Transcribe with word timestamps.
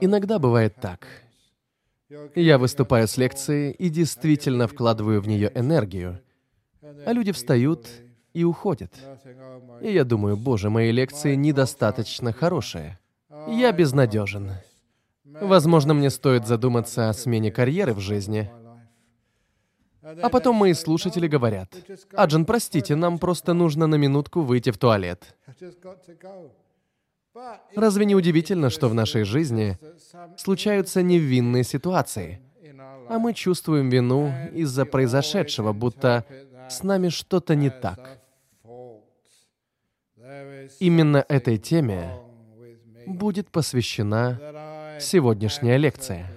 Иногда 0.00 0.38
бывает 0.38 0.76
так. 0.76 1.06
Я 2.34 2.58
выступаю 2.58 3.08
с 3.08 3.16
лекцией 3.16 3.72
и 3.72 3.88
действительно 3.88 4.66
вкладываю 4.68 5.20
в 5.20 5.28
нее 5.28 5.50
энергию, 5.54 6.20
а 6.80 7.12
люди 7.12 7.32
встают 7.32 7.88
и 8.32 8.44
уходят. 8.44 8.92
И 9.80 9.92
я 9.92 10.04
думаю, 10.04 10.36
боже, 10.36 10.70
мои 10.70 10.90
лекции 10.90 11.34
недостаточно 11.34 12.32
хорошие. 12.32 12.98
Я 13.48 13.72
безнадежен. 13.72 14.52
Возможно, 15.24 15.94
мне 15.94 16.10
стоит 16.10 16.46
задуматься 16.46 17.08
о 17.08 17.12
смене 17.12 17.50
карьеры 17.50 17.92
в 17.92 18.00
жизни. 18.00 18.50
А 20.22 20.28
потом 20.28 20.56
мои 20.56 20.74
слушатели 20.74 21.26
говорят, 21.26 21.74
«Аджин, 22.12 22.44
простите, 22.44 22.94
нам 22.94 23.18
просто 23.18 23.54
нужно 23.54 23.86
на 23.86 23.94
минутку 23.96 24.42
выйти 24.42 24.70
в 24.70 24.78
туалет». 24.78 25.34
Разве 27.74 28.04
не 28.04 28.14
удивительно, 28.14 28.70
что 28.70 28.88
в 28.88 28.94
нашей 28.94 29.24
жизни 29.24 29.78
случаются 30.36 31.02
невинные 31.02 31.64
ситуации, 31.64 32.40
а 33.08 33.18
мы 33.18 33.34
чувствуем 33.34 33.90
вину 33.90 34.32
из-за 34.52 34.86
произошедшего, 34.86 35.72
будто 35.72 36.24
с 36.68 36.82
нами 36.82 37.08
что-то 37.08 37.54
не 37.54 37.70
так? 37.70 38.20
Именно 40.78 41.24
этой 41.28 41.58
теме 41.58 42.18
будет 43.06 43.50
посвящена 43.50 44.98
сегодняшняя 45.00 45.76
лекция. 45.76 46.30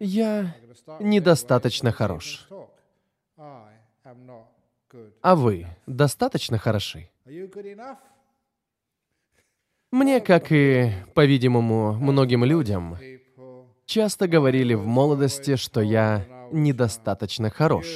Я 0.00 0.54
недостаточно 1.00 1.92
хорош. 1.92 2.48
А 5.22 5.36
вы 5.36 5.66
достаточно 5.86 6.58
хороши? 6.58 7.10
Мне, 9.90 10.20
как 10.20 10.52
и, 10.52 10.92
по-видимому, 11.14 11.94
многим 11.94 12.44
людям, 12.44 12.98
часто 13.86 14.28
говорили 14.28 14.74
в 14.74 14.86
молодости, 14.86 15.56
что 15.56 15.80
я 15.80 16.26
недостаточно 16.52 17.50
хорош. 17.50 17.86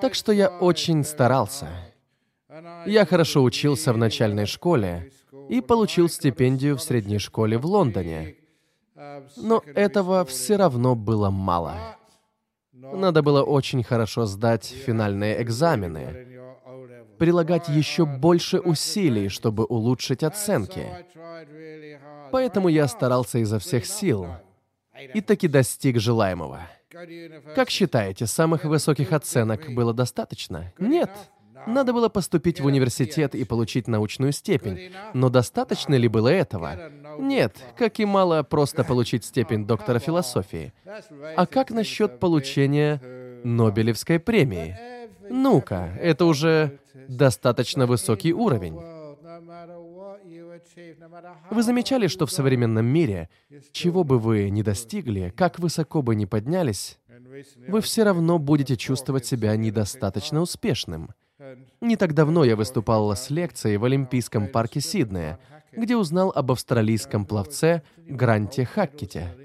Так 0.00 0.14
что 0.14 0.32
я 0.32 0.48
очень 0.48 1.02
старался. 1.04 1.68
Я 2.86 3.04
хорошо 3.06 3.42
учился 3.42 3.92
в 3.92 3.98
начальной 3.98 4.46
школе 4.46 5.12
и 5.48 5.60
получил 5.60 6.08
стипендию 6.08 6.76
в 6.76 6.82
средней 6.82 7.18
школе 7.18 7.58
в 7.58 7.66
Лондоне. 7.66 8.36
Но 9.36 9.62
этого 9.74 10.24
все 10.24 10.56
равно 10.56 10.94
было 10.94 11.30
мало. 11.30 11.96
Надо 12.74 13.22
было 13.22 13.42
очень 13.42 13.82
хорошо 13.82 14.26
сдать 14.26 14.64
финальные 14.64 15.40
экзамены, 15.42 16.26
прилагать 17.18 17.68
еще 17.68 18.04
больше 18.04 18.58
усилий, 18.58 19.28
чтобы 19.28 19.64
улучшить 19.64 20.24
оценки. 20.24 20.86
Поэтому 22.32 22.68
я 22.68 22.88
старался 22.88 23.38
изо 23.38 23.58
всех 23.60 23.86
сил 23.86 24.26
и 25.14 25.20
таки 25.20 25.46
достиг 25.46 26.00
желаемого. 26.00 26.60
Как 27.54 27.70
считаете, 27.70 28.26
самых 28.26 28.64
высоких 28.64 29.12
оценок 29.12 29.72
было 29.72 29.94
достаточно? 29.94 30.72
Нет. 30.78 31.10
Надо 31.66 31.92
было 31.92 32.08
поступить 32.08 32.60
в 32.60 32.66
университет 32.66 33.34
и 33.34 33.44
получить 33.44 33.88
научную 33.88 34.32
степень. 34.32 34.92
Но 35.12 35.28
достаточно 35.28 35.94
ли 35.94 36.08
было 36.08 36.28
этого? 36.28 36.90
Нет, 37.18 37.56
как 37.76 38.00
и 38.00 38.04
мало 38.04 38.42
просто 38.42 38.84
получить 38.84 39.24
степень 39.24 39.66
доктора 39.66 39.98
философии. 39.98 40.72
А 41.36 41.46
как 41.46 41.70
насчет 41.70 42.18
получения 42.18 43.00
Нобелевской 43.44 44.18
премии? 44.18 44.76
Ну-ка, 45.30 45.96
это 46.00 46.26
уже 46.26 46.78
достаточно 47.08 47.86
высокий 47.86 48.32
уровень. 48.32 48.78
Вы 51.50 51.62
замечали, 51.62 52.06
что 52.06 52.26
в 52.26 52.32
современном 52.32 52.86
мире, 52.86 53.28
чего 53.72 54.04
бы 54.04 54.18
вы 54.18 54.50
ни 54.50 54.62
достигли, 54.62 55.32
как 55.36 55.58
высоко 55.58 56.02
бы 56.02 56.14
ни 56.14 56.24
поднялись, 56.24 56.98
вы 57.68 57.80
все 57.80 58.04
равно 58.04 58.38
будете 58.38 58.76
чувствовать 58.76 59.26
себя 59.26 59.56
недостаточно 59.56 60.40
успешным. 60.40 61.10
Не 61.80 61.96
так 61.96 62.14
давно 62.14 62.44
я 62.44 62.56
выступал 62.56 63.14
с 63.14 63.30
лекцией 63.30 63.76
в 63.76 63.84
Олимпийском 63.84 64.48
парке 64.48 64.80
Сиднея, 64.80 65.38
где 65.72 65.96
узнал 65.96 66.32
об 66.34 66.52
австралийском 66.52 67.24
пловце 67.26 67.82
Гранте 67.96 68.64
Хаккете, 68.64 69.36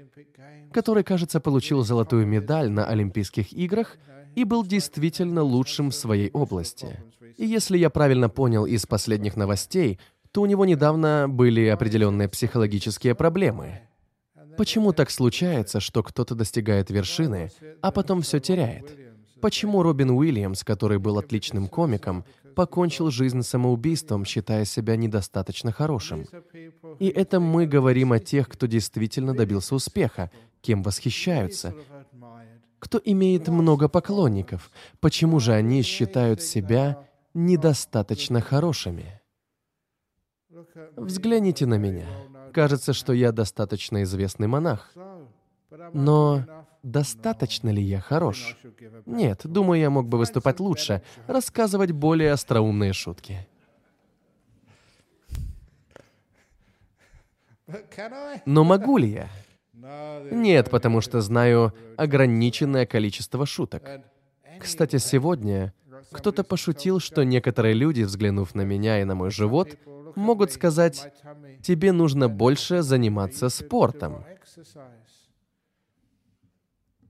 который, 0.72 1.02
кажется, 1.02 1.40
получил 1.40 1.82
золотую 1.82 2.26
медаль 2.26 2.70
на 2.70 2.86
Олимпийских 2.86 3.52
играх 3.52 3.96
и 4.34 4.44
был 4.44 4.64
действительно 4.64 5.42
лучшим 5.42 5.90
в 5.90 5.94
своей 5.94 6.30
области. 6.30 7.00
И 7.36 7.46
если 7.46 7.78
я 7.78 7.90
правильно 7.90 8.28
понял 8.28 8.66
из 8.66 8.86
последних 8.86 9.36
новостей, 9.36 9.98
то 10.32 10.42
у 10.42 10.46
него 10.46 10.64
недавно 10.64 11.26
были 11.28 11.66
определенные 11.66 12.28
психологические 12.28 13.14
проблемы. 13.14 13.80
Почему 14.56 14.92
так 14.92 15.10
случается, 15.10 15.80
что 15.80 16.02
кто-то 16.02 16.34
достигает 16.34 16.90
вершины, 16.90 17.50
а 17.82 17.90
потом 17.90 18.22
все 18.22 18.40
теряет? 18.40 18.94
Почему 19.40 19.82
Робин 19.82 20.10
Уильямс, 20.10 20.64
который 20.64 20.98
был 20.98 21.18
отличным 21.18 21.68
комиком, 21.68 22.24
покончил 22.54 23.10
жизнь 23.10 23.42
самоубийством, 23.42 24.24
считая 24.24 24.64
себя 24.64 24.96
недостаточно 24.96 25.72
хорошим? 25.72 26.26
И 26.98 27.08
это 27.08 27.40
мы 27.40 27.66
говорим 27.66 28.12
о 28.12 28.18
тех, 28.18 28.48
кто 28.48 28.66
действительно 28.66 29.34
добился 29.34 29.74
успеха, 29.74 30.30
кем 30.60 30.82
восхищаются, 30.82 31.74
кто 32.78 33.00
имеет 33.04 33.48
много 33.48 33.88
поклонников. 33.88 34.70
Почему 35.00 35.40
же 35.40 35.52
они 35.52 35.82
считают 35.82 36.42
себя 36.42 37.06
недостаточно 37.34 38.40
хорошими? 38.40 39.20
Взгляните 40.96 41.66
на 41.66 41.78
меня. 41.78 42.06
Кажется, 42.52 42.92
что 42.92 43.12
я 43.12 43.32
достаточно 43.32 44.02
известный 44.02 44.48
монах. 44.48 44.92
Но 45.92 46.44
достаточно 46.82 47.70
ли 47.70 47.82
я 47.82 48.00
хорош? 48.00 48.56
Нет, 49.06 49.40
думаю, 49.44 49.80
я 49.80 49.90
мог 49.90 50.08
бы 50.08 50.18
выступать 50.18 50.60
лучше, 50.60 51.02
рассказывать 51.26 51.92
более 51.92 52.32
остроумные 52.32 52.92
шутки. 52.92 53.46
Но 58.46 58.64
могу 58.64 58.98
ли 58.98 59.08
я? 59.08 59.28
Нет, 60.30 60.70
потому 60.70 61.00
что 61.00 61.20
знаю 61.20 61.72
ограниченное 61.96 62.86
количество 62.86 63.46
шуток. 63.46 64.02
Кстати, 64.58 64.98
сегодня 64.98 65.72
кто-то 66.10 66.44
пошутил, 66.44 67.00
что 67.00 67.24
некоторые 67.24 67.74
люди, 67.74 68.02
взглянув 68.02 68.54
на 68.54 68.62
меня 68.62 69.00
и 69.00 69.04
на 69.04 69.14
мой 69.14 69.30
живот, 69.30 69.76
могут 70.16 70.52
сказать, 70.52 71.12
тебе 71.62 71.92
нужно 71.92 72.28
больше 72.28 72.82
заниматься 72.82 73.48
спортом. 73.48 74.24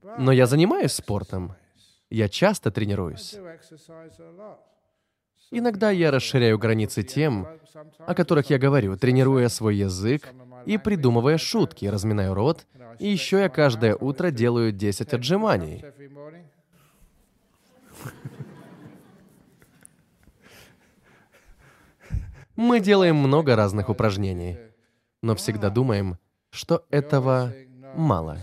Но 0.03 0.31
я 0.31 0.47
занимаюсь 0.47 0.93
спортом. 0.93 1.55
Я 2.09 2.27
часто 2.27 2.71
тренируюсь. 2.71 3.35
Иногда 5.51 5.91
я 5.91 6.11
расширяю 6.11 6.57
границы 6.57 7.03
тем, 7.03 7.47
о 7.99 8.15
которых 8.15 8.49
я 8.49 8.57
говорю, 8.57 8.95
тренируя 8.97 9.49
свой 9.49 9.75
язык 9.75 10.29
и 10.65 10.77
придумывая 10.77 11.37
шутки, 11.37 11.85
разминаю 11.85 12.33
рот, 12.33 12.65
и 12.99 13.07
еще 13.09 13.39
я 13.39 13.49
каждое 13.49 13.95
утро 13.95 14.31
делаю 14.31 14.71
10 14.71 15.13
отжиманий. 15.13 15.83
Мы 22.55 22.79
делаем 22.79 23.15
много 23.15 23.55
разных 23.55 23.89
упражнений, 23.89 24.57
но 25.21 25.35
всегда 25.35 25.69
думаем, 25.69 26.17
что 26.51 26.85
этого 26.91 27.53
мало. 27.95 28.37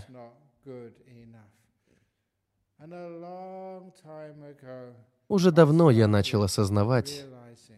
Уже 5.27 5.51
давно 5.51 5.91
я 5.91 6.07
начал 6.07 6.43
осознавать, 6.43 7.25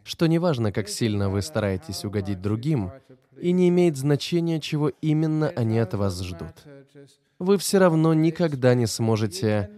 что 0.03 0.27
неважно, 0.27 0.71
как 0.71 0.89
сильно 0.89 1.29
вы 1.29 1.41
стараетесь 1.41 2.05
угодить 2.05 2.41
другим, 2.41 2.91
и 3.37 3.51
не 3.51 3.69
имеет 3.69 3.97
значения, 3.97 4.59
чего 4.59 4.89
именно 4.89 5.49
они 5.49 5.79
от 5.79 5.93
вас 5.95 6.21
ждут. 6.21 6.53
Вы 7.39 7.57
все 7.57 7.79
равно 7.79 8.13
никогда 8.13 8.75
не 8.75 8.85
сможете 8.85 9.69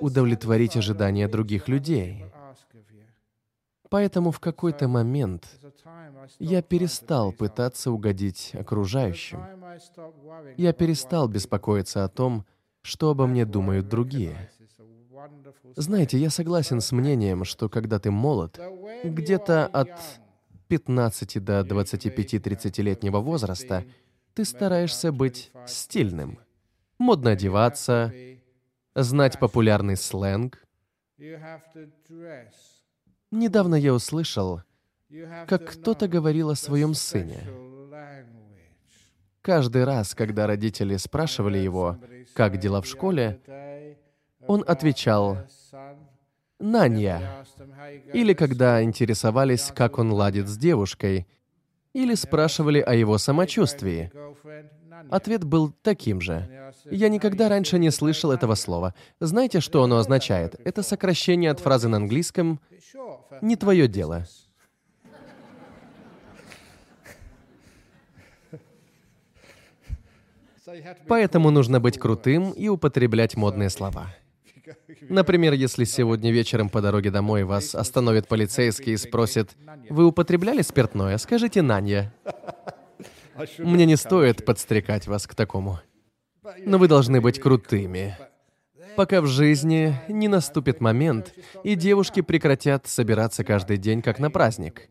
удовлетворить 0.00 0.76
ожидания 0.76 1.26
других 1.28 1.66
людей. 1.68 2.24
Поэтому 3.90 4.30
в 4.30 4.38
какой-то 4.38 4.86
момент 4.86 5.48
я 6.38 6.62
перестал 6.62 7.32
пытаться 7.32 7.90
угодить 7.90 8.52
окружающим. 8.54 9.42
Я 10.56 10.72
перестал 10.72 11.26
беспокоиться 11.26 12.04
о 12.04 12.08
том, 12.08 12.44
что 12.82 13.10
обо 13.10 13.26
мне 13.26 13.44
думают 13.44 13.88
другие. 13.88 14.50
Знаете, 15.76 16.18
я 16.18 16.30
согласен 16.30 16.80
с 16.80 16.92
мнением, 16.92 17.44
что 17.44 17.68
когда 17.68 17.98
ты 17.98 18.10
молод, 18.10 18.60
где-то 19.04 19.66
от 19.66 19.90
15 20.68 21.42
до 21.44 21.60
25-30-летнего 21.60 23.18
возраста, 23.18 23.84
ты 24.34 24.44
стараешься 24.44 25.12
быть 25.12 25.50
стильным, 25.66 26.38
модно 26.98 27.32
одеваться, 27.32 28.12
знать 28.94 29.38
популярный 29.38 29.96
сленг. 29.96 30.62
Недавно 33.30 33.74
я 33.74 33.92
услышал, 33.94 34.62
как 35.46 35.72
кто-то 35.72 36.08
говорил 36.08 36.50
о 36.50 36.54
своем 36.54 36.94
сыне. 36.94 37.42
Каждый 39.40 39.84
раз, 39.84 40.14
когда 40.14 40.46
родители 40.46 40.96
спрашивали 40.96 41.58
его, 41.58 41.98
как 42.34 42.58
дела 42.58 42.82
в 42.82 42.86
школе, 42.86 43.40
он 44.48 44.64
отвечал 44.66 45.38
«Нанья». 46.58 47.44
Или 48.12 48.32
когда 48.32 48.82
интересовались, 48.82 49.70
как 49.74 49.98
он 49.98 50.10
ладит 50.10 50.48
с 50.48 50.56
девушкой, 50.56 51.28
или 51.92 52.14
спрашивали 52.14 52.80
о 52.80 52.94
его 52.94 53.18
самочувствии. 53.18 54.10
Ответ 55.10 55.44
был 55.44 55.72
таким 55.82 56.20
же. 56.20 56.72
Я 56.90 57.08
никогда 57.08 57.48
раньше 57.48 57.78
не 57.78 57.90
слышал 57.90 58.32
этого 58.32 58.54
слова. 58.56 58.94
Знаете, 59.20 59.60
что 59.60 59.82
оно 59.82 59.98
означает? 59.98 60.60
Это 60.64 60.82
сокращение 60.82 61.50
от 61.50 61.60
фразы 61.60 61.88
на 61.88 61.98
английском 61.98 62.60
«не 63.40 63.56
твое 63.56 63.86
дело». 63.86 64.26
Поэтому 71.06 71.50
нужно 71.50 71.80
быть 71.80 71.98
крутым 71.98 72.50
и 72.50 72.68
употреблять 72.68 73.36
модные 73.36 73.70
слова. 73.70 74.14
Например, 75.02 75.52
если 75.52 75.84
сегодня 75.84 76.32
вечером 76.32 76.68
по 76.68 76.80
дороге 76.80 77.10
домой 77.10 77.44
вас 77.44 77.74
остановит 77.74 78.28
полицейский 78.28 78.94
и 78.94 78.96
спросит, 78.96 79.50
«Вы 79.88 80.06
употребляли 80.06 80.62
спиртное?» 80.62 81.18
Скажите 81.18 81.62
«Нанья». 81.62 82.12
Мне 83.58 83.86
не 83.86 83.96
стоит 83.96 84.44
подстрекать 84.44 85.06
вас 85.06 85.26
к 85.26 85.34
такому. 85.34 85.80
Но 86.64 86.78
вы 86.78 86.88
должны 86.88 87.20
быть 87.20 87.40
крутыми. 87.40 88.16
Пока 88.96 89.20
в 89.20 89.26
жизни 89.26 89.94
не 90.08 90.26
наступит 90.26 90.80
момент, 90.80 91.32
и 91.62 91.76
девушки 91.76 92.20
прекратят 92.20 92.88
собираться 92.88 93.44
каждый 93.44 93.76
день, 93.76 94.02
как 94.02 94.18
на 94.18 94.30
праздник. 94.30 94.88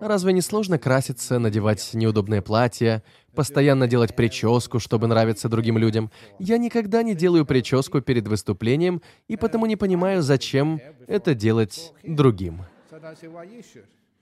Разве 0.00 0.32
не 0.32 0.40
сложно 0.40 0.78
краситься, 0.78 1.38
надевать 1.38 1.90
неудобные 1.92 2.40
платья, 2.40 3.02
постоянно 3.34 3.88
делать 3.88 4.14
прическу, 4.14 4.78
чтобы 4.78 5.06
нравиться 5.06 5.48
другим 5.48 5.76
людям? 5.78 6.10
Я 6.38 6.58
никогда 6.58 7.02
не 7.02 7.14
делаю 7.14 7.44
прическу 7.44 8.00
перед 8.00 8.28
выступлением, 8.28 9.02
и 9.26 9.36
потому 9.36 9.66
не 9.66 9.76
понимаю, 9.76 10.22
зачем 10.22 10.80
это 11.06 11.34
делать 11.34 11.92
другим. 12.04 12.62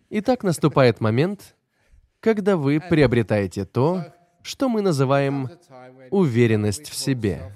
Итак, 0.08 0.44
наступает 0.44 1.00
момент, 1.00 1.56
когда 2.20 2.56
вы 2.56 2.80
приобретаете 2.80 3.64
то, 3.64 4.14
что 4.42 4.68
мы 4.68 4.80
называем 4.80 5.50
уверенность 6.10 6.88
в 6.88 6.94
себе. 6.94 7.52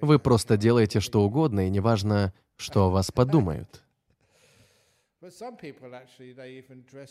Вы 0.00 0.18
просто 0.18 0.56
делаете 0.56 1.00
что 1.00 1.22
угодно, 1.22 1.66
и 1.66 1.70
неважно, 1.70 2.32
что 2.56 2.86
о 2.86 2.90
вас 2.90 3.10
подумают. 3.10 3.82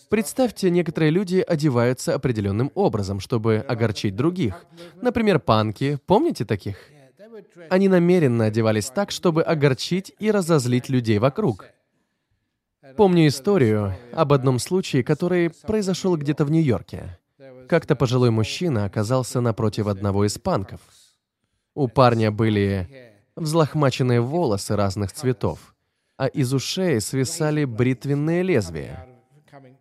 Представьте, 0.09 0.69
некоторые 0.69 1.11
люди 1.11 1.43
одеваются 1.45 2.15
определенным 2.15 2.71
образом, 2.73 3.19
чтобы 3.19 3.57
огорчить 3.57 4.15
других. 4.15 4.65
Например, 5.01 5.39
панки. 5.39 5.99
Помните 6.05 6.45
таких? 6.45 6.77
Они 7.69 7.89
намеренно 7.89 8.45
одевались 8.45 8.89
так, 8.89 9.11
чтобы 9.11 9.43
огорчить 9.43 10.13
и 10.19 10.31
разозлить 10.31 10.87
людей 10.87 11.19
вокруг. 11.19 11.65
Помню 12.95 13.27
историю 13.27 13.93
об 14.13 14.31
одном 14.31 14.59
случае, 14.59 15.03
который 15.03 15.49
произошел 15.49 16.15
где-то 16.15 16.45
в 16.45 16.51
Нью-Йорке. 16.51 17.19
Как-то 17.67 17.97
пожилой 17.97 18.31
мужчина 18.31 18.85
оказался 18.85 19.41
напротив 19.41 19.87
одного 19.87 20.25
из 20.25 20.37
панков. 20.39 20.79
У 21.75 21.89
парня 21.89 22.31
были 22.31 23.13
взлохмаченные 23.35 24.21
волосы 24.21 24.77
разных 24.77 25.11
цветов, 25.11 25.75
а 26.17 26.27
из 26.27 26.53
ушей 26.53 26.99
свисали 26.99 27.63
бритвенные 27.65 28.43
лезвия. 28.43 29.07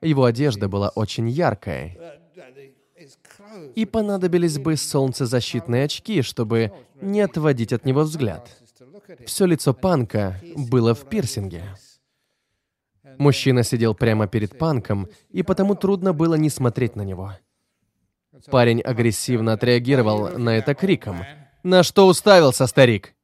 Его 0.03 0.25
одежда 0.25 0.69
была 0.69 0.91
очень 0.91 1.29
яркой. 1.29 1.99
И 3.75 3.87
понадобились 3.87 4.59
бы 4.59 4.77
солнцезащитные 4.77 5.85
очки, 5.85 6.23
чтобы 6.23 6.73
не 7.01 7.21
отводить 7.21 7.73
от 7.73 7.85
него 7.85 8.03
взгляд. 8.03 8.51
Все 9.25 9.47
лицо 9.47 9.73
панка 9.73 10.41
было 10.57 10.95
в 10.95 11.09
пирсинге. 11.09 11.63
Мужчина 13.19 13.63
сидел 13.63 13.95
прямо 13.95 14.27
перед 14.27 14.59
панком, 14.59 15.09
и 15.31 15.43
потому 15.43 15.75
трудно 15.75 16.13
было 16.13 16.35
не 16.35 16.51
смотреть 16.51 16.97
на 16.97 17.03
него. 17.03 17.33
Парень 18.51 18.81
агрессивно 18.83 19.55
отреагировал 19.55 20.39
на 20.39 20.57
это 20.57 20.75
криком. 20.75 21.25
«На 21.63 21.83
что 21.83 22.07
уставился, 22.07 22.67
старик? 22.67 23.16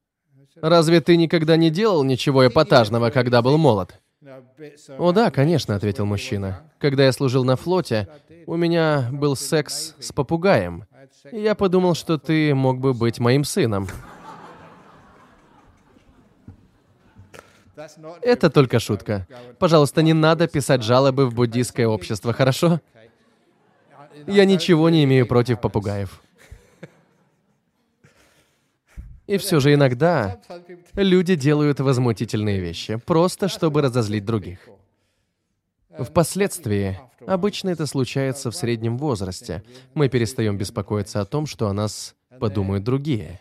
Разве 0.62 1.00
ты 1.00 1.16
никогда 1.16 1.56
не 1.56 1.70
делал 1.70 2.04
ничего 2.04 2.46
эпатажного, 2.46 3.10
когда 3.10 3.42
был 3.42 3.58
молод?» 3.58 4.00
«О 4.96 5.12
да, 5.12 5.30
конечно»,— 5.30 5.74
ответил 5.76 6.06
мужчина. 6.06 6.62
«Когда 6.78 7.04
я 7.04 7.12
служил 7.12 7.44
на 7.44 7.56
флоте, 7.56 8.08
у 8.46 8.56
меня 8.56 9.08
был 9.10 9.34
секс 9.34 9.94
с 9.98 10.12
попугаем. 10.12 10.84
И 11.32 11.40
я 11.40 11.56
подумал, 11.56 11.94
что 11.94 12.16
ты 12.16 12.54
мог 12.54 12.78
бы 12.78 12.94
быть 12.94 13.18
моим 13.18 13.44
сыном». 13.44 13.88
Это 18.20 18.48
только 18.50 18.78
шутка. 18.78 19.26
Пожалуйста, 19.58 20.02
не 20.02 20.12
надо 20.12 20.46
писать 20.46 20.84
жалобы 20.84 21.26
в 21.26 21.34
буддийское 21.34 21.88
общество, 21.88 22.32
хорошо? 22.32 22.80
Я 24.26 24.44
ничего 24.44 24.88
не 24.90 25.02
имею 25.04 25.26
против 25.26 25.60
попугаев. 25.60 26.22
И 29.32 29.38
все 29.38 29.60
же 29.60 29.72
иногда 29.72 30.38
люди 30.94 31.36
делают 31.36 31.80
возмутительные 31.80 32.60
вещи, 32.60 32.96
просто 32.96 33.48
чтобы 33.48 33.80
разозлить 33.80 34.26
других. 34.26 34.68
Впоследствии, 35.98 36.98
обычно 37.26 37.70
это 37.70 37.86
случается 37.86 38.50
в 38.50 38.54
среднем 38.54 38.98
возрасте, 38.98 39.62
мы 39.94 40.10
перестаем 40.10 40.58
беспокоиться 40.58 41.22
о 41.22 41.24
том, 41.24 41.46
что 41.46 41.68
о 41.68 41.72
нас 41.72 42.14
подумают 42.40 42.84
другие. 42.84 43.40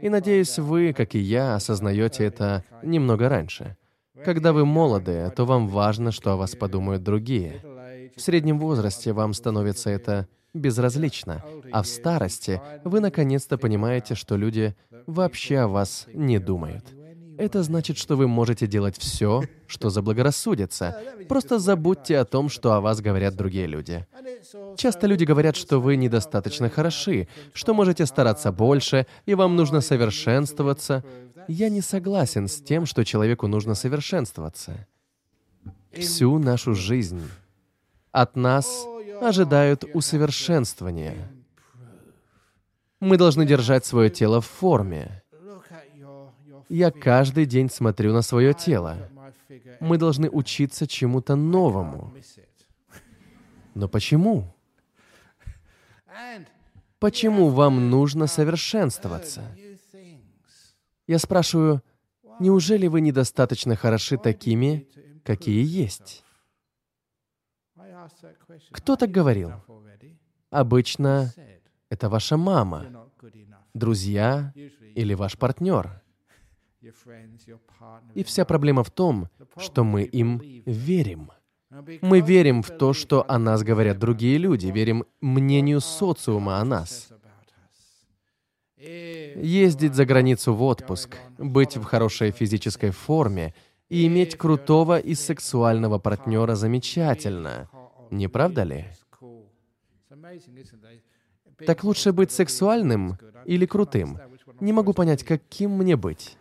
И 0.00 0.08
надеюсь, 0.08 0.60
вы, 0.60 0.92
как 0.92 1.16
и 1.16 1.18
я, 1.18 1.56
осознаете 1.56 2.24
это 2.24 2.64
немного 2.84 3.28
раньше. 3.28 3.76
Когда 4.24 4.52
вы 4.52 4.64
молоды, 4.64 5.28
то 5.34 5.44
вам 5.44 5.66
важно, 5.66 6.12
что 6.12 6.30
о 6.30 6.36
вас 6.36 6.54
подумают 6.54 7.02
другие. 7.02 7.64
В 8.16 8.20
среднем 8.20 8.60
возрасте 8.60 9.12
вам 9.12 9.34
становится 9.34 9.90
это 9.90 10.28
безразлично, 10.54 11.44
а 11.70 11.82
в 11.82 11.86
старости 11.86 12.60
вы 12.84 13.00
наконец-то 13.00 13.58
понимаете, 13.58 14.14
что 14.14 14.36
люди 14.36 14.74
вообще 15.06 15.58
о 15.58 15.68
вас 15.68 16.06
не 16.12 16.38
думают. 16.38 16.84
Это 17.38 17.62
значит, 17.62 17.96
что 17.96 18.16
вы 18.16 18.28
можете 18.28 18.66
делать 18.66 18.98
все, 18.98 19.42
что 19.66 19.90
заблагорассудится. 19.90 21.00
Просто 21.28 21.58
забудьте 21.58 22.18
о 22.18 22.24
том, 22.24 22.48
что 22.48 22.74
о 22.74 22.80
вас 22.80 23.00
говорят 23.00 23.34
другие 23.34 23.66
люди. 23.66 24.06
Часто 24.76 25.06
люди 25.06 25.24
говорят, 25.24 25.56
что 25.56 25.80
вы 25.80 25.96
недостаточно 25.96 26.68
хороши, 26.68 27.28
что 27.54 27.74
можете 27.74 28.06
стараться 28.06 28.52
больше, 28.52 29.06
и 29.24 29.34
вам 29.34 29.56
нужно 29.56 29.80
совершенствоваться. 29.80 31.04
Я 31.48 31.70
не 31.70 31.80
согласен 31.80 32.48
с 32.48 32.60
тем, 32.60 32.86
что 32.86 33.04
человеку 33.04 33.46
нужно 33.46 33.74
совершенствоваться. 33.74 34.86
Всю 35.92 36.38
нашу 36.38 36.74
жизнь 36.74 37.22
от 38.12 38.36
нас 38.36 38.86
ожидают 39.28 39.84
усовершенствования. 39.94 41.30
Мы 43.00 43.16
должны 43.16 43.46
держать 43.46 43.84
свое 43.84 44.10
тело 44.10 44.40
в 44.40 44.46
форме. 44.46 45.22
Я 46.68 46.90
каждый 46.90 47.46
день 47.46 47.68
смотрю 47.68 48.12
на 48.12 48.22
свое 48.22 48.54
тело. 48.54 49.10
Мы 49.80 49.98
должны 49.98 50.30
учиться 50.30 50.86
чему-то 50.86 51.34
новому. 51.36 52.14
Но 53.74 53.88
почему? 53.88 54.54
Почему 56.98 57.48
вам 57.48 57.90
нужно 57.90 58.26
совершенствоваться? 58.26 59.42
Я 61.08 61.18
спрашиваю, 61.18 61.82
неужели 62.38 62.86
вы 62.86 63.00
недостаточно 63.00 63.74
хороши 63.74 64.16
такими, 64.16 64.88
какие 65.24 65.66
есть? 65.66 66.21
Кто 68.70 68.96
так 68.96 69.10
говорил? 69.10 69.52
Обычно 70.50 71.32
это 71.88 72.08
ваша 72.08 72.36
мама, 72.36 73.08
друзья 73.74 74.52
или 74.94 75.14
ваш 75.14 75.38
партнер. 75.38 76.02
И 78.14 78.24
вся 78.24 78.44
проблема 78.44 78.82
в 78.82 78.90
том, 78.90 79.28
что 79.56 79.84
мы 79.84 80.02
им 80.02 80.40
верим. 80.66 81.30
Мы 82.02 82.20
верим 82.20 82.62
в 82.62 82.70
то, 82.70 82.92
что 82.92 83.24
о 83.28 83.38
нас 83.38 83.62
говорят 83.62 83.98
другие 83.98 84.36
люди, 84.36 84.66
верим 84.66 85.04
мнению 85.20 85.80
социума 85.80 86.58
о 86.58 86.64
нас. 86.64 87.08
Ездить 88.76 89.94
за 89.94 90.04
границу 90.04 90.54
в 90.54 90.62
отпуск, 90.62 91.16
быть 91.38 91.76
в 91.76 91.84
хорошей 91.84 92.30
физической 92.30 92.90
форме 92.90 93.54
и 93.88 94.06
иметь 94.06 94.36
крутого 94.36 94.98
и 94.98 95.14
сексуального 95.14 95.98
партнера 95.98 96.56
замечательно— 96.56 97.70
не 98.12 98.28
правда 98.28 98.62
ли? 98.62 98.86
Так 101.66 101.84
лучше 101.84 102.12
быть 102.12 102.30
сексуальным 102.30 103.18
или 103.44 103.66
крутым? 103.66 104.18
Не 104.60 104.72
могу 104.72 104.92
понять, 104.92 105.24
каким 105.24 105.72
мне 105.72 105.96
быть. 105.96 106.36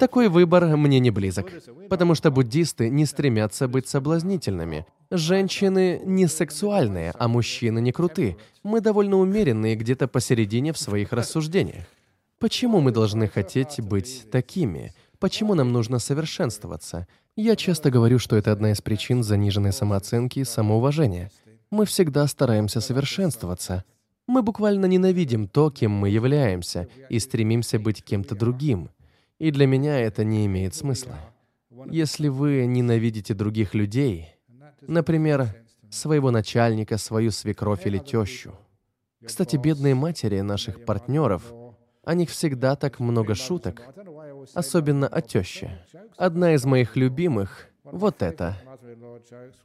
Такой 0.00 0.28
выбор 0.28 0.76
мне 0.76 0.98
не 0.98 1.12
близок, 1.12 1.52
потому 1.88 2.16
что 2.16 2.32
буддисты 2.32 2.90
не 2.90 3.06
стремятся 3.06 3.68
быть 3.68 3.86
соблазнительными. 3.88 4.84
Женщины 5.12 6.00
не 6.04 6.26
сексуальные, 6.26 7.12
а 7.16 7.28
мужчины 7.28 7.78
не 7.78 7.92
круты. 7.92 8.36
Мы 8.64 8.80
довольно 8.80 9.16
умеренные 9.18 9.76
где-то 9.76 10.08
посередине 10.08 10.72
в 10.72 10.78
своих 10.78 11.12
рассуждениях. 11.12 11.86
Почему 12.40 12.80
мы 12.80 12.90
должны 12.90 13.28
хотеть 13.28 13.80
быть 13.80 14.28
такими? 14.32 14.92
Почему 15.20 15.54
нам 15.54 15.72
нужно 15.72 16.00
совершенствоваться? 16.00 17.06
Я 17.36 17.54
часто 17.54 17.90
говорю, 17.90 18.18
что 18.18 18.36
это 18.36 18.50
одна 18.50 18.72
из 18.72 18.80
причин 18.80 19.22
заниженной 19.22 19.72
самооценки 19.72 20.38
и 20.38 20.44
самоуважения. 20.44 21.30
Мы 21.70 21.84
всегда 21.84 22.26
стараемся 22.26 22.80
совершенствоваться. 22.80 23.84
Мы 24.26 24.42
буквально 24.42 24.86
ненавидим 24.86 25.46
то, 25.46 25.70
кем 25.70 25.92
мы 25.92 26.08
являемся, 26.08 26.88
и 27.10 27.18
стремимся 27.18 27.78
быть 27.78 28.02
кем-то 28.02 28.34
другим. 28.34 28.88
И 29.38 29.50
для 29.50 29.66
меня 29.66 30.00
это 30.00 30.24
не 30.24 30.46
имеет 30.46 30.74
смысла. 30.74 31.18
Если 31.90 32.28
вы 32.28 32.64
ненавидите 32.64 33.34
других 33.34 33.74
людей, 33.74 34.28
например, 34.80 35.54
своего 35.90 36.30
начальника, 36.30 36.96
свою 36.96 37.30
свекровь 37.30 37.86
или 37.86 37.98
тещу. 37.98 38.54
Кстати, 39.22 39.56
бедные 39.56 39.94
матери 39.94 40.40
наших 40.40 40.86
партнеров, 40.86 41.52
о 42.02 42.14
них 42.14 42.30
всегда 42.30 42.76
так 42.76 42.98
много 42.98 43.34
шуток, 43.34 43.82
особенно 44.54 45.06
о 45.08 45.20
теще. 45.20 45.84
Одна 46.16 46.54
из 46.54 46.64
моих 46.64 46.96
любимых— 46.96 47.68
вот 47.84 48.22
это. 48.22 48.56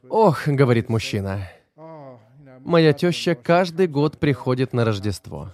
«Ох»,— 0.10 0.44
говорит 0.48 0.90
мужчина, 0.90 1.48
Моя 2.64 2.94
теща 2.94 3.34
каждый 3.36 3.88
год 3.88 4.20
приходит 4.20 4.72
на 4.74 4.86
Рождество. 4.86 5.54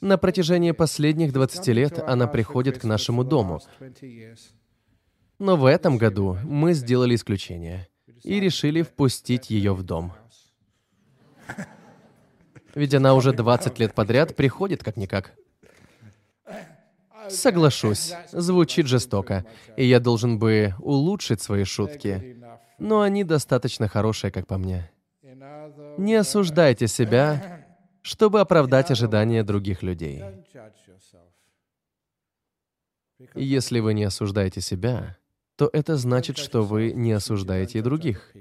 На 0.00 0.18
протяжении 0.18 0.72
последних 0.72 1.32
20 1.32 1.68
лет 1.68 1.98
она 1.98 2.26
приходит 2.26 2.78
к 2.78 2.84
нашему 2.84 3.24
дому. 3.24 3.60
Но 5.38 5.56
в 5.56 5.66
этом 5.66 5.96
году 5.96 6.36
мы 6.42 6.72
сделали 6.72 7.14
исключение 7.14 7.88
и 8.24 8.40
решили 8.40 8.82
впустить 8.82 9.50
ее 9.50 9.74
в 9.74 9.84
дом. 9.84 10.12
Ведь 12.74 12.94
она 12.94 13.14
уже 13.14 13.32
20 13.32 13.78
лет 13.78 13.94
подряд 13.94 14.34
приходит 14.34 14.82
как-никак. 14.82 15.34
Соглашусь, 17.30 18.14
звучит 18.32 18.86
жестоко, 18.86 19.44
и 19.76 19.84
я 19.84 20.00
должен 20.00 20.38
бы 20.38 20.74
улучшить 20.78 21.40
свои 21.40 21.64
шутки, 21.64 22.36
но 22.78 23.00
они 23.00 23.24
достаточно 23.24 23.88
хорошие, 23.88 24.30
как 24.30 24.46
по 24.46 24.58
мне. 24.58 24.90
Не 25.98 26.14
осуждайте 26.14 26.86
себя, 26.86 27.66
чтобы 28.02 28.40
оправдать 28.40 28.90
ожидания 28.90 29.42
других 29.42 29.82
людей. 29.82 30.22
Если 33.34 33.80
вы 33.80 33.94
не 33.94 34.04
осуждаете 34.04 34.60
себя, 34.60 35.16
то 35.56 35.68
это 35.72 35.96
значит, 35.96 36.38
что 36.38 36.62
вы 36.62 36.92
не 36.92 37.12
осуждаете 37.12 37.80
и 37.80 37.82
других. 37.82 38.32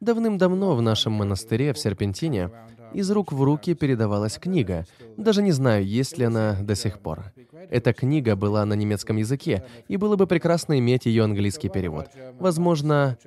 Давным-давно 0.00 0.76
в 0.76 0.82
нашем 0.82 1.14
монастыре 1.14 1.72
в 1.72 1.78
Серпентине 1.78 2.50
из 2.96 3.10
рук 3.10 3.30
в 3.30 3.42
руки 3.42 3.74
передавалась 3.74 4.38
книга. 4.38 4.86
Даже 5.18 5.42
не 5.42 5.52
знаю, 5.52 5.86
есть 5.86 6.16
ли 6.16 6.24
она 6.24 6.56
до 6.62 6.74
сих 6.74 6.98
пор. 6.98 7.32
Эта 7.70 7.92
книга 7.92 8.36
была 8.36 8.64
на 8.64 8.72
немецком 8.72 9.18
языке, 9.18 9.64
и 9.86 9.98
было 9.98 10.16
бы 10.16 10.26
прекрасно 10.26 10.78
иметь 10.78 11.04
ее 11.04 11.24
английский 11.24 11.68
перевод. 11.68 12.06
Возможно, 12.38 13.18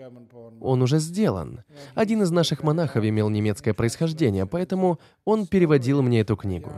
он 0.59 0.81
уже 0.81 0.97
сделан. 0.97 1.63
Один 1.93 2.23
из 2.23 2.31
наших 2.31 2.63
монахов 2.63 3.05
имел 3.05 3.29
немецкое 3.29 3.75
происхождение, 3.75 4.47
поэтому 4.47 4.99
он 5.23 5.45
переводил 5.45 6.01
мне 6.01 6.21
эту 6.21 6.35
книгу. 6.35 6.71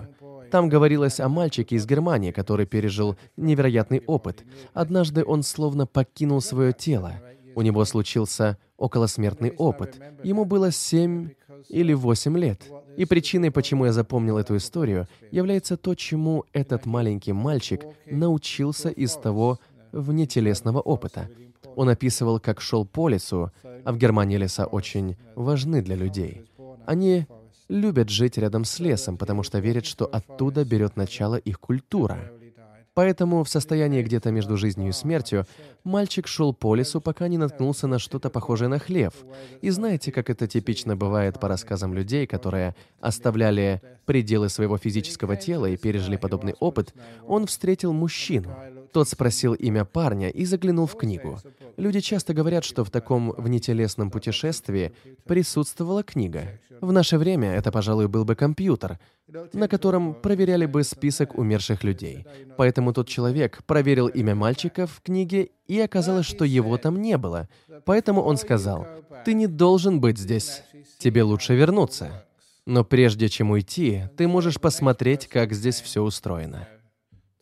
Там 0.52 0.68
говорилось 0.68 1.22
о 1.22 1.30
мальчике 1.30 1.78
из 1.78 1.86
Германии, 1.86 2.32
который 2.32 2.66
пережил 2.66 3.16
невероятный 3.38 4.04
опыт. 4.06 4.44
Однажды 4.74 5.24
он 5.24 5.44
словно 5.44 5.88
покинул 5.88 6.42
свое 6.42 6.74
тело. 6.74 7.14
У 7.56 7.62
него 7.62 7.86
случился 7.86 8.58
околосмертный 8.82 9.52
опыт. 9.52 10.00
Ему 10.24 10.44
было 10.44 10.72
семь 10.72 11.30
или 11.70 11.94
восемь 11.94 12.38
лет. 12.38 12.62
И 12.98 13.06
причиной, 13.06 13.52
почему 13.52 13.86
я 13.86 13.94
запомнил 13.94 14.38
эту 14.38 14.58
историю, 14.58 15.08
является 15.32 15.78
то, 15.78 15.96
чему 15.96 16.46
этот 16.54 16.86
маленький 16.86 17.34
мальчик 17.34 17.86
научился 18.06 18.90
из 18.90 19.16
того 19.16 19.60
внетелесного 19.92 20.80
опыта. 20.80 21.30
Он 21.76 21.90
описывал, 21.90 22.40
как 22.40 22.60
шел 22.62 22.86
по 22.86 23.08
лесу, 23.08 23.52
а 23.86 23.92
в 23.92 23.98
Германии 23.98 24.38
леса 24.38 24.66
очень 24.66 25.16
важны 25.36 25.82
для 25.82 25.96
людей. 25.96 26.46
Они 26.86 27.26
любят 27.70 28.10
жить 28.10 28.38
рядом 28.38 28.66
с 28.66 28.80
лесом, 28.80 29.18
потому 29.18 29.44
что 29.44 29.60
верят, 29.60 29.86
что 29.86 30.06
оттуда 30.06 30.66
берет 30.66 30.98
начало 30.98 31.36
их 31.36 31.60
культура. 31.60 32.32
Поэтому 32.94 33.44
в 33.44 33.50
состоянии 33.50 34.04
где-то 34.04 34.32
между 34.32 34.58
жизнью 34.58 34.90
и 34.90 34.92
смертью 34.92 35.46
мальчик 35.84 36.28
шел 36.28 36.54
по 36.54 36.76
лесу, 36.76 37.00
пока 37.00 37.28
не 37.30 37.38
наткнулся 37.38 37.88
на 37.88 38.00
что-то 38.00 38.30
похожее 38.30 38.68
на 38.68 38.80
хлев. 38.80 39.14
И 39.62 39.70
знаете, 39.70 40.12
как 40.12 40.30
это 40.30 40.48
типично 40.48 40.98
бывает 40.98 41.40
по 41.40 41.48
рассказам 41.48 41.94
людей, 41.94 42.28
которые 42.28 42.76
оставляли 43.00 43.82
пределы 44.06 44.50
своего 44.50 44.78
физического 44.78 45.38
тела 45.38 45.68
и 45.68 45.78
пережили 45.78 46.18
подобный 46.18 46.56
опыт, 46.60 46.94
он 47.26 47.48
встретил 47.48 47.94
мужчину. 47.94 48.54
Тот 48.92 49.08
спросил 49.08 49.54
имя 49.54 49.86
парня 49.86 50.30
и 50.30 50.44
заглянул 50.44 50.86
в 50.86 50.98
книгу. 50.98 51.40
Люди 51.78 52.02
часто 52.02 52.34
говорят, 52.34 52.66
что 52.66 52.84
в 52.84 52.90
таком 52.90 53.32
внетелесном 53.32 54.12
путешествии 54.12 54.92
присутствовала 55.26 56.04
книга. 56.04 56.60
В 56.82 56.92
наше 56.92 57.18
время 57.18 57.54
это, 57.54 57.72
пожалуй, 57.72 58.08
был 58.08 58.26
бы 58.26 58.36
компьютер, 58.36 59.00
на 59.54 59.68
котором 59.68 60.14
проверяли 60.14 60.66
бы 60.66 60.84
список 60.84 61.38
умерших 61.38 61.84
людей. 61.84 62.26
Поэтому 62.58 62.94
тот 62.94 63.08
человек 63.08 63.64
проверил 63.66 64.08
имя 64.08 64.36
мальчика 64.36 64.88
в 64.88 65.02
книге, 65.02 65.50
и 65.68 65.80
оказалось, 65.80 66.26
что 66.26 66.46
его 66.46 66.78
там 66.78 67.02
не 67.02 67.18
было. 67.18 67.48
Поэтому 67.86 68.22
он 68.22 68.38
сказал, 68.38 68.88
«Ты 69.26 69.34
не 69.34 69.48
должен 69.48 70.00
быть 70.00 70.18
здесь. 70.18 70.64
Тебе 70.98 71.24
лучше 71.24 71.56
вернуться. 71.56 72.26
Но 72.66 72.84
прежде 72.84 73.30
чем 73.30 73.52
уйти, 73.52 74.04
ты 74.18 74.28
можешь 74.28 74.60
посмотреть, 74.60 75.28
как 75.28 75.54
здесь 75.54 75.82
все 75.82 76.02
устроено». 76.02 76.68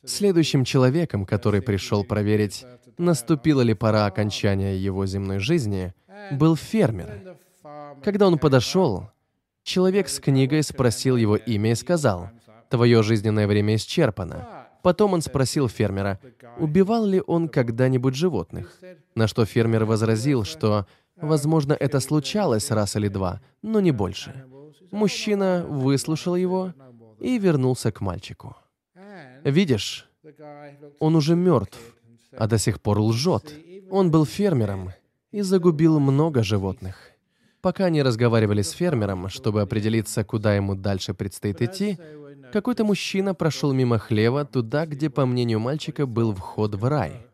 Следующим 0.05 0.63
человеком, 0.63 1.25
который 1.25 1.61
пришел 1.61 2.05
проверить, 2.05 2.65
наступила 2.97 3.61
ли 3.61 3.73
пора 3.73 4.05
окончания 4.05 4.77
его 4.77 5.05
земной 5.05 5.39
жизни, 5.39 5.93
был 6.31 6.55
фермер. 6.55 7.37
Когда 8.01 8.27
он 8.27 8.37
подошел, 8.37 9.09
человек 9.69 10.09
с 10.09 10.19
книгой 10.19 10.63
спросил 10.63 11.15
его 11.15 11.35
имя 11.35 11.71
и 11.71 11.75
сказал, 11.75 12.29
«Твое 12.69 13.03
жизненное 13.03 13.47
время 13.47 13.75
исчерпано». 13.75 14.65
Потом 14.81 15.13
он 15.13 15.21
спросил 15.21 15.67
фермера, 15.67 16.19
убивал 16.57 17.05
ли 17.05 17.21
он 17.27 17.49
когда-нибудь 17.49 18.15
животных, 18.15 18.79
на 19.13 19.27
что 19.27 19.45
фермер 19.45 19.85
возразил, 19.85 20.45
что, 20.45 20.87
возможно, 21.17 21.73
это 21.73 21.99
случалось 21.99 22.71
раз 22.71 22.95
или 22.95 23.09
два, 23.09 23.41
но 23.61 23.81
не 23.81 23.91
больше. 23.91 24.45
Мужчина 24.91 25.65
выслушал 25.67 26.35
его 26.35 26.73
и 27.19 27.37
вернулся 27.37 27.91
к 27.91 28.01
мальчику. 28.01 28.55
Видишь, 29.43 30.09
он 30.99 31.15
уже 31.15 31.35
мертв, 31.35 31.77
а 32.37 32.47
до 32.47 32.57
сих 32.57 32.79
пор 32.79 32.99
лжет. 32.99 33.53
Он 33.91 34.11
был 34.11 34.25
фермером 34.25 34.91
и 35.31 35.41
загубил 35.41 35.99
много 35.99 36.41
животных. 36.41 37.08
Пока 37.61 37.85
они 37.85 38.01
разговаривали 38.01 38.61
с 38.61 38.71
фермером, 38.71 39.29
чтобы 39.29 39.61
определиться, 39.61 40.23
куда 40.23 40.55
ему 40.55 40.75
дальше 40.75 41.13
предстоит 41.13 41.61
идти, 41.61 41.97
какой-то 42.53 42.83
мужчина 42.83 43.35
прошел 43.35 43.73
мимо 43.73 43.97
хлева 43.97 44.45
туда, 44.45 44.85
где, 44.85 45.09
по 45.09 45.25
мнению 45.25 45.59
мальчика, 45.59 46.05
был 46.05 46.33
вход 46.33 46.75
в 46.75 46.85
рай. 46.85 47.27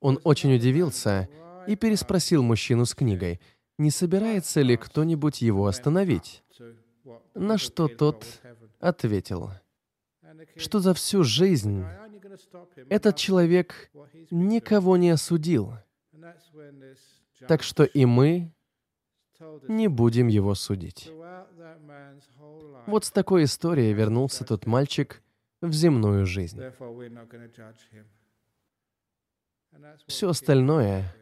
Он 0.00 0.18
очень 0.24 0.54
удивился 0.54 1.28
и 1.66 1.76
переспросил 1.76 2.42
мужчину 2.42 2.86
с 2.86 2.94
книгой, 2.94 3.40
не 3.78 3.90
собирается 3.90 4.62
ли 4.62 4.76
кто-нибудь 4.76 5.42
его 5.42 5.66
остановить. 5.66 6.42
На 7.34 7.58
что 7.58 7.88
тот 7.88 8.24
ответил— 8.80 9.50
что 10.56 10.80
за 10.80 10.94
всю 10.94 11.24
жизнь 11.24 11.84
этот 12.88 13.16
человек 13.16 13.90
никого 14.30 14.96
не 14.96 15.10
осудил. 15.10 15.74
Так 17.48 17.62
что 17.62 17.84
и 17.84 18.04
мы 18.04 18.52
не 19.68 19.88
будем 19.88 20.28
его 20.28 20.54
судить. 20.54 21.10
Вот 22.86 23.04
с 23.04 23.10
такой 23.10 23.44
историей 23.44 23.92
вернулся 23.92 24.44
тот 24.44 24.66
мальчик 24.66 25.22
в 25.60 25.72
земную 25.72 26.26
жизнь. 26.26 26.60
Все 30.06 30.30
остальное 30.30 31.14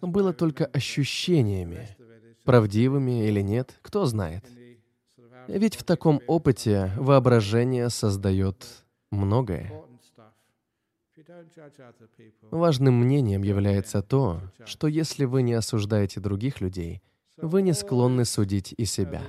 было 0.00 0.32
только 0.32 0.66
ощущениями, 0.66 1.88
правдивыми 2.44 3.26
или 3.26 3.40
нет, 3.40 3.78
кто 3.82 4.06
знает. 4.06 4.44
Ведь 5.46 5.76
в 5.76 5.84
таком 5.84 6.20
опыте 6.26 6.92
воображение 6.96 7.90
создает 7.90 8.84
многое. 9.10 9.72
Важным 12.50 13.00
мнением 13.00 13.42
является 13.42 14.02
то, 14.02 14.40
что 14.64 14.86
если 14.86 15.24
вы 15.24 15.42
не 15.42 15.54
осуждаете 15.54 16.20
других 16.20 16.60
людей, 16.60 17.02
вы 17.42 17.62
не 17.62 17.72
склонны 17.72 18.24
судить 18.24 18.74
и 18.76 18.84
себя. 18.84 19.22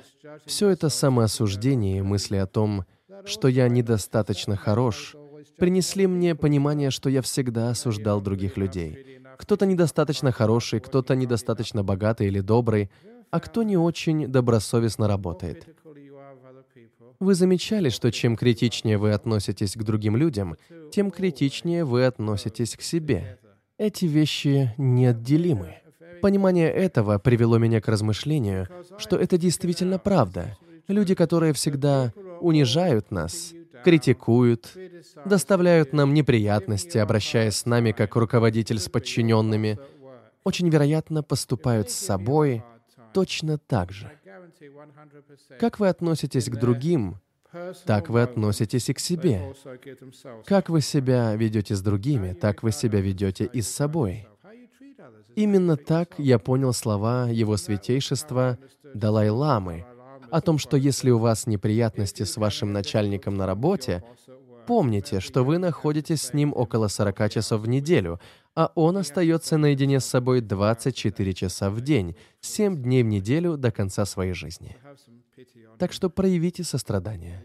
Все 0.46 0.70
это 0.70 0.90
самоосуждение 0.90 2.00
и 2.00 2.02
мысли 2.02 2.38
о 2.38 2.46
том, 2.46 2.86
что 3.26 3.48
я 3.48 3.68
недостаточно 3.70 4.56
хорош, 4.56 5.16
принесли 5.58 6.08
мне 6.08 6.36
понимание, 6.36 6.92
что 6.92 7.10
я 7.10 7.22
всегда 7.22 7.70
осуждал 7.70 8.22
других 8.22 8.58
людей. 8.58 9.20
Кто-то 9.38 9.66
недостаточно 9.66 10.32
хороший, 10.32 10.80
кто-то 10.80 11.16
недостаточно 11.16 11.84
богатый 11.84 12.28
или 12.28 12.40
добрый, 12.40 12.90
а 13.30 13.40
кто 13.40 13.64
не 13.64 13.78
очень 13.78 14.28
добросовестно 14.28 15.08
работает. 15.08 15.68
Вы 17.20 17.36
замечали, 17.36 17.90
что 17.90 18.12
чем 18.12 18.36
критичнее 18.36 18.98
вы 18.98 19.12
относитесь 19.12 19.76
к 19.76 19.84
другим 19.84 20.18
людям, 20.18 20.58
тем 20.92 21.12
критичнее 21.12 21.86
вы 21.86 22.06
относитесь 22.06 22.76
к 22.76 22.82
себе. 22.82 23.38
Эти 23.78 24.06
вещи 24.06 24.74
неотделимы. 24.78 25.81
Понимание 26.22 26.70
этого 26.72 27.18
привело 27.20 27.58
меня 27.58 27.82
к 27.82 27.88
размышлению, 27.88 28.68
что 28.98 29.18
это 29.18 29.38
действительно 29.38 30.00
правда. 30.00 30.58
Люди, 30.88 31.16
которые 31.16 31.54
всегда 31.54 32.14
унижают 32.42 33.12
нас, 33.12 33.54
критикуют, 33.84 34.72
доставляют 35.26 35.94
нам 35.94 36.14
неприятности, 36.14 36.98
обращаясь 36.98 37.56
с 37.56 37.66
нами 37.66 37.92
как 37.92 38.16
руководитель 38.16 38.80
с 38.80 38.90
подчиненными, 38.90 39.80
очень 40.44 40.70
вероятно 40.70 41.24
поступают 41.24 41.90
с 41.90 41.96
собой 41.96 42.64
точно 43.14 43.58
так 43.58 43.92
же. 43.92 44.12
Как 45.60 45.80
вы 45.80 45.90
относитесь 45.90 46.50
к 46.50 46.56
другим, 46.56 47.20
так 47.86 48.10
вы 48.10 48.22
относитесь 48.22 48.90
и 48.90 48.94
к 48.94 49.00
себе. 49.00 49.54
Как 50.46 50.70
вы 50.70 50.82
себя 50.82 51.36
ведете 51.36 51.76
с 51.76 51.82
другими, 51.82 52.34
так 52.34 52.64
вы 52.64 52.72
себя 52.72 53.02
ведете 53.02 53.46
и 53.46 53.62
с 53.62 53.70
собой. 53.70 54.28
Именно 55.36 55.78
так 55.78 56.16
я 56.18 56.40
понял 56.40 56.74
слова 56.74 57.30
Его 57.30 57.58
Святейшества 57.58 58.58
Далай-Ламы 58.94 59.86
о 60.30 60.42
том, 60.42 60.58
что 60.58 60.78
если 60.78 61.10
у 61.10 61.18
вас 61.18 61.48
неприятности 61.48 62.24
с 62.24 62.38
вашим 62.38 62.72
начальником 62.74 63.36
на 63.36 63.46
работе, 63.46 64.04
помните, 64.66 65.20
что 65.20 65.44
вы 65.44 65.58
находитесь 65.58 66.22
с 66.22 66.34
ним 66.34 66.54
около 66.56 66.88
40 66.88 67.30
часов 67.30 67.62
в 67.62 67.68
неделю, 67.68 68.20
а 68.56 68.72
он 68.76 68.98
остается 68.98 69.58
наедине 69.58 70.00
с 70.00 70.06
собой 70.06 70.42
24 70.42 71.34
часа 71.34 71.70
в 71.70 71.82
день, 71.82 72.16
7 72.42 72.82
дней 72.82 73.04
в 73.04 73.08
неделю 73.08 73.58
до 73.58 73.72
конца 73.72 74.06
своей 74.06 74.34
жизни. 74.34 74.78
Так 75.78 75.94
что 75.94 76.10
проявите 76.10 76.64
сострадание. 76.64 77.44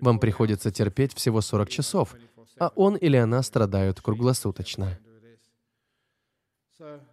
Вам 0.00 0.18
приходится 0.18 0.70
терпеть 0.70 1.14
всего 1.14 1.40
40 1.40 1.68
часов, 1.68 2.14
а 2.58 2.72
он 2.74 2.96
или 2.96 3.16
она 3.16 3.42
страдают 3.42 4.00
круглосуточно. 4.00 4.98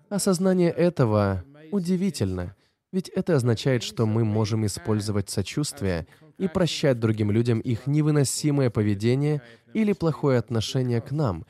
Осознание 0.09 0.71
этого 0.71 1.43
удивительно, 1.71 2.55
ведь 2.91 3.09
это 3.09 3.35
означает, 3.35 3.83
что 3.83 4.05
мы 4.05 4.25
можем 4.25 4.65
использовать 4.65 5.29
сочувствие 5.29 6.07
и 6.37 6.47
прощать 6.47 6.99
другим 6.99 7.31
людям 7.31 7.59
их 7.59 7.87
невыносимое 7.87 8.69
поведение 8.69 9.41
или 9.73 9.93
плохое 9.93 10.37
отношение 10.39 10.99
к 10.99 11.11
нам, 11.11 11.45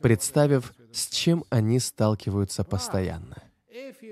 представив, 0.00 0.72
с 0.92 1.08
чем 1.08 1.44
они 1.50 1.78
сталкиваются 1.78 2.64
постоянно. 2.64 3.36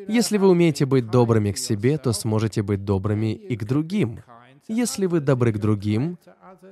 Если 0.08 0.38
вы 0.38 0.48
умеете 0.48 0.86
быть 0.86 1.10
добрыми 1.10 1.52
к 1.52 1.58
себе, 1.58 1.98
то 1.98 2.12
сможете 2.12 2.62
быть 2.62 2.84
добрыми 2.84 3.34
и 3.34 3.56
к 3.56 3.64
другим. 3.64 4.20
Если 4.68 5.06
вы 5.06 5.20
добры 5.20 5.52
к 5.52 5.58
другим, 5.58 6.18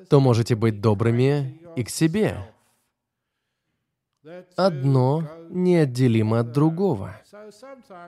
то 0.08 0.20
можете 0.20 0.54
быть 0.54 0.80
добрыми 0.80 1.60
и 1.76 1.84
к 1.84 1.90
себе. 1.90 2.36
Одно 4.56 5.28
неотделимо 5.50 6.40
от 6.40 6.52
другого. 6.52 7.16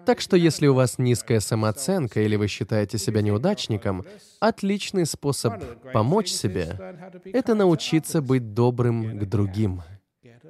Так 0.05 0.21
что 0.21 0.37
если 0.37 0.67
у 0.67 0.75
вас 0.75 0.99
низкая 0.99 1.41
самооценка 1.41 2.21
или 2.21 2.37
вы 2.37 2.49
считаете 2.49 2.99
себя 2.99 3.23
неудачником, 3.23 4.05
отличный 4.41 5.07
способ 5.07 5.55
помочь 5.93 6.29
себе— 6.29 6.79
это 7.25 7.55
научиться 7.55 8.21
быть 8.21 8.55
добрым 8.55 9.19
к 9.19 9.25
другим. 9.25 9.83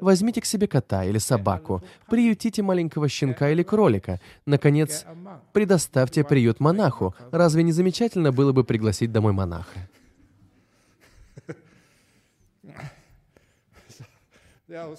Возьмите 0.01 0.41
к 0.41 0.47
себе 0.47 0.67
кота 0.67 1.05
или 1.05 1.19
собаку, 1.19 1.83
приютите 2.09 2.63
маленького 2.63 3.09
щенка 3.09 3.51
или 3.51 3.63
кролика. 3.63 4.19
Наконец, 4.47 5.05
предоставьте 5.53 6.25
приют 6.25 6.59
монаху. 6.59 7.15
Разве 7.31 7.63
не 7.63 7.73
замечательно 7.73 8.33
было 8.33 8.53
бы 8.53 8.65
пригласить 8.65 9.13
домой 9.13 9.33
монаха? 9.33 9.89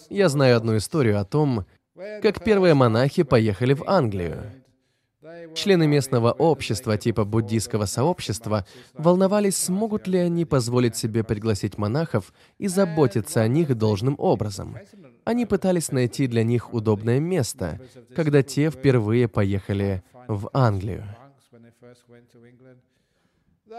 Я 0.09 0.29
знаю 0.29 0.57
одну 0.57 0.77
историю 0.77 1.19
о 1.19 1.25
том, 1.25 1.65
как 2.21 2.43
первые 2.43 2.73
монахи 2.73 3.23
поехали 3.23 3.73
в 3.73 3.83
Англию. 3.87 4.43
Члены 5.53 5.87
местного 5.87 6.31
общества 6.31 6.97
типа 6.97 7.25
буддийского 7.25 7.85
сообщества 7.85 8.65
волновались, 8.93 9.57
смогут 9.57 10.07
ли 10.07 10.17
они 10.17 10.45
позволить 10.45 10.95
себе 10.95 11.23
пригласить 11.23 11.77
монахов 11.77 12.33
и 12.57 12.67
заботиться 12.67 13.41
о 13.41 13.47
них 13.47 13.77
должным 13.77 14.15
образом. 14.17 14.77
Они 15.23 15.45
пытались 15.45 15.91
найти 15.91 16.27
для 16.27 16.43
них 16.43 16.73
удобное 16.73 17.19
место, 17.19 17.79
когда 18.15 18.41
те 18.41 18.71
впервые 18.71 19.27
поехали 19.27 20.03
в 20.27 20.49
Англию. 20.53 21.05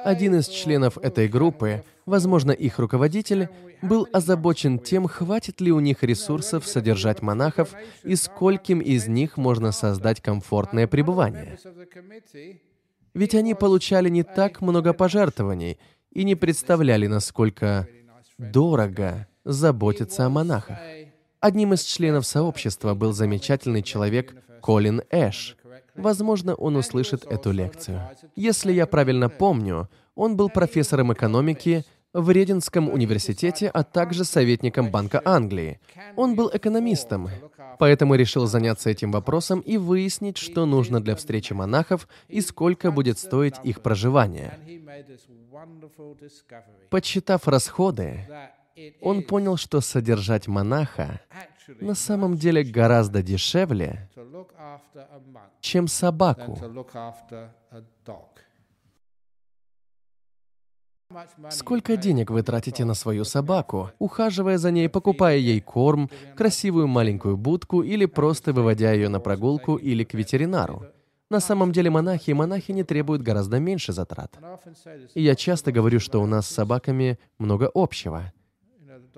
Один 0.04 0.36
из 0.36 0.48
членов 0.48 0.96
этой 0.98 1.28
группы, 1.28 1.84
возможно, 2.06 2.50
их 2.50 2.78
руководитель, 2.78 3.48
был 3.82 4.08
озабочен 4.12 4.78
тем, 4.78 5.06
хватит 5.06 5.60
ли 5.60 5.70
у 5.70 5.80
них 5.80 6.02
ресурсов 6.02 6.66
содержать 6.66 7.20
монахов 7.20 7.74
и 8.02 8.16
скольким 8.16 8.80
из 8.80 9.06
них 9.06 9.36
можно 9.36 9.72
создать 9.72 10.20
комфортное 10.20 10.86
пребывание. 10.86 11.58
Ведь 13.14 13.34
они 13.34 13.54
получали 13.54 14.08
не 14.08 14.22
так 14.22 14.62
много 14.62 14.94
пожертвований 14.94 15.78
и 16.10 16.24
не 16.24 16.34
представляли, 16.34 17.06
насколько 17.06 17.86
дорого 18.38 19.26
заботиться 19.44 20.24
о 20.24 20.30
монахах. 20.30 20.78
Одним 21.40 21.74
из 21.74 21.82
членов 21.82 22.24
сообщества 22.24 22.94
был 22.94 23.12
замечательный 23.12 23.82
человек 23.82 24.34
Колин 24.62 25.02
Эш, 25.10 25.56
Возможно, 25.94 26.54
он 26.54 26.76
услышит 26.76 27.24
эту 27.24 27.50
лекцию. 27.50 28.00
Если 28.34 28.72
я 28.72 28.86
правильно 28.86 29.28
помню, 29.28 29.88
он 30.14 30.36
был 30.36 30.48
профессором 30.48 31.12
экономики 31.12 31.84
в 32.12 32.30
Рединском 32.30 32.90
университете, 32.90 33.68
а 33.68 33.84
также 33.84 34.24
советником 34.24 34.90
Банка 34.90 35.22
Англии. 35.24 35.80
Он 36.16 36.34
был 36.34 36.50
экономистом, 36.52 37.28
поэтому 37.78 38.14
решил 38.14 38.46
заняться 38.46 38.90
этим 38.90 39.12
вопросом 39.12 39.60
и 39.60 39.78
выяснить, 39.78 40.36
что 40.36 40.66
нужно 40.66 41.02
для 41.02 41.16
встречи 41.16 41.52
монахов 41.52 42.08
и 42.28 42.40
сколько 42.40 42.90
будет 42.90 43.18
стоить 43.18 43.54
их 43.64 43.80
проживание. 43.80 44.58
Подсчитав 46.90 47.48
расходы, 47.48 48.28
он 49.00 49.22
понял, 49.22 49.56
что 49.56 49.80
содержать 49.80 50.48
монаха 50.48 51.20
на 51.80 51.94
самом 51.94 52.36
деле 52.36 52.62
гораздо 52.64 53.22
дешевле, 53.22 54.08
чем 55.60 55.88
собаку. 55.88 56.58
Сколько 61.50 61.96
денег 61.96 62.30
вы 62.30 62.42
тратите 62.42 62.84
на 62.84 62.94
свою 62.94 63.24
собаку, 63.24 63.90
ухаживая 63.98 64.58
за 64.58 64.70
ней, 64.70 64.88
покупая 64.88 65.36
ей 65.36 65.60
корм, 65.60 66.10
красивую 66.36 66.86
маленькую 66.88 67.36
будку 67.36 67.82
или 67.82 68.06
просто 68.06 68.52
выводя 68.52 68.92
ее 68.92 69.08
на 69.08 69.20
прогулку 69.20 69.76
или 69.76 70.04
к 70.04 70.14
ветеринару? 70.14 70.86
На 71.28 71.40
самом 71.40 71.72
деле 71.72 71.90
монахи 71.90 72.30
и 72.30 72.34
монахини 72.34 72.82
требуют 72.82 73.22
гораздо 73.22 73.58
меньше 73.58 73.92
затрат. 73.92 74.38
И 75.14 75.22
я 75.22 75.34
часто 75.34 75.72
говорю, 75.72 75.98
что 75.98 76.20
у 76.20 76.26
нас 76.26 76.46
с 76.46 76.54
собаками 76.54 77.18
много 77.38 77.70
общего. 77.72 78.32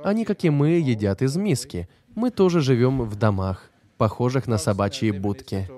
Они, 0.02 0.24
как 0.24 0.44
и 0.44 0.50
мы, 0.50 0.78
едят 0.78 1.22
из 1.22 1.36
миски. 1.36 1.88
Мы 2.14 2.30
тоже 2.30 2.60
живем 2.60 3.02
в 3.02 3.16
домах, 3.16 3.70
похожих 3.96 4.46
на 4.46 4.58
собачьи 4.58 5.10
будки. 5.10 5.68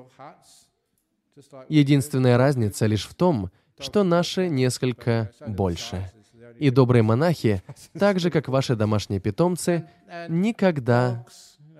Единственная 1.68 2.36
разница 2.36 2.86
лишь 2.86 3.06
в 3.06 3.14
том, 3.14 3.50
что 3.78 4.04
наши 4.04 4.48
несколько 4.48 5.30
больше. 5.46 6.10
И 6.58 6.70
добрые 6.70 7.02
монахи, 7.02 7.62
так 7.98 8.18
же 8.18 8.30
как 8.30 8.48
ваши 8.48 8.76
домашние 8.76 9.20
питомцы, 9.20 9.88
никогда 10.28 11.26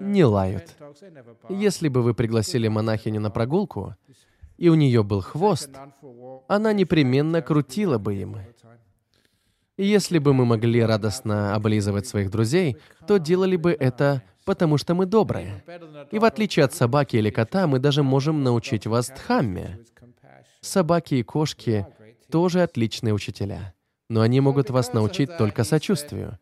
не 0.01 0.25
лают. 0.25 0.75
Если 1.49 1.89
бы 1.89 2.03
вы 2.03 2.15
пригласили 2.15 2.69
монахиню 2.69 3.21
на 3.21 3.31
прогулку, 3.31 3.95
и 4.59 4.69
у 4.69 4.75
нее 4.75 5.03
был 5.03 5.21
хвост, 5.21 5.71
она 6.49 6.73
непременно 6.73 7.43
крутила 7.43 7.99
бы 7.99 8.15
им. 8.15 8.37
Если 9.79 10.19
бы 10.19 10.33
мы 10.33 10.47
могли 10.47 10.83
радостно 10.83 11.55
облизывать 11.55 12.07
своих 12.07 12.31
друзей, 12.31 12.79
то 13.07 13.19
делали 13.19 13.57
бы 13.57 13.73
это 13.73 14.23
потому 14.47 14.79
что 14.79 14.95
мы 14.95 15.05
добрые. 15.05 15.63
И 16.11 16.19
в 16.19 16.25
отличие 16.25 16.65
от 16.65 16.73
собаки 16.73 17.17
или 17.17 17.29
кота, 17.29 17.67
мы 17.67 17.79
даже 17.79 18.03
можем 18.03 18.43
научить 18.43 18.87
вас 18.87 19.09
дхамме. 19.09 19.81
Собаки 20.63 21.17
и 21.17 21.23
кошки 21.23 21.87
тоже 22.31 22.63
отличные 22.63 23.13
учителя, 23.13 23.75
но 24.09 24.23
они 24.23 24.41
могут 24.41 24.71
вас 24.71 24.95
научить 24.95 25.37
только 25.37 25.65
сочувствию. 25.65 26.39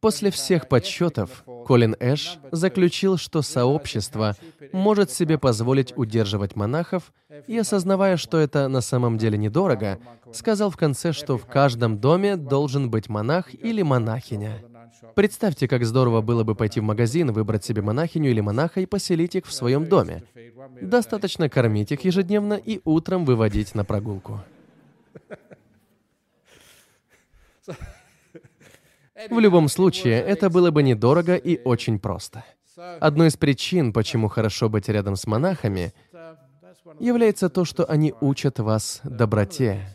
После 0.00 0.30
всех 0.30 0.68
подсчетов 0.68 1.44
Колин 1.66 1.96
Эш 2.00 2.38
заключил, 2.50 3.16
что 3.16 3.40
сообщество 3.40 4.36
может 4.72 5.10
себе 5.10 5.38
позволить 5.38 5.96
удерживать 5.96 6.56
монахов, 6.56 7.12
и, 7.46 7.56
осознавая, 7.56 8.16
что 8.16 8.38
это 8.38 8.68
на 8.68 8.80
самом 8.80 9.16
деле 9.16 9.38
недорого, 9.38 9.98
сказал 10.32 10.70
в 10.70 10.76
конце, 10.76 11.12
что 11.12 11.38
в 11.38 11.46
каждом 11.46 11.98
доме 11.98 12.36
должен 12.36 12.90
быть 12.90 13.08
монах 13.08 13.54
или 13.54 13.82
монахиня. 13.82 14.62
Представьте, 15.14 15.68
как 15.68 15.84
здорово 15.84 16.20
было 16.20 16.44
бы 16.44 16.54
пойти 16.54 16.80
в 16.80 16.84
магазин, 16.84 17.32
выбрать 17.32 17.64
себе 17.64 17.82
монахиню 17.82 18.30
или 18.30 18.40
монаха 18.40 18.80
и 18.80 18.86
поселить 18.86 19.34
их 19.34 19.46
в 19.46 19.52
своем 19.52 19.86
доме. 19.86 20.22
Достаточно 20.80 21.48
кормить 21.48 21.92
их 21.92 22.04
ежедневно 22.04 22.54
и 22.54 22.80
утром 22.84 23.24
выводить 23.24 23.74
на 23.74 23.84
прогулку. 23.84 24.40
В 29.30 29.38
любом 29.38 29.68
случае, 29.68 30.20
это 30.20 30.50
было 30.50 30.70
бы 30.70 30.82
недорого 30.82 31.36
и 31.36 31.60
очень 31.62 31.98
просто. 31.98 32.44
Одной 33.00 33.28
из 33.28 33.36
причин, 33.36 33.92
почему 33.92 34.28
хорошо 34.28 34.68
быть 34.68 34.88
рядом 34.88 35.16
с 35.16 35.26
монахами, 35.26 35.92
является 36.98 37.48
то, 37.48 37.64
что 37.64 37.84
они 37.84 38.14
учат 38.20 38.58
вас 38.58 39.00
доброте, 39.04 39.86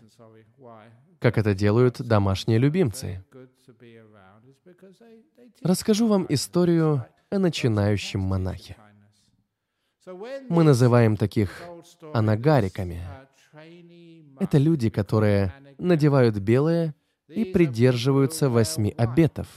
как 1.19 1.37
это 1.37 1.53
делают 1.53 2.01
домашние 2.01 2.59
любимцы. 2.59 3.23
Расскажу 5.61 6.07
вам 6.07 6.25
историю 6.29 7.05
о 7.29 7.39
начинающем 7.39 8.19
монахе. 8.19 8.77
Мы 10.49 10.63
называем 10.63 11.17
таких 11.17 11.63
анагариками. 12.13 13.01
Это 14.39 14.57
люди, 14.57 14.89
которые 14.89 15.53
надевают 15.77 16.37
белое 16.37 16.95
и 17.27 17.45
придерживаются 17.45 18.49
восьми 18.49 18.93
обетов, 18.97 19.47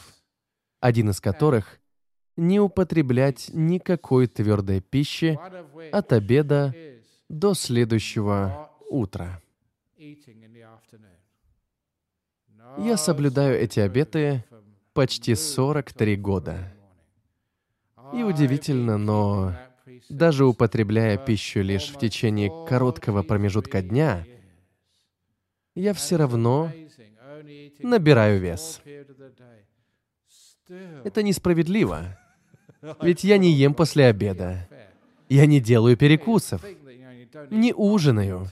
один 0.80 1.10
из 1.10 1.20
которых— 1.20 1.78
не 2.36 2.58
употреблять 2.58 3.50
никакой 3.52 4.26
твердой 4.26 4.80
пищи 4.80 5.38
от 5.92 6.12
обеда 6.12 6.74
до 7.28 7.52
следующего 7.54 8.70
утра. 8.88 9.42
Я 12.78 12.96
соблюдаю 12.96 13.60
эти 13.60 13.80
обеты 13.80 14.44
почти 14.92 15.34
43 15.34 16.16
года. 16.16 16.72
И 18.12 18.22
удивительно, 18.22 18.98
но 18.98 19.54
даже 20.08 20.44
употребляя 20.44 21.16
пищу 21.16 21.60
лишь 21.60 21.90
в 21.90 21.98
течение 21.98 22.50
короткого 22.68 23.22
промежутка 23.22 23.82
дня, 23.82 24.26
я 25.74 25.94
все 25.94 26.16
равно 26.16 26.72
набираю 27.78 28.40
вес. 28.40 28.80
Это 31.04 31.22
несправедливо, 31.22 32.18
ведь 33.00 33.24
я 33.24 33.38
не 33.38 33.52
ем 33.52 33.74
после 33.74 34.06
обеда. 34.06 34.68
Я 35.28 35.46
не 35.46 35.60
делаю 35.60 35.96
перекусов, 35.96 36.64
не 37.50 37.72
ужинаю 37.72 38.48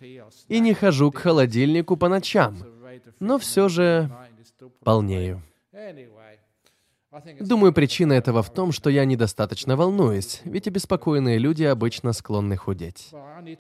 и 0.47 0.61
не 0.61 0.75
хожу 0.75 1.11
к 1.11 1.19
холодильнику 1.19 1.97
по 1.97 2.09
ночам, 2.09 2.57
но 3.19 3.39
все 3.39 3.69
же 3.69 4.11
полнею. 4.85 5.43
Думаю, 7.41 7.73
причина 7.73 8.13
этого 8.15 8.43
в 8.43 8.53
том, 8.53 8.73
что 8.73 8.91
я 8.91 9.05
недостаточно 9.05 9.77
волнуюсь, 9.77 10.41
ведь 10.45 10.67
обеспокоенные 10.67 11.39
люди 11.39 11.65
обычно 11.65 12.13
склонны 12.13 12.57
худеть. 12.57 13.11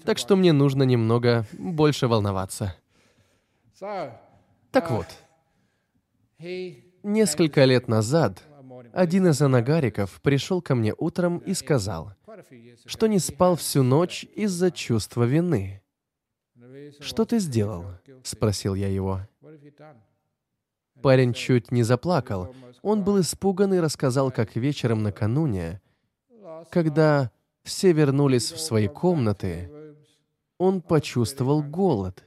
Так 0.04 0.18
что 0.18 0.36
мне 0.36 0.52
нужно 0.52 0.82
немного 0.82 1.46
больше 1.52 2.08
волноваться. 2.08 2.74
Так 4.70 4.90
вот, 4.90 5.06
несколько 7.02 7.64
лет 7.64 7.88
назад 7.88 8.42
один 8.92 9.28
из 9.28 9.40
анагариков 9.40 10.20
пришел 10.22 10.60
ко 10.62 10.74
мне 10.74 10.94
утром 10.96 11.38
и 11.38 11.54
сказал, 11.54 12.12
что 12.84 13.06
не 13.06 13.18
спал 13.18 13.56
всю 13.56 13.82
ночь 13.82 14.24
из-за 14.34 14.70
чувства 14.70 15.24
вины. 15.24 15.82
«Что 17.00 17.24
ты 17.24 17.38
сделал?»— 17.38 17.84
спросил 18.22 18.74
я 18.74 18.88
его. 18.88 19.20
Парень 21.02 21.32
чуть 21.32 21.70
не 21.70 21.82
заплакал. 21.82 22.54
Он 22.82 23.02
был 23.04 23.20
испуган 23.20 23.74
и 23.74 23.78
рассказал, 23.78 24.30
как 24.30 24.56
вечером 24.56 25.02
накануне, 25.02 25.80
когда 26.70 27.30
все 27.62 27.92
вернулись 27.92 28.52
в 28.52 28.60
свои 28.60 28.88
комнаты, 28.88 29.70
он 30.58 30.80
почувствовал 30.80 31.62
голод. 31.62 32.24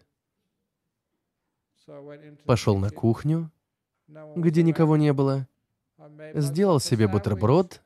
Пошел 2.46 2.78
на 2.78 2.90
кухню, 2.90 3.52
где 4.36 4.64
никого 4.64 4.98
не 4.98 5.12
было, 5.14 5.48
сделал 6.34 6.80
себе 6.80 7.08
бутерброд 7.08 7.82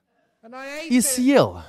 и 0.90 1.02
съел. 1.02 1.62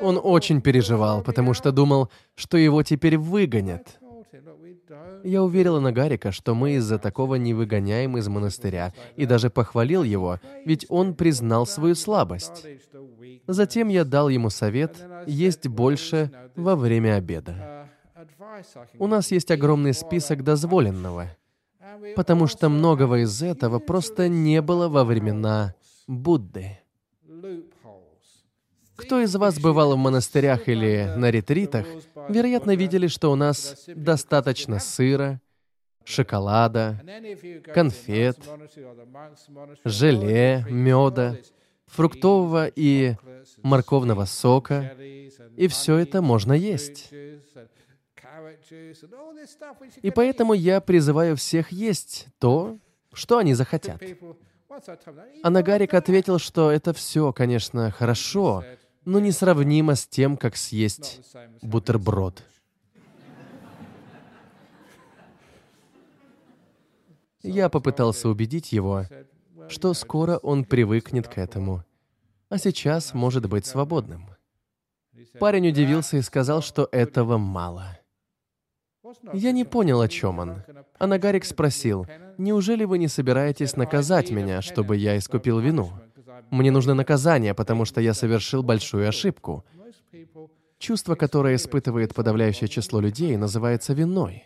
Он 0.00 0.20
очень 0.22 0.60
переживал, 0.60 1.22
потому 1.22 1.54
что 1.54 1.72
думал, 1.72 2.10
что 2.34 2.58
его 2.58 2.82
теперь 2.82 3.16
выгонят. 3.16 3.98
Я 5.24 5.42
уверила 5.42 5.80
Нагарика, 5.80 6.32
что 6.32 6.54
мы 6.54 6.72
из-за 6.74 6.98
такого 6.98 7.36
не 7.36 7.54
выгоняем 7.54 8.16
из 8.16 8.28
монастыря, 8.28 8.92
и 9.16 9.26
даже 9.26 9.50
похвалил 9.50 10.02
его, 10.02 10.40
ведь 10.64 10.86
он 10.88 11.14
признал 11.14 11.66
свою 11.66 11.94
слабость. 11.94 12.66
Затем 13.46 13.88
я 13.88 14.04
дал 14.04 14.28
ему 14.28 14.50
совет 14.50 14.96
есть 15.26 15.66
больше 15.68 16.30
во 16.54 16.76
время 16.76 17.16
обеда. 17.16 17.88
У 18.98 19.06
нас 19.06 19.30
есть 19.30 19.50
огромный 19.50 19.92
список 19.92 20.42
дозволенного, 20.42 21.36
потому 22.14 22.46
что 22.46 22.68
многого 22.68 23.22
из 23.22 23.42
этого 23.42 23.78
просто 23.78 24.28
не 24.28 24.62
было 24.62 24.88
во 24.88 25.04
времена 25.04 25.74
Будды. 26.06 26.78
Кто 28.96 29.20
из 29.20 29.34
вас 29.36 29.58
бывал 29.58 29.94
в 29.94 29.98
монастырях 29.98 30.68
или 30.68 31.12
на 31.16 31.30
ретритах, 31.30 31.86
вероятно, 32.28 32.74
видели, 32.74 33.06
что 33.06 33.30
у 33.30 33.34
нас 33.36 33.84
достаточно 33.86 34.78
сыра, 34.78 35.40
шоколада, 36.04 37.00
конфет, 37.74 38.38
желе, 39.84 40.64
меда, 40.68 41.36
фруктового 41.86 42.68
и 42.74 43.16
морковного 43.62 44.24
сока, 44.24 44.94
и 45.56 45.68
все 45.68 45.96
это 45.96 46.22
можно 46.22 46.52
есть. 46.52 47.12
И 50.02 50.10
поэтому 50.10 50.54
я 50.54 50.80
призываю 50.80 51.36
всех 51.36 51.70
есть 51.72 52.26
то, 52.38 52.78
что 53.12 53.38
они 53.38 53.54
захотят. 53.54 54.02
Анагарик 55.42 55.94
ответил, 55.94 56.38
что 56.38 56.70
это 56.70 56.92
все, 56.92 57.32
конечно, 57.32 57.90
хорошо, 57.90 58.64
но 59.06 59.20
несравнимо 59.20 59.94
с 59.94 60.06
тем, 60.06 60.36
как 60.36 60.56
съесть 60.56 61.20
бутерброд. 61.62 62.42
Я 67.42 67.68
попытался 67.68 68.28
убедить 68.28 68.72
его, 68.72 69.06
что 69.68 69.94
скоро 69.94 70.38
он 70.38 70.64
привыкнет 70.64 71.28
к 71.28 71.38
этому, 71.38 71.84
а 72.48 72.58
сейчас 72.58 73.14
может 73.14 73.48
быть 73.48 73.64
свободным. 73.64 74.28
Парень 75.38 75.68
удивился 75.68 76.16
и 76.16 76.22
сказал, 76.22 76.60
что 76.60 76.88
этого 76.90 77.38
мало. 77.38 77.98
Я 79.32 79.52
не 79.52 79.64
понял, 79.64 80.00
о 80.00 80.08
чем 80.08 80.40
он. 80.40 80.62
Анагарик 80.98 81.44
спросил, 81.44 82.08
«Неужели 82.38 82.84
вы 82.84 82.98
не 82.98 83.06
собираетесь 83.06 83.76
наказать 83.76 84.32
меня, 84.32 84.62
чтобы 84.62 84.96
я 84.96 85.16
искупил 85.16 85.60
вину?» 85.60 85.92
Мне 86.50 86.70
нужно 86.70 86.94
наказание, 86.94 87.54
потому 87.54 87.84
что 87.84 88.00
я 88.00 88.14
совершил 88.14 88.62
большую 88.62 89.08
ошибку. 89.08 89.64
Чувство, 90.78 91.14
которое 91.14 91.56
испытывает 91.56 92.14
подавляющее 92.14 92.68
число 92.68 93.00
людей, 93.00 93.36
называется 93.36 93.94
виной. 93.94 94.44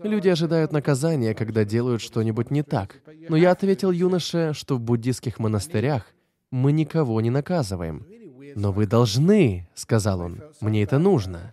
Люди 0.00 0.28
ожидают 0.28 0.72
наказания, 0.72 1.34
когда 1.34 1.64
делают 1.64 2.02
что-нибудь 2.02 2.50
не 2.50 2.62
так. 2.62 3.00
Но 3.28 3.36
я 3.36 3.50
ответил 3.50 3.90
юноше, 3.90 4.52
что 4.52 4.76
в 4.76 4.80
буддийских 4.80 5.38
монастырях 5.38 6.06
мы 6.50 6.72
никого 6.72 7.20
не 7.20 7.30
наказываем. 7.30 8.06
«Но 8.54 8.72
вы 8.72 8.86
должны»,— 8.86 9.68
сказал 9.74 10.20
он,— 10.20 10.42
«мне 10.60 10.82
это 10.82 10.98
нужно». 10.98 11.52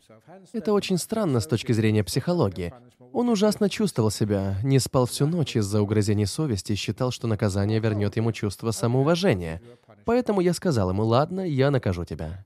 Это 0.54 0.72
очень 0.72 0.98
странно 0.98 1.40
с 1.40 1.48
точки 1.48 1.74
зрения 1.74 2.04
психологии. 2.04 2.74
Он 3.14 3.30
ужасно 3.30 3.70
чувствовал 3.70 4.10
себя, 4.10 4.58
не 4.64 4.80
спал 4.80 5.06
всю 5.06 5.28
ночь 5.28 5.56
из-за 5.56 5.82
угрызений 5.82 6.26
совести 6.26 6.72
и 6.72 6.76
считал, 6.76 7.12
что 7.12 7.28
наказание 7.28 7.80
вернет 7.80 8.18
ему 8.18 8.32
чувство 8.32 8.72
самоуважения. 8.72 9.62
Поэтому 10.04 10.42
я 10.42 10.54
сказал 10.54 10.90
ему, 10.90 11.06
ладно, 11.06 11.42
я 11.42 11.70
накажу 11.70 12.06
тебя. 12.06 12.46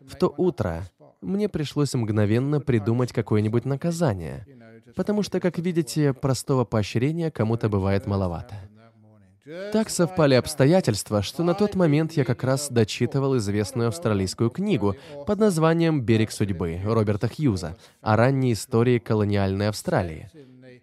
В 0.00 0.16
то 0.16 0.32
утро 0.36 0.88
мне 1.20 1.48
пришлось 1.50 1.92
мгновенно 1.92 2.58
придумать 2.58 3.12
какое-нибудь 3.12 3.66
наказание, 3.66 4.46
потому 4.96 5.22
что, 5.22 5.40
как 5.40 5.58
видите, 5.58 6.14
простого 6.14 6.64
поощрения 6.64 7.30
кому-то 7.30 7.68
бывает 7.68 8.06
маловато. 8.06 8.54
Так 9.72 9.90
совпали 9.90 10.34
обстоятельства, 10.34 11.20
что 11.20 11.42
на 11.42 11.54
тот 11.54 11.74
момент 11.74 12.12
я 12.12 12.24
как 12.24 12.44
раз 12.44 12.68
дочитывал 12.70 13.36
известную 13.38 13.88
австралийскую 13.88 14.50
книгу 14.50 14.94
под 15.26 15.40
названием 15.40 16.00
«Берег 16.00 16.30
судьбы» 16.30 16.80
Роберта 16.84 17.28
Хьюза 17.28 17.76
о 18.00 18.16
ранней 18.16 18.52
истории 18.52 18.98
колониальной 18.98 19.68
Австралии. 19.68 20.30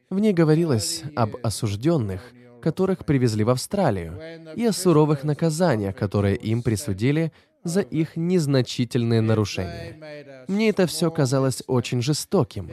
В 0.09 0.19
ней 0.19 0.33
говорилось 0.33 1.03
об 1.15 1.37
осужденных, 1.41 2.21
которых 2.61 3.05
привезли 3.05 3.45
в 3.45 3.49
Австралию, 3.49 4.19
и 4.55 4.65
о 4.65 4.73
суровых 4.73 5.23
наказаниях, 5.23 5.95
которые 5.95 6.35
им 6.35 6.61
присудили 6.61 7.31
за 7.63 7.79
их 7.79 8.17
незначительные 8.17 9.21
нарушения. 9.21 10.45
Мне 10.49 10.69
это 10.69 10.85
все 10.85 11.09
казалось 11.11 11.63
очень 11.67 12.01
жестоким. 12.01 12.69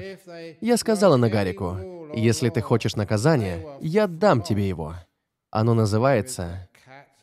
Я 0.61 0.77
сказала 0.77 1.17
Нагарику, 1.17 1.79
Если 2.15 2.49
ты 2.49 2.61
хочешь 2.61 2.97
наказания, 2.97 3.65
я 3.81 4.07
дам 4.07 4.43
тебе 4.43 4.69
его. 4.69 4.95
Оно 5.51 5.75
называется 5.75 6.69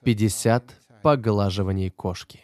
«50 0.04 0.64
поглаживаний 1.02 1.90
кошки». 1.90 2.40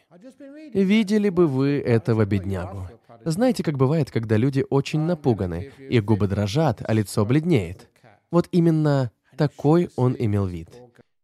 Видели 0.73 1.29
бы 1.29 1.47
вы 1.47 1.79
этого 1.79 2.25
беднягу. 2.25 2.87
Знаете, 3.25 3.63
как 3.63 3.77
бывает, 3.77 4.11
когда 4.11 4.37
люди 4.37 4.65
очень 4.69 5.01
напуганы, 5.01 5.71
их 5.77 6.05
губы 6.05 6.27
дрожат, 6.27 6.81
а 6.85 6.93
лицо 6.93 7.25
бледнеет? 7.25 7.89
Вот 8.31 8.47
именно 8.51 9.11
такой 9.37 9.89
он 9.95 10.15
имел 10.17 10.45
вид. 10.45 10.69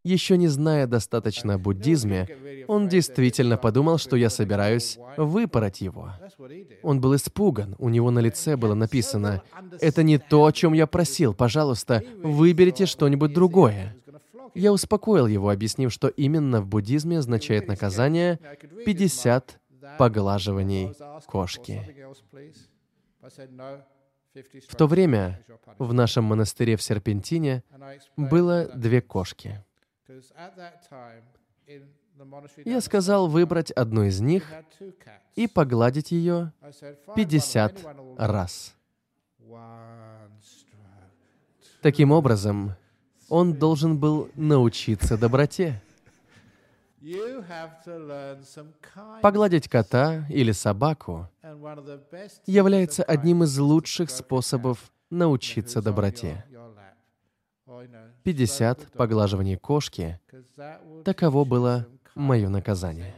Еще 0.04 0.38
не 0.38 0.48
зная 0.48 0.86
достаточно 0.86 1.56
о 1.56 1.58
буддизме, 1.58 2.28
он 2.68 2.88
действительно 2.88 3.58
подумал, 3.58 3.98
что 3.98 4.16
я 4.16 4.30
собираюсь 4.30 5.00
выпороть 5.18 5.82
его. 5.82 6.12
Он 6.84 7.02
был 7.02 7.16
испуган, 7.16 7.76
у 7.80 7.90
него 7.90 8.12
на 8.12 8.20
лице 8.20 8.56
было 8.56 8.76
написано 8.76 9.42
«Это 9.82 10.04
не 10.04 10.20
то, 10.20 10.46
о 10.46 10.52
чем 10.52 10.74
я 10.74 10.86
просил, 10.86 11.34
пожалуйста, 11.34 12.04
выберите 12.22 12.86
что-нибудь 12.86 13.34
другое». 13.34 13.96
Я 14.56 14.72
успокоил 14.72 15.28
его, 15.28 15.50
объяснив, 15.50 15.92
что 15.92 16.08
именно 16.08 16.62
в 16.62 16.68
буддизме 16.68 17.20
означает 17.20 17.68
наказание 17.68 18.40
50 18.86 19.60
поглаживаний 19.98 20.94
кошки. 21.28 21.82
В 24.68 24.76
то 24.76 24.88
время 24.88 25.44
в 25.78 25.94
нашем 25.94 26.26
монастыре 26.26 26.76
в 26.76 26.82
Серпентине 26.82 27.64
было 28.18 28.66
две 28.74 29.02
кошки. 29.02 29.64
Я 32.64 32.82
сказал 32.82 33.28
выбрать 33.28 33.72
одну 33.72 34.04
из 34.04 34.22
них 34.22 34.52
и 35.36 35.48
погладить 35.48 36.12
ее 36.12 36.54
50 37.16 37.86
раз. 38.18 38.76
Таким 41.82 42.12
образом, 42.12 42.76
он 43.30 43.54
должен 43.54 43.98
был 43.98 44.30
научиться 44.36 45.18
доброте. 45.18 45.82
Погладить 49.22 49.68
кота 49.68 50.26
или 50.30 50.52
собаку 50.52 51.30
является 52.46 53.04
одним 53.04 53.44
из 53.44 53.58
лучших 53.58 54.10
способов 54.10 54.92
научиться 55.10 55.82
доброте. 55.82 56.46
50 58.24 58.92
поглаживаний 58.94 59.58
кошки— 59.58 60.20
таково 61.06 61.46
было 61.46 61.88
мое 62.16 62.50
наказание. 62.50 63.16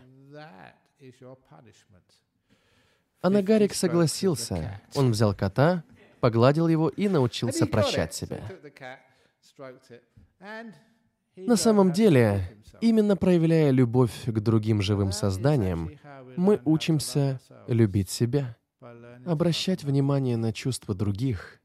Анагарик 3.21 3.73
согласился. 3.73 4.81
Он 4.95 5.11
взял 5.11 5.33
кота, 5.33 5.83
погладил 6.19 6.67
его 6.67 6.89
и 6.89 7.07
научился 7.07 7.65
прощать 7.65 8.13
себя. 8.13 8.41
На 11.35 11.55
самом 11.55 11.91
деле, 11.91 12.57
именно 12.81 13.15
проявляя 13.15 13.71
любовь 13.71 14.25
к 14.25 14.39
другим 14.39 14.81
живым 14.81 15.11
созданиям, 15.11 15.91
мы 16.35 16.61
учимся 16.65 17.39
любить 17.67 18.09
себя, 18.09 18.57
обращать 19.25 19.83
внимание 19.83 20.37
на 20.37 20.53
чувства 20.53 20.95
других, 20.95 21.59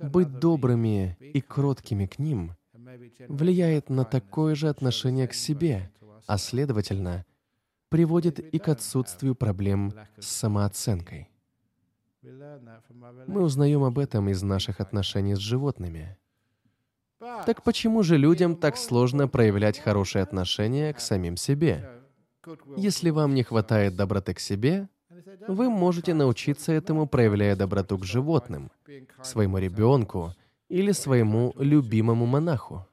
быть 0.00 0.38
добрыми 0.38 1.16
и 1.20 1.40
кроткими 1.40 2.06
к 2.06 2.18
ним 2.18 2.52
влияет 3.28 3.90
на 3.90 4.04
такое 4.04 4.54
же 4.54 4.68
отношение 4.68 5.28
к 5.28 5.34
себе, 5.34 5.90
а 6.26 6.38
следовательно, 6.38 7.24
приводит 7.88 8.38
и 8.38 8.58
к 8.58 8.68
отсутствию 8.68 9.34
проблем 9.34 9.92
с 10.18 10.26
самооценкой. 10.26 11.28
Мы 12.22 13.42
узнаем 13.42 13.84
об 13.84 13.98
этом 13.98 14.28
из 14.28 14.42
наших 14.42 14.80
отношений 14.80 15.34
с 15.34 15.38
животными. 15.38 16.16
Так 17.20 17.62
почему 17.62 18.02
же 18.02 18.16
людям 18.16 18.56
так 18.56 18.76
сложно 18.76 19.28
проявлять 19.28 19.78
хорошие 19.78 20.22
отношения 20.22 20.92
к 20.92 21.00
самим 21.00 21.36
себе? 21.36 21.88
Если 22.76 23.10
вам 23.10 23.34
не 23.34 23.42
хватает 23.42 23.96
доброты 23.96 24.34
к 24.34 24.40
себе, 24.40 24.88
вы 25.48 25.68
можете 25.68 26.14
научиться 26.14 26.72
этому, 26.72 27.06
проявляя 27.06 27.56
доброту 27.56 27.98
к 27.98 28.04
животным, 28.04 28.70
своему 29.22 29.58
ребенку 29.58 30.34
или 30.68 30.92
своему 30.92 31.52
любимому 31.56 32.26
монаху. 32.26 32.86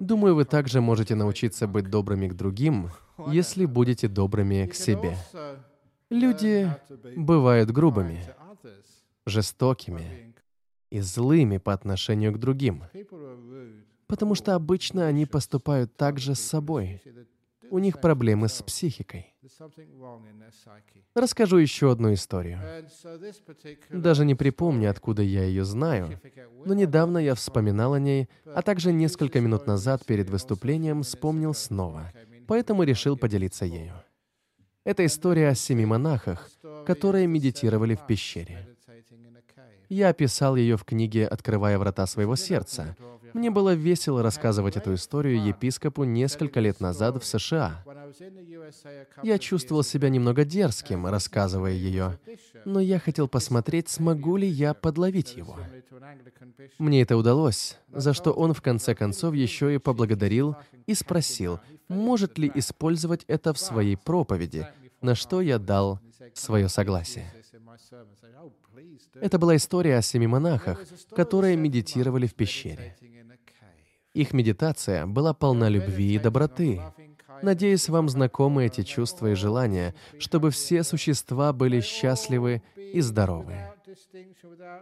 Думаю, 0.00 0.34
вы 0.34 0.44
также 0.44 0.80
можете 0.80 1.14
научиться 1.14 1.68
быть 1.68 1.90
добрыми 1.90 2.28
к 2.28 2.34
другим, 2.34 2.90
если 3.28 3.66
будете 3.66 4.08
добрыми 4.08 4.66
к 4.66 4.74
себе. 4.74 5.16
Люди 6.10 6.70
бывают 7.16 7.70
грубыми, 7.70 8.24
жестокими, 9.26 10.31
и 10.92 11.00
злыми 11.00 11.56
по 11.56 11.72
отношению 11.72 12.32
к 12.32 12.38
другим. 12.38 12.84
Потому 14.06 14.34
что 14.34 14.54
обычно 14.54 15.06
они 15.06 15.24
поступают 15.24 15.96
так 15.96 16.18
же 16.18 16.34
с 16.34 16.40
собой. 16.40 17.02
У 17.70 17.78
них 17.78 17.98
проблемы 18.02 18.48
с 18.48 18.62
психикой. 18.62 19.34
Расскажу 21.14 21.56
еще 21.56 21.90
одну 21.90 22.12
историю. 22.12 22.58
Даже 23.88 24.26
не 24.26 24.34
припомню, 24.34 24.90
откуда 24.90 25.22
я 25.22 25.44
ее 25.44 25.64
знаю, 25.64 26.20
но 26.66 26.74
недавно 26.74 27.16
я 27.16 27.34
вспоминал 27.34 27.94
о 27.94 27.98
ней, 27.98 28.28
а 28.44 28.60
также 28.60 28.92
несколько 28.92 29.40
минут 29.40 29.66
назад 29.66 30.04
перед 30.04 30.28
выступлением 30.28 31.02
вспомнил 31.02 31.54
снова, 31.54 32.12
поэтому 32.46 32.82
решил 32.82 33.16
поделиться 33.16 33.64
ею. 33.64 33.94
Это 34.84 35.06
история 35.06 35.48
о 35.48 35.54
семи 35.54 35.86
монахах, 35.86 36.50
которые 36.84 37.26
медитировали 37.26 37.94
в 37.94 38.06
пещере. 38.06 38.71
Я 39.92 40.08
описал 40.08 40.56
ее 40.56 40.78
в 40.78 40.84
книге 40.84 41.26
«Открывая 41.26 41.78
врата 41.78 42.06
своего 42.06 42.34
сердца». 42.34 42.96
Мне 43.34 43.50
было 43.50 43.74
весело 43.74 44.22
рассказывать 44.22 44.78
эту 44.78 44.94
историю 44.94 45.44
епископу 45.44 46.04
несколько 46.04 46.60
лет 46.60 46.80
назад 46.80 47.22
в 47.22 47.26
США. 47.26 47.84
Я 49.22 49.38
чувствовал 49.38 49.82
себя 49.82 50.08
немного 50.08 50.46
дерзким, 50.46 51.06
рассказывая 51.06 51.72
ее, 51.72 52.18
но 52.64 52.80
я 52.80 52.98
хотел 52.98 53.28
посмотреть, 53.28 53.90
смогу 53.90 54.38
ли 54.38 54.48
я 54.48 54.72
подловить 54.72 55.36
его. 55.36 55.58
Мне 56.78 57.02
это 57.02 57.18
удалось, 57.18 57.76
за 57.88 58.14
что 58.14 58.32
он 58.32 58.54
в 58.54 58.62
конце 58.62 58.94
концов 58.94 59.34
еще 59.34 59.74
и 59.74 59.78
поблагодарил 59.78 60.56
и 60.86 60.94
спросил, 60.94 61.60
может 61.88 62.38
ли 62.38 62.50
использовать 62.54 63.24
это 63.28 63.52
в 63.52 63.58
своей 63.58 63.98
проповеди, 63.98 64.66
на 65.02 65.14
что 65.14 65.42
я 65.42 65.58
дал 65.58 66.00
свое 66.34 66.68
согласие. 66.68 67.32
Это 69.14 69.38
была 69.38 69.56
история 69.56 69.98
о 69.98 70.02
семи 70.02 70.26
монахах, 70.26 70.84
которые 71.14 71.56
медитировали 71.56 72.26
в 72.26 72.34
пещере. 72.34 72.96
Их 74.14 74.32
медитация 74.32 75.06
была 75.06 75.32
полна 75.32 75.68
любви 75.68 76.14
и 76.14 76.18
доброты. 76.18 76.80
Надеюсь, 77.42 77.88
вам 77.88 78.08
знакомы 78.08 78.66
эти 78.66 78.82
чувства 78.82 79.32
и 79.32 79.34
желания, 79.34 79.94
чтобы 80.18 80.50
все 80.50 80.84
существа 80.84 81.52
были 81.52 81.80
счастливы 81.80 82.62
и 82.76 83.00
здоровы. 83.00 83.56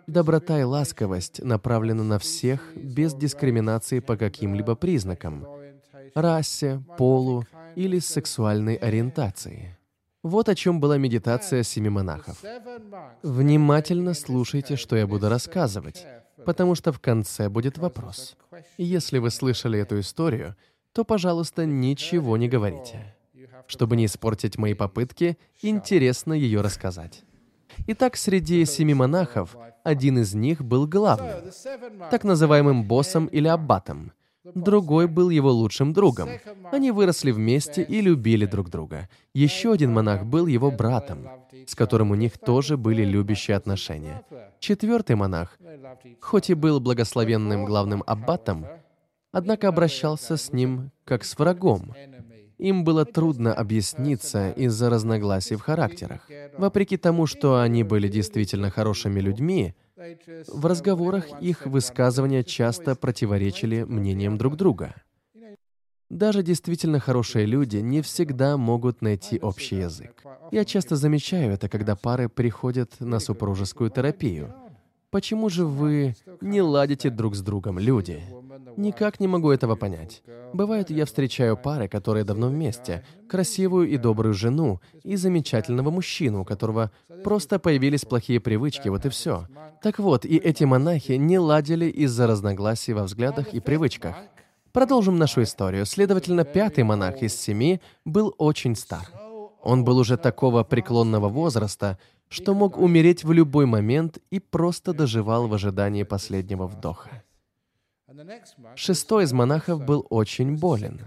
Доброта 0.06 0.60
и 0.60 0.64
ласковость 0.64 1.42
направлены 1.42 2.02
на 2.02 2.18
всех 2.18 2.76
без 2.76 3.14
дискриминации 3.14 4.00
по 4.00 4.16
каким-либо 4.16 4.74
признакам— 4.74 5.46
расе, 6.14 6.82
полу 6.98 7.44
или 7.76 7.98
сексуальной 7.98 8.74
ориентации. 8.74 9.79
Вот 10.22 10.48
о 10.50 10.54
чем 10.54 10.80
была 10.80 10.98
медитация 10.98 11.62
семи 11.62 11.88
монахов. 11.88 12.42
Внимательно 13.22 14.12
слушайте, 14.12 14.76
что 14.76 14.96
я 14.96 15.06
буду 15.06 15.28
рассказывать, 15.30 16.06
потому 16.44 16.74
что 16.74 16.92
в 16.92 17.00
конце 17.00 17.48
будет 17.48 17.78
вопрос. 17.78 18.36
Если 18.76 19.18
вы 19.18 19.30
слышали 19.30 19.78
эту 19.78 19.98
историю, 20.00 20.56
то, 20.92 21.04
пожалуйста, 21.04 21.64
ничего 21.64 22.36
не 22.36 22.48
говорите. 22.48 23.16
Чтобы 23.66 23.96
не 23.96 24.06
испортить 24.06 24.58
мои 24.58 24.74
попытки, 24.74 25.38
интересно 25.62 26.34
ее 26.34 26.60
рассказать. 26.60 27.22
Итак, 27.86 28.16
среди 28.16 28.64
семи 28.66 28.92
монахов 28.92 29.56
один 29.84 30.18
из 30.18 30.34
них 30.34 30.62
был 30.62 30.86
главным, 30.86 31.50
так 32.10 32.24
называемым 32.24 32.84
боссом 32.84 33.26
или 33.26 33.48
аббатом, 33.48 34.12
Другой 34.44 35.06
был 35.06 35.30
его 35.30 35.50
лучшим 35.50 35.92
другом. 35.92 36.30
Они 36.72 36.90
выросли 36.90 37.30
вместе 37.30 37.82
и 37.82 38.00
любили 38.00 38.46
друг 38.46 38.70
друга. 38.70 39.08
Еще 39.34 39.72
один 39.72 39.92
монах 39.92 40.24
был 40.24 40.46
его 40.46 40.70
братом, 40.70 41.28
с 41.66 41.74
которым 41.74 42.10
у 42.10 42.14
них 42.14 42.38
тоже 42.38 42.76
были 42.76 43.04
любящие 43.04 43.56
отношения. 43.56 44.22
Четвертый 44.58 45.16
монах, 45.16 45.58
хоть 46.20 46.50
и 46.50 46.54
был 46.54 46.80
благословенным 46.80 47.64
главным 47.66 48.02
аббатом, 48.06 48.66
однако 49.30 49.68
обращался 49.68 50.36
с 50.36 50.52
ним 50.52 50.90
как 51.04 51.24
с 51.24 51.38
врагом. 51.38 51.92
Им 52.60 52.84
было 52.84 53.06
трудно 53.06 53.54
объясниться 53.54 54.50
из-за 54.50 54.90
разногласий 54.90 55.56
в 55.56 55.62
характерах. 55.62 56.28
Вопреки 56.58 56.98
тому, 56.98 57.26
что 57.26 57.58
они 57.58 57.84
были 57.84 58.06
действительно 58.06 58.70
хорошими 58.70 59.18
людьми, 59.18 59.74
в 60.46 60.66
разговорах 60.66 61.24
их 61.40 61.64
высказывания 61.64 62.44
часто 62.44 62.94
противоречили 62.94 63.84
мнениям 63.84 64.36
друг 64.36 64.56
друга. 64.56 64.94
Даже 66.10 66.42
действительно 66.42 66.98
хорошие 66.98 67.46
люди 67.46 67.78
не 67.78 68.02
всегда 68.02 68.58
могут 68.58 69.00
найти 69.00 69.38
общий 69.38 69.76
язык. 69.76 70.22
Я 70.50 70.66
часто 70.66 70.96
замечаю 70.96 71.52
это, 71.52 71.68
когда 71.70 71.96
пары 71.96 72.28
приходят 72.28 72.92
на 73.00 73.20
супружескую 73.20 73.90
терапию. 73.90 74.52
Почему 75.10 75.48
же 75.48 75.64
вы 75.64 76.14
не 76.42 76.60
ладите 76.60 77.08
друг 77.10 77.34
с 77.36 77.40
другом, 77.40 77.78
люди? 77.78 78.22
Никак 78.76 79.20
не 79.20 79.28
могу 79.28 79.50
этого 79.50 79.76
понять. 79.76 80.22
Бывает, 80.52 80.90
я 80.90 81.04
встречаю 81.04 81.56
пары, 81.56 81.88
которые 81.88 82.24
давно 82.24 82.48
вместе, 82.48 83.04
красивую 83.28 83.88
и 83.88 83.96
добрую 83.96 84.34
жену 84.34 84.80
и 85.02 85.16
замечательного 85.16 85.90
мужчину, 85.90 86.42
у 86.42 86.44
которого 86.44 86.90
просто 87.24 87.58
появились 87.58 88.04
плохие 88.04 88.40
привычки, 88.40 88.88
вот 88.88 89.06
и 89.06 89.08
все. 89.08 89.46
Так 89.82 89.98
вот, 89.98 90.24
и 90.24 90.36
эти 90.36 90.64
монахи 90.64 91.12
не 91.12 91.38
ладили 91.38 91.86
из-за 91.86 92.26
разногласий 92.26 92.92
во 92.92 93.04
взглядах 93.04 93.54
и 93.54 93.60
привычках. 93.60 94.16
Продолжим 94.72 95.18
нашу 95.18 95.42
историю. 95.42 95.84
Следовательно, 95.86 96.44
пятый 96.44 96.84
монах 96.84 97.22
из 97.22 97.34
семи 97.34 97.80
был 98.04 98.34
очень 98.38 98.76
стар. 98.76 99.10
Он 99.62 99.84
был 99.84 99.98
уже 99.98 100.16
такого 100.16 100.64
преклонного 100.64 101.28
возраста, 101.28 101.98
что 102.28 102.54
мог 102.54 102.78
умереть 102.78 103.24
в 103.24 103.32
любой 103.32 103.66
момент 103.66 104.18
и 104.30 104.38
просто 104.38 104.92
доживал 104.92 105.48
в 105.48 105.54
ожидании 105.54 106.04
последнего 106.04 106.66
вдоха. 106.66 107.19
Шестой 108.74 109.24
из 109.24 109.32
монахов 109.32 109.84
был 109.84 110.06
очень 110.10 110.56
болен. 110.56 111.00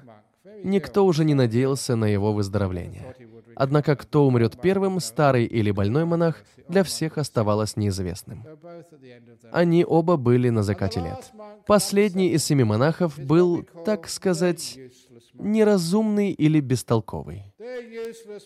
Никто 0.64 1.06
уже 1.06 1.26
не 1.26 1.34
надеялся 1.34 1.96
на 1.96 2.06
его 2.06 2.34
выздоровление. 2.34 3.16
Однако 3.56 3.96
кто 3.96 4.26
умрет 4.26 4.60
первым, 4.62 5.00
старый 5.00 5.46
или 5.46 5.72
больной 5.72 6.06
монах, 6.06 6.44
для 6.68 6.84
всех 6.84 7.18
оставалось 7.18 7.76
неизвестным. 7.76 8.44
Они 9.52 9.86
оба 9.86 10.18
были 10.18 10.50
на 10.50 10.64
закате 10.64 11.02
лет. 11.02 11.32
Последний 11.66 12.30
из 12.30 12.44
семи 12.44 12.64
монахов 12.64 13.20
был, 13.20 13.64
так 13.86 14.10
сказать, 14.10 14.80
неразумный 15.34 16.32
или 16.32 16.60
бестолковый. 16.60 17.44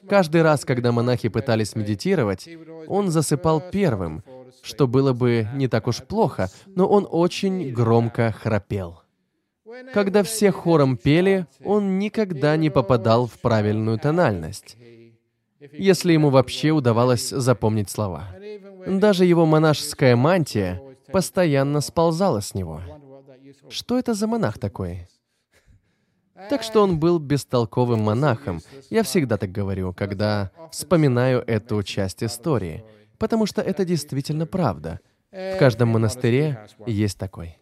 Каждый 0.08 0.42
раз, 0.42 0.66
когда 0.66 0.92
монахи 0.92 1.30
пытались 1.30 1.76
медитировать, 1.76 2.50
он 2.88 3.10
засыпал 3.10 3.62
первым, 3.72 4.24
что 4.68 4.88
было 4.88 5.14
бы 5.14 5.48
не 5.54 5.68
так 5.68 5.88
уж 5.88 6.04
плохо, 6.04 6.50
но 6.68 6.88
он 6.88 7.08
очень 7.10 7.72
громко 7.72 8.32
храпел. 8.32 9.02
Когда 9.94 10.24
все 10.24 10.52
хором 10.52 10.98
пели, 10.98 11.46
он 11.64 12.00
никогда 12.00 12.58
не 12.58 12.70
попадал 12.70 13.28
в 13.28 13.40
правильную 13.40 13.98
тональность, 14.00 14.78
если 15.72 16.14
ему 16.14 16.30
вообще 16.30 16.72
удавалось 16.72 17.30
запомнить 17.30 17.90
слова. 17.90 18.28
Даже 18.86 19.26
его 19.26 19.46
монашеская 19.46 20.16
мантия 20.16 20.82
постоянно 21.12 21.82
сползала 21.82 22.42
с 22.42 22.54
него. 22.54 22.82
Что 23.70 23.98
это 23.98 24.14
за 24.14 24.28
монах 24.28 24.60
такой? 24.60 25.08
Так 26.50 26.64
что 26.64 26.84
он 26.84 27.00
был 27.00 27.20
бестолковым 27.20 28.02
монахом. 28.02 28.62
Я 28.90 29.04
всегда 29.04 29.38
так 29.38 29.52
говорю, 29.52 29.94
когда 29.94 30.52
вспоминаю 30.72 31.44
эту 31.46 31.82
часть 31.84 32.24
истории, 32.24 32.86
потому 33.18 33.46
что 33.46 33.62
это 33.62 33.86
действительно 33.86 34.46
правда. 34.46 35.00
В 35.32 35.58
каждом 35.58 35.90
монастыре 35.90 36.68
есть 36.86 37.18
такой. 37.18 37.58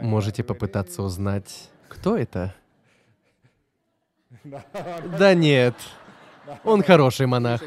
Можете 0.00 0.44
попытаться 0.44 1.02
узнать, 1.02 1.70
кто 1.88 2.16
это? 2.16 2.54
Да 5.18 5.34
нет, 5.34 5.74
он 6.64 6.82
хороший 6.82 7.26
монах. 7.26 7.62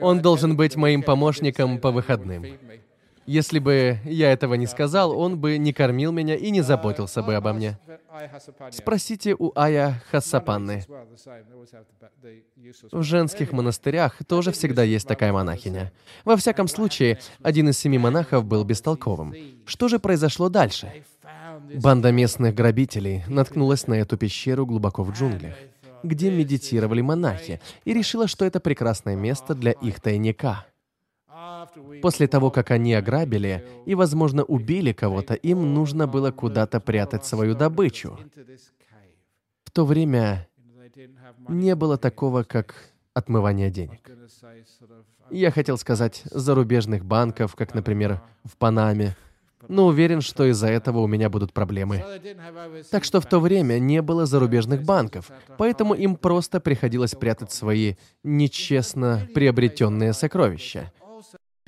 Он 0.00 0.20
должен 0.20 0.56
быть 0.56 0.76
моим 0.76 1.02
помощником 1.02 1.78
по 1.78 1.90
выходным. 1.90 2.44
Если 3.28 3.58
бы 3.58 3.98
я 4.06 4.32
этого 4.32 4.54
не 4.54 4.66
сказал, 4.66 5.12
он 5.12 5.38
бы 5.38 5.58
не 5.58 5.74
кормил 5.74 6.12
меня 6.12 6.34
и 6.34 6.50
не 6.50 6.62
заботился 6.62 7.22
бы 7.22 7.34
обо 7.34 7.52
мне. 7.52 7.78
Спросите 8.70 9.36
у 9.38 9.52
Ая 9.54 10.02
Хассапанны. 10.10 10.82
В 12.90 13.02
женских 13.02 13.52
монастырях 13.52 14.16
тоже 14.26 14.50
всегда 14.50 14.82
есть 14.82 15.06
такая 15.06 15.30
монахиня. 15.34 15.92
Во 16.24 16.38
всяком 16.38 16.68
случае, 16.68 17.18
один 17.42 17.68
из 17.68 17.78
семи 17.78 17.98
монахов 17.98 18.46
был 18.46 18.64
бестолковым. 18.64 19.34
Что 19.66 19.88
же 19.88 19.98
произошло 19.98 20.48
дальше? 20.48 21.04
Банда 21.82 22.12
местных 22.12 22.54
грабителей 22.54 23.24
наткнулась 23.28 23.86
на 23.86 23.94
эту 23.94 24.16
пещеру 24.16 24.64
глубоко 24.64 25.02
в 25.02 25.12
джунглях 25.12 25.54
где 26.04 26.30
медитировали 26.30 27.00
монахи, 27.00 27.60
и 27.84 27.92
решила, 27.92 28.28
что 28.28 28.44
это 28.44 28.60
прекрасное 28.60 29.16
место 29.16 29.56
для 29.56 29.72
их 29.72 30.00
тайника. 30.00 30.64
После 32.02 32.26
того, 32.26 32.50
как 32.50 32.70
они 32.70 32.94
ограбили 32.94 33.64
и, 33.86 33.94
возможно, 33.94 34.44
убили 34.44 34.92
кого-то, 34.92 35.34
им 35.34 35.74
нужно 35.74 36.06
было 36.06 36.30
куда-то 36.30 36.80
прятать 36.80 37.24
свою 37.24 37.54
добычу. 37.54 38.18
В 39.64 39.70
то 39.70 39.84
время 39.84 40.48
не 41.48 41.74
было 41.74 41.96
такого, 41.98 42.42
как 42.42 42.74
отмывание 43.14 43.70
денег. 43.70 44.00
Я 45.30 45.50
хотел 45.50 45.76
сказать 45.76 46.22
зарубежных 46.24 47.04
банков, 47.04 47.54
как, 47.54 47.74
например, 47.74 48.20
в 48.44 48.56
Панаме, 48.56 49.16
но 49.66 49.86
уверен, 49.86 50.20
что 50.20 50.44
из-за 50.46 50.68
этого 50.68 51.00
у 51.00 51.06
меня 51.06 51.28
будут 51.28 51.52
проблемы. 51.52 52.04
Так 52.90 53.04
что 53.04 53.20
в 53.20 53.26
то 53.26 53.40
время 53.40 53.78
не 53.78 54.00
было 54.00 54.24
зарубежных 54.24 54.84
банков, 54.84 55.30
поэтому 55.58 55.94
им 55.94 56.16
просто 56.16 56.60
приходилось 56.60 57.14
прятать 57.14 57.52
свои 57.52 57.94
нечестно 58.22 59.28
приобретенные 59.34 60.12
сокровища. 60.12 60.92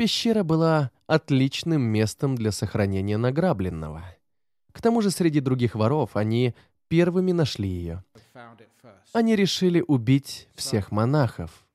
Пещера 0.00 0.44
была 0.44 0.90
отличным 1.06 1.82
местом 1.82 2.34
для 2.34 2.52
сохранения 2.52 3.18
награбленного. 3.18 4.02
К 4.72 4.80
тому 4.80 5.02
же 5.02 5.10
среди 5.10 5.40
других 5.40 5.74
воров 5.74 6.16
они 6.16 6.54
первыми 6.88 7.32
нашли 7.32 7.68
ее. 7.68 8.02
Они 9.12 9.36
решили 9.36 9.84
убить 9.86 10.48
всех 10.54 10.90
монахов, 10.90 11.66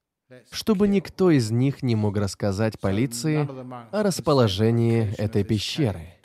чтобы 0.50 0.88
никто 0.88 1.30
из 1.30 1.52
них 1.52 1.84
не 1.84 1.96
мог 1.96 2.18
рассказать 2.18 2.80
полиции 2.80 3.48
о 3.96 4.02
расположении 4.02 5.14
этой 5.20 5.44
пещеры. 5.44 6.16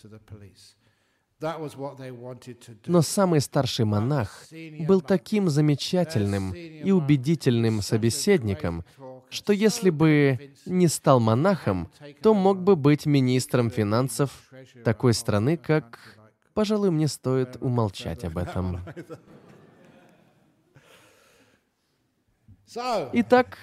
Но 2.86 3.02
самый 3.02 3.40
старший 3.42 3.84
монах 3.84 4.46
был 4.86 5.02
таким 5.02 5.50
замечательным 5.50 6.54
и 6.54 6.90
убедительным 6.92 7.82
собеседником, 7.82 8.84
что 9.30 9.52
если 9.52 9.90
бы 9.90 10.52
не 10.66 10.88
стал 10.88 11.20
монахом, 11.20 11.90
то 12.22 12.34
мог 12.34 12.62
бы 12.62 12.76
быть 12.76 13.06
министром 13.06 13.70
финансов 13.70 14.52
такой 14.84 15.14
страны, 15.14 15.56
как... 15.56 15.98
Пожалуй, 16.52 16.90
мне 16.90 17.06
стоит 17.08 17.56
умолчать 17.60 18.24
об 18.24 18.36
этом. 18.36 18.80
Итак, 23.12 23.56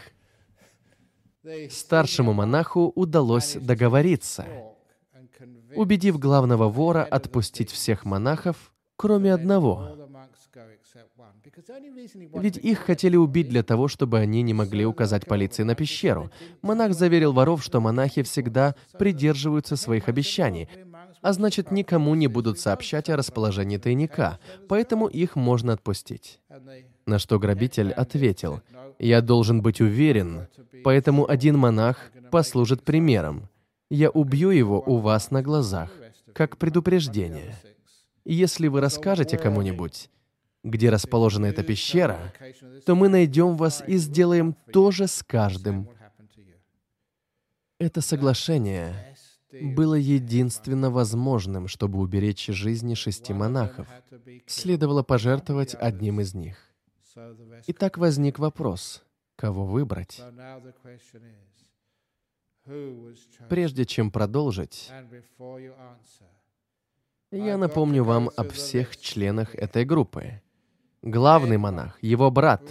старшему 1.69 2.33
монаху 2.33 2.91
удалось 2.95 3.55
договориться, 3.55 4.45
убедив 5.75 6.17
главного 6.17 6.69
вора 6.69 7.03
отпустить 7.03 7.71
всех 7.71 8.05
монахов, 8.05 8.73
кроме 8.95 9.33
одного. 9.33 10.06
Ведь 12.33 12.57
их 12.57 12.79
хотели 12.79 13.15
убить 13.15 13.49
для 13.49 13.63
того, 13.63 13.87
чтобы 13.87 14.19
они 14.19 14.41
не 14.41 14.53
могли 14.53 14.85
указать 14.85 15.25
полиции 15.25 15.63
на 15.63 15.75
пещеру. 15.75 16.29
Монах 16.61 16.93
заверил 16.93 17.33
воров, 17.33 17.63
что 17.63 17.79
монахи 17.81 18.21
всегда 18.23 18.75
придерживаются 18.97 19.75
своих 19.75 20.09
обещаний, 20.09 20.67
а 21.21 21.33
значит, 21.33 21.71
никому 21.71 22.15
не 22.15 22.27
будут 22.27 22.59
сообщать 22.59 23.09
о 23.09 23.17
расположении 23.17 23.77
тайника, 23.77 24.39
поэтому 24.67 25.07
их 25.07 25.35
можно 25.35 25.73
отпустить. 25.73 26.39
На 27.05 27.19
что 27.19 27.39
грабитель 27.39 27.91
ответил, 27.91 28.61
«Я 28.99 29.21
должен 29.21 29.61
быть 29.61 29.81
уверен, 29.81 30.47
поэтому 30.83 31.29
один 31.29 31.57
монах 31.57 32.11
послужит 32.31 32.83
примером. 32.83 33.49
Я 33.89 34.09
убью 34.09 34.49
его 34.49 34.83
у 34.85 34.97
вас 34.97 35.31
на 35.31 35.41
глазах, 35.41 35.91
как 36.33 36.57
предупреждение. 36.57 37.55
И 38.25 38.33
если 38.33 38.67
вы 38.67 38.81
расскажете 38.81 39.37
кому-нибудь, 39.37 40.09
где 40.69 40.89
расположена 40.89 41.47
эта 41.47 41.63
пещера, 41.63 42.33
то 42.85 42.95
мы 42.95 43.09
найдем 43.09 43.57
вас 43.57 43.83
и 43.87 43.97
сделаем 43.97 44.55
то 44.71 44.91
же 44.91 45.07
с 45.07 45.23
каждым. 45.23 45.89
Это 47.79 48.01
соглашение 48.01 49.15
было 49.51 49.95
единственно 49.95 50.91
возможным, 50.91 51.67
чтобы 51.67 51.99
уберечь 51.99 52.47
жизни 52.47 52.95
шести 52.95 53.33
монахов. 53.33 53.87
Следовало 54.45 55.03
пожертвовать 55.03 55.75
одним 55.75 56.19
из 56.19 56.33
них. 56.33 56.57
И 57.65 57.73
так 57.73 57.97
возник 57.97 58.39
вопрос, 58.39 59.03
кого 59.35 59.65
выбрать? 59.65 60.21
Прежде 63.49 63.85
чем 63.85 64.11
продолжить, 64.11 64.91
я 67.31 67.57
напомню 67.57 68.03
вам 68.03 68.29
об 68.35 68.51
всех 68.51 68.97
членах 68.97 69.55
этой 69.55 69.85
группы. 69.85 70.41
Главный 71.07 71.57
монах, 71.57 71.97
его 72.01 72.29
брат, 72.31 72.61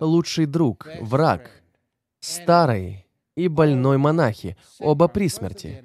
лучший 0.00 0.44
друг, 0.44 0.86
враг, 1.00 1.50
старый 2.20 3.06
и 3.34 3.48
больной 3.48 3.96
монахи, 3.96 4.58
оба 4.78 5.08
при 5.08 5.30
смерти. 5.30 5.82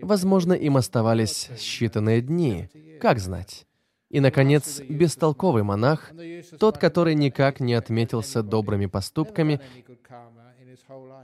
Возможно, 0.00 0.54
им 0.54 0.78
оставались 0.78 1.50
считанные 1.56 2.22
дни, 2.22 2.70
как 3.02 3.18
знать. 3.18 3.66
И, 4.08 4.20
наконец, 4.20 4.80
бестолковый 4.80 5.62
монах, 5.62 6.12
тот, 6.58 6.78
который 6.78 7.14
никак 7.14 7.60
не 7.60 7.74
отметился 7.74 8.42
добрыми 8.42 8.86
поступками 8.86 9.60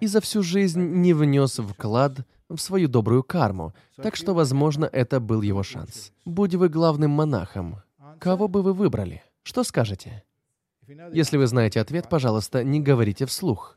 и 0.01 0.07
за 0.07 0.21
всю 0.21 0.43
жизнь 0.43 0.83
не 0.83 1.15
внес 1.15 1.59
вклад 1.59 2.27
в 2.51 2.59
свою 2.59 2.89
добрую 2.89 3.23
карму, 3.23 3.73
так 3.97 4.15
что, 4.15 4.35
возможно, 4.35 4.85
это 4.85 5.21
был 5.21 5.41
его 5.41 5.63
шанс. 5.63 6.13
Будь 6.27 6.55
вы 6.55 6.69
главным 6.69 7.13
монахом, 7.13 7.83
кого 8.23 8.47
бы 8.47 8.63
вы 8.63 8.73
выбрали? 8.73 9.21
Что 9.43 9.65
скажете? 9.65 10.23
Если 11.13 11.37
вы 11.37 11.49
знаете 11.49 11.81
ответ, 11.81 12.09
пожалуйста, 12.09 12.63
не 12.63 12.81
говорите 12.81 13.27
вслух. 13.27 13.77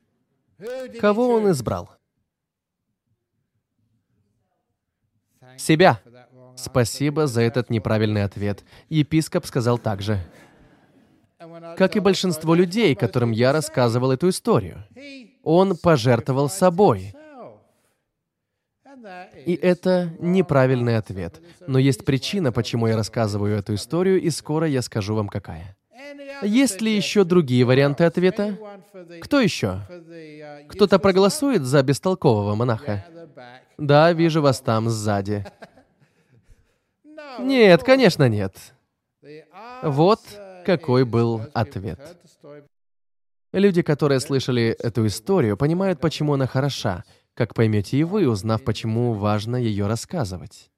Кого 0.99 1.29
он 1.29 1.49
избрал? 1.49 1.89
Себя. 5.57 5.99
Спасибо 6.55 7.25
за 7.25 7.41
этот 7.41 7.71
неправильный 7.71 8.23
ответ. 8.23 8.63
Епископ 8.89 9.47
сказал 9.47 9.79
также. 9.79 10.19
Как 11.75 11.95
и 11.95 11.99
большинство 11.99 12.53
людей, 12.53 12.93
которым 12.95 13.31
я 13.31 13.51
рассказывал 13.51 14.11
эту 14.11 14.29
историю. 14.29 14.85
Он 15.41 15.75
пожертвовал 15.75 16.49
собой. 16.49 17.15
И 19.45 19.53
это 19.53 20.10
неправильный 20.20 20.97
ответ. 20.97 21.41
Но 21.68 21.80
есть 21.80 22.06
причина, 22.06 22.51
почему 22.51 22.88
я 22.88 22.95
рассказываю 22.95 23.58
эту 23.58 23.76
историю, 23.76 24.22
и 24.22 24.30
скоро 24.30 24.68
я 24.68 24.82
скажу 24.82 25.16
вам 25.16 25.28
какая. 25.28 25.76
Есть 26.43 26.82
ли 26.82 26.95
еще 26.95 27.24
другие 27.24 27.66
варианты 27.66 28.03
ответа? 28.03 28.58
Кто 29.22 29.39
еще? 29.39 29.82
Кто-то 30.70 30.99
проголосует 30.99 31.64
за 31.64 31.82
бестолкового 31.84 32.56
монаха? 32.56 33.06
Да, 33.78 34.12
вижу 34.14 34.41
вас 34.41 34.60
там 34.60 34.89
сзади. 34.89 35.45
Нет, 37.39 37.84
конечно, 37.84 38.30
нет. 38.30 38.56
Вот 39.84 40.22
какой 40.66 41.06
был 41.06 41.41
ответ. 41.53 41.99
Люди, 43.53 43.82
которые 43.82 44.20
слышали 44.20 44.76
эту 44.80 45.08
историю, 45.08 45.56
понимают, 45.56 45.99
почему 46.01 46.34
она 46.34 46.45
хороша, 46.45 47.06
как 47.36 47.53
поймете 47.53 47.97
и 47.97 48.03
вы, 48.03 48.27
узнав, 48.27 48.63
почему 48.63 49.13
важно 49.13 49.57
ее 49.57 49.88
рассказывать. 49.88 50.71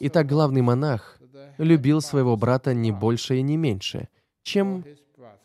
Итак, 0.00 0.26
главный 0.26 0.62
монах 0.62 1.18
любил 1.56 2.00
своего 2.00 2.36
брата 2.36 2.74
не 2.74 2.92
больше 2.92 3.38
и 3.38 3.42
не 3.42 3.56
меньше, 3.56 4.08
чем 4.42 4.84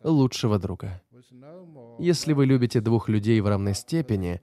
лучшего 0.04 0.60
друга. 0.60 1.02
Если 1.98 2.34
вы 2.34 2.46
любите 2.46 2.82
двух 2.82 3.10
людей 3.10 3.40
в 3.40 3.48
равной 3.48 3.74
степени, 3.74 4.42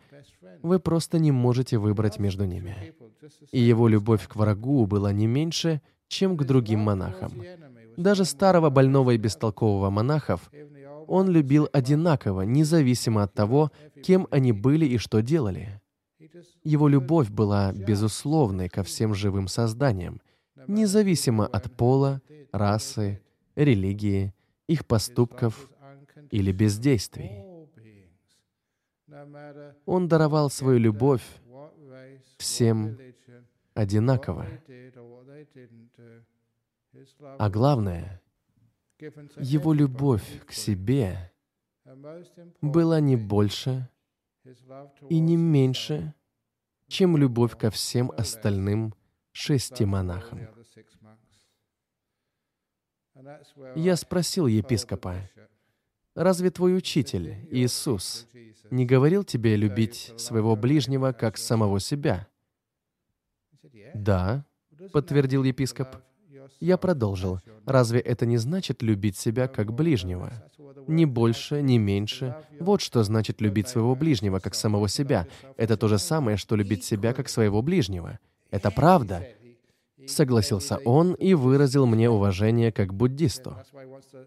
вы 0.63 0.79
просто 0.79 1.19
не 1.19 1.33
можете 1.33 1.79
выбрать 1.79 2.19
между 2.19 2.45
ними. 2.45 2.95
И 3.53 3.61
его 3.61 3.89
любовь 3.89 4.27
к 4.27 4.37
врагу 4.37 4.87
была 4.87 5.13
не 5.13 5.27
меньше, 5.27 5.83
чем 6.09 6.37
к 6.37 6.45
другим 6.45 6.81
монахам. 6.81 7.33
Даже 7.97 8.25
старого 8.25 8.71
больного 8.71 9.13
и 9.13 9.19
бестолкового 9.19 9.91
монахов 9.91 10.51
он 11.07 11.29
любил 11.29 11.69
одинаково, 11.73 12.43
независимо 12.43 13.25
от 13.25 13.35
того, 13.35 13.71
кем 14.03 14.27
они 14.31 14.53
были 14.53 14.87
и 14.87 14.97
что 14.97 15.23
делали. 15.23 15.80
Его 16.63 16.89
любовь 16.89 17.31
была 17.31 17.73
безусловной 17.73 18.69
ко 18.69 18.83
всем 18.83 19.15
живым 19.15 19.49
созданиям, 19.49 20.21
независимо 20.67 21.47
от 21.47 21.71
пола, 21.77 22.21
расы, 22.53 23.23
религии, 23.57 24.35
их 24.67 24.87
поступков 24.87 25.71
или 26.31 26.53
бездействий. 26.53 27.45
Он 29.87 30.09
даровал 30.09 30.51
свою 30.51 30.79
любовь 30.79 31.25
всем 32.39 32.97
одинаково. 33.75 34.47
А 37.39 37.51
главное, 37.51 38.21
его 39.37 39.73
любовь 39.73 40.45
к 40.47 40.53
себе 40.53 41.33
была 42.61 43.01
не 43.01 43.17
больше 43.17 43.89
и 45.09 45.19
не 45.19 45.37
меньше, 45.37 46.15
чем 46.91 47.17
любовь 47.17 47.57
ко 47.57 47.71
всем 47.71 48.11
остальным 48.17 48.95
шести 49.33 49.85
монахам. 49.85 50.49
Я 53.77 53.97
спросил 53.97 54.47
епископа, 54.47 55.31
разве 56.15 56.51
твой 56.51 56.77
учитель, 56.77 57.47
Иисус, 57.51 58.27
не 58.71 58.87
говорил 58.87 59.23
тебе 59.25 59.57
любить 59.57 60.13
своего 60.17 60.57
ближнего 60.57 61.13
как 61.13 61.39
самого 61.39 61.79
себя? 61.81 62.27
Да, 63.95 64.45
подтвердил 64.93 65.45
епископ. 65.45 65.89
Я 66.59 66.77
продолжил. 66.77 67.41
Разве 67.67 68.01
это 68.01 68.27
не 68.27 68.37
значит 68.37 68.83
любить 68.83 69.17
себя 69.17 69.47
как 69.47 69.73
ближнего? 69.73 70.33
Ни 70.87 71.05
больше, 71.05 71.63
ни 71.63 71.79
меньше. 71.79 72.35
Вот 72.59 72.81
что 72.81 73.03
значит 73.03 73.41
любить 73.41 73.69
своего 73.69 73.95
ближнего 73.95 74.39
как 74.39 74.55
самого 74.55 74.89
себя. 74.89 75.27
Это 75.57 75.77
то 75.77 75.89
же 75.89 75.99
самое, 75.99 76.37
что 76.37 76.57
любить 76.57 76.85
себя 76.85 77.13
как 77.13 77.29
своего 77.29 77.63
ближнего. 77.63 78.19
Это 78.51 78.71
правда. 78.71 79.27
Согласился 80.07 80.79
он 80.85 81.15
и 81.15 81.35
выразил 81.35 81.87
мне 81.87 82.09
уважение 82.11 82.73
как 82.73 82.95
буддисту. 82.95 83.57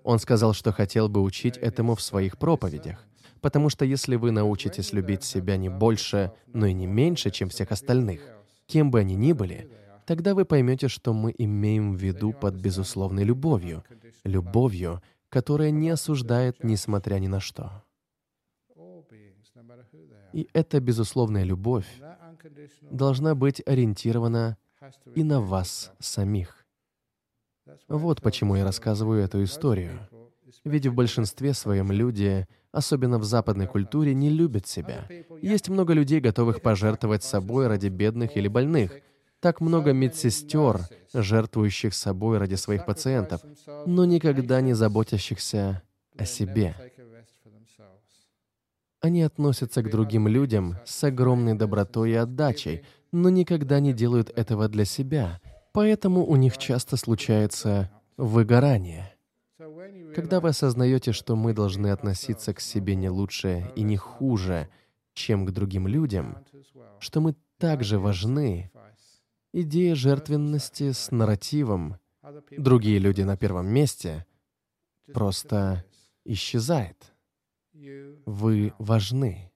Он 0.04 0.20
сказал, 0.20 0.54
что 0.54 0.72
хотел 0.72 1.10
бы 1.10 1.22
учить 1.22 1.58
этому 1.58 1.96
в 1.96 2.02
своих 2.02 2.38
проповедях. 2.38 3.06
Потому 3.42 3.70
что 3.70 3.84
если 3.84 4.16
вы 4.16 4.32
научитесь 4.32 4.94
любить 4.94 5.24
себя 5.24 5.58
не 5.58 5.68
больше, 5.68 6.32
но 6.54 6.66
и 6.66 6.74
не 6.74 6.88
меньше, 6.88 7.30
чем 7.30 7.50
всех 7.50 7.72
остальных, 7.72 8.22
кем 8.68 8.90
бы 8.90 9.00
они 9.00 9.16
ни 9.16 9.34
были, 9.34 9.70
тогда 10.06 10.34
вы 10.34 10.46
поймете, 10.46 10.88
что 10.88 11.14
мы 11.14 11.34
имеем 11.38 11.94
в 11.94 12.02
виду 12.02 12.32
под 12.32 12.56
безусловной 12.56 13.26
любовью, 13.26 13.84
любовью, 14.24 15.02
которая 15.34 15.72
не 15.72 15.90
осуждает, 15.90 16.64
несмотря 16.64 17.16
ни 17.16 17.26
на 17.26 17.40
что. 17.40 17.84
И 20.32 20.48
эта 20.54 20.80
безусловная 20.80 21.44
любовь 21.44 21.88
должна 22.92 23.34
быть 23.34 23.60
ориентирована 23.66 24.58
и 25.16 25.24
на 25.24 25.42
вас 25.42 25.92
самих. 25.98 26.68
Вот 27.88 28.22
почему 28.22 28.56
я 28.56 28.64
рассказываю 28.64 29.24
эту 29.24 29.44
историю. 29.44 30.08
Ведь 30.64 30.86
в 30.86 30.94
большинстве 30.94 31.56
своем 31.56 31.92
люди, 31.92 32.48
особенно 32.72 33.18
в 33.18 33.24
западной 33.24 33.66
культуре, 33.66 34.14
не 34.14 34.30
любят 34.30 34.68
себя. 34.68 35.08
Есть 35.42 35.68
много 35.68 35.94
людей, 35.94 36.20
готовых 36.20 36.62
пожертвовать 36.62 37.24
собой 37.24 37.66
ради 37.66 37.88
бедных 37.88 38.38
или 38.38 38.48
больных. 38.48 38.92
Так 39.44 39.60
много 39.60 39.92
медсестер, 39.92 40.88
жертвующих 41.14 41.94
собой 41.94 42.38
ради 42.38 42.56
своих 42.56 42.86
пациентов, 42.86 43.42
но 43.86 44.06
никогда 44.06 44.62
не 44.62 44.74
заботящихся 44.74 45.84
о 46.18 46.24
себе. 46.24 46.74
Они 49.02 49.22
относятся 49.22 49.84
к 49.84 49.92
другим 49.92 50.30
людям 50.30 50.78
с 50.86 51.04
огромной 51.04 51.56
добротой 51.56 52.12
и 52.12 52.14
отдачей, 52.14 52.84
но 53.12 53.28
никогда 53.28 53.82
не 53.82 53.92
делают 53.92 54.30
этого 54.30 54.70
для 54.70 54.86
себя, 54.86 55.42
поэтому 55.74 56.26
у 56.26 56.38
них 56.38 56.58
часто 56.58 56.96
случается 56.96 57.92
выгорание. 58.16 59.14
Когда 60.16 60.40
вы 60.40 60.50
осознаете, 60.50 61.12
что 61.12 61.36
мы 61.36 61.52
должны 61.54 61.88
относиться 61.88 62.54
к 62.54 62.62
себе 62.62 62.96
не 62.96 63.10
лучше 63.10 63.74
и 63.76 63.84
не 63.84 63.98
хуже, 63.98 64.70
чем 65.14 65.46
к 65.46 65.52
другим 65.52 65.86
людям, 65.86 66.38
что 67.00 67.20
мы 67.20 67.36
также 67.58 68.00
важны, 68.00 68.72
идея 69.54 69.96
жертвенности 69.96 70.92
с 70.92 71.12
нарративом 71.12 72.00
«другие 72.52 73.00
люди 73.00 73.22
на 73.22 73.38
первом 73.38 73.68
месте» 73.68 74.26
просто 75.14 75.86
исчезает. 76.26 77.14
Вы 78.26 78.74
важны. 78.80 79.52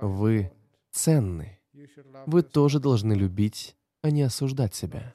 Вы 0.00 0.52
ценны. 0.90 1.60
Вы 2.26 2.42
тоже 2.42 2.80
должны 2.80 3.12
любить, 3.12 3.76
а 4.02 4.10
не 4.10 4.22
осуждать 4.22 4.74
себя. 4.74 5.14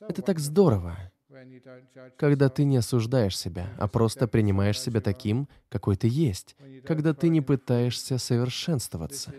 Это 0.00 0.22
так 0.22 0.38
здорово, 0.38 0.98
когда 2.16 2.48
ты 2.48 2.64
не 2.64 2.76
осуждаешь 2.76 3.38
себя, 3.38 3.72
а 3.78 3.86
просто 3.88 4.26
принимаешь 4.26 4.80
себя 4.80 5.00
таким, 5.00 5.48
какой 5.68 5.96
ты 5.96 6.08
есть, 6.08 6.56
когда 6.84 7.14
ты 7.14 7.28
не 7.28 7.40
пытаешься 7.40 8.18
совершенствоваться. 8.18 9.32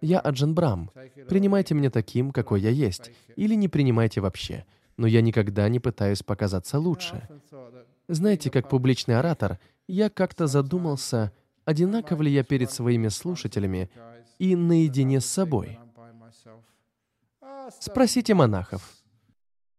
Я 0.00 0.20
Аджан 0.20 0.54
Брам. 0.54 0.90
Принимайте 1.28 1.74
меня 1.74 1.90
таким, 1.90 2.30
какой 2.30 2.60
я 2.60 2.70
есть, 2.70 3.10
или 3.36 3.54
не 3.54 3.68
принимайте 3.68 4.20
вообще, 4.20 4.64
но 4.96 5.06
я 5.06 5.20
никогда 5.20 5.68
не 5.68 5.80
пытаюсь 5.80 6.22
показаться 6.22 6.78
лучше. 6.78 7.28
Знаете, 8.08 8.50
как 8.50 8.68
публичный 8.68 9.18
оратор, 9.18 9.58
я 9.86 10.10
как-то 10.10 10.46
задумался, 10.46 11.32
одинаков 11.64 12.20
ли 12.20 12.30
я 12.30 12.44
перед 12.44 12.70
своими 12.70 13.08
слушателями 13.08 13.90
и 14.38 14.56
наедине 14.56 15.20
с 15.20 15.26
собой. 15.26 15.78
Спросите 17.80 18.34
монахов. 18.34 18.94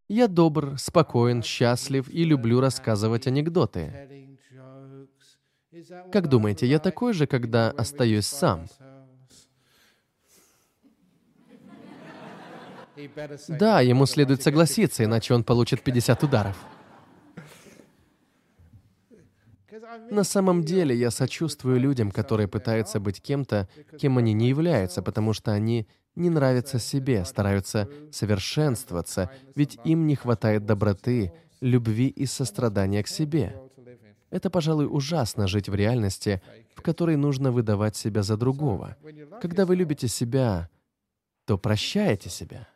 Я 0.08 0.28
добр, 0.28 0.78
спокоен, 0.78 1.44
счастлив 1.44 2.10
и 2.10 2.24
люблю 2.24 2.60
рассказывать 2.60 3.28
анекдоты. 3.28 4.10
Как 6.12 6.28
думаете, 6.28 6.66
я 6.66 6.80
такой 6.80 7.14
же, 7.14 7.28
когда 7.28 7.70
остаюсь 7.70 8.26
сам? 8.26 8.66
Да, 13.48 13.82
ему 13.82 14.06
следует 14.06 14.42
согласиться, 14.44 15.04
иначе 15.04 15.34
он 15.34 15.44
получит 15.44 15.82
50 15.82 16.24
ударов. 16.24 16.56
На 20.12 20.24
самом 20.24 20.64
деле 20.64 20.96
я 20.96 21.12
сочувствую 21.12 21.80
людям, 21.80 22.12
которые 22.12 22.48
пытаются 22.48 23.00
быть 23.00 23.22
кем-то, 23.22 23.68
кем 23.98 24.18
они 24.18 24.34
не 24.34 24.50
являются, 24.50 25.02
потому 25.02 25.34
что 25.34 25.52
они 25.52 25.88
не 26.16 26.30
нравятся 26.30 26.80
себе, 26.80 27.26
стараются 27.26 27.88
совершенствоваться, 28.12 29.30
ведь 29.56 29.78
им 29.86 30.08
не 30.08 30.16
хватает 30.16 30.66
доброты, 30.66 31.32
любви 31.62 32.08
и 32.08 32.26
сострадания 32.26 33.04
к 33.04 33.08
себе. 33.08 33.56
Это, 34.30 34.50
пожалуй, 34.50 34.88
ужасно 34.90 35.48
жить 35.48 35.70
в 35.70 35.76
реальности, 35.76 36.42
в 36.76 36.82
которой 36.82 37.16
нужно 37.16 37.52
выдавать 37.52 37.96
себя 37.96 38.22
за 38.22 38.38
другого. 38.38 38.96
Когда 39.42 39.66
вы 39.66 39.76
любите 39.76 40.08
себя, 40.08 40.70
то 41.46 41.58
прощаете 41.58 42.30
себя. 42.30 42.68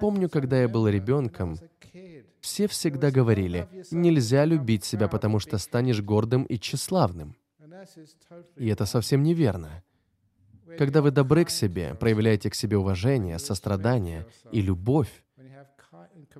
Помню, 0.00 0.28
когда 0.28 0.60
я 0.60 0.68
был 0.68 0.88
ребенком, 0.88 1.58
все 2.40 2.66
всегда 2.68 3.10
говорили, 3.10 3.68
нельзя 3.90 4.44
любить 4.44 4.84
себя, 4.84 5.08
потому 5.08 5.38
что 5.38 5.58
станешь 5.58 6.02
гордым 6.02 6.44
и 6.44 6.58
тщеславным. 6.58 7.36
И 8.56 8.68
это 8.68 8.86
совсем 8.86 9.22
неверно. 9.22 9.82
Когда 10.78 11.00
вы 11.00 11.10
добры 11.10 11.44
к 11.44 11.50
себе, 11.50 11.94
проявляете 11.94 12.50
к 12.50 12.54
себе 12.54 12.76
уважение, 12.76 13.38
сострадание 13.38 14.26
и 14.52 14.60
любовь, 14.60 15.24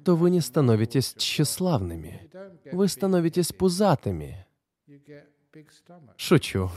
то 0.05 0.17
вы 0.17 0.31
не 0.31 0.41
становитесь 0.41 1.15
тщеславными. 1.15 2.31
Вы 2.73 2.89
становитесь 2.89 3.53
пузатыми. 3.53 4.47
Шучу. 6.17 6.71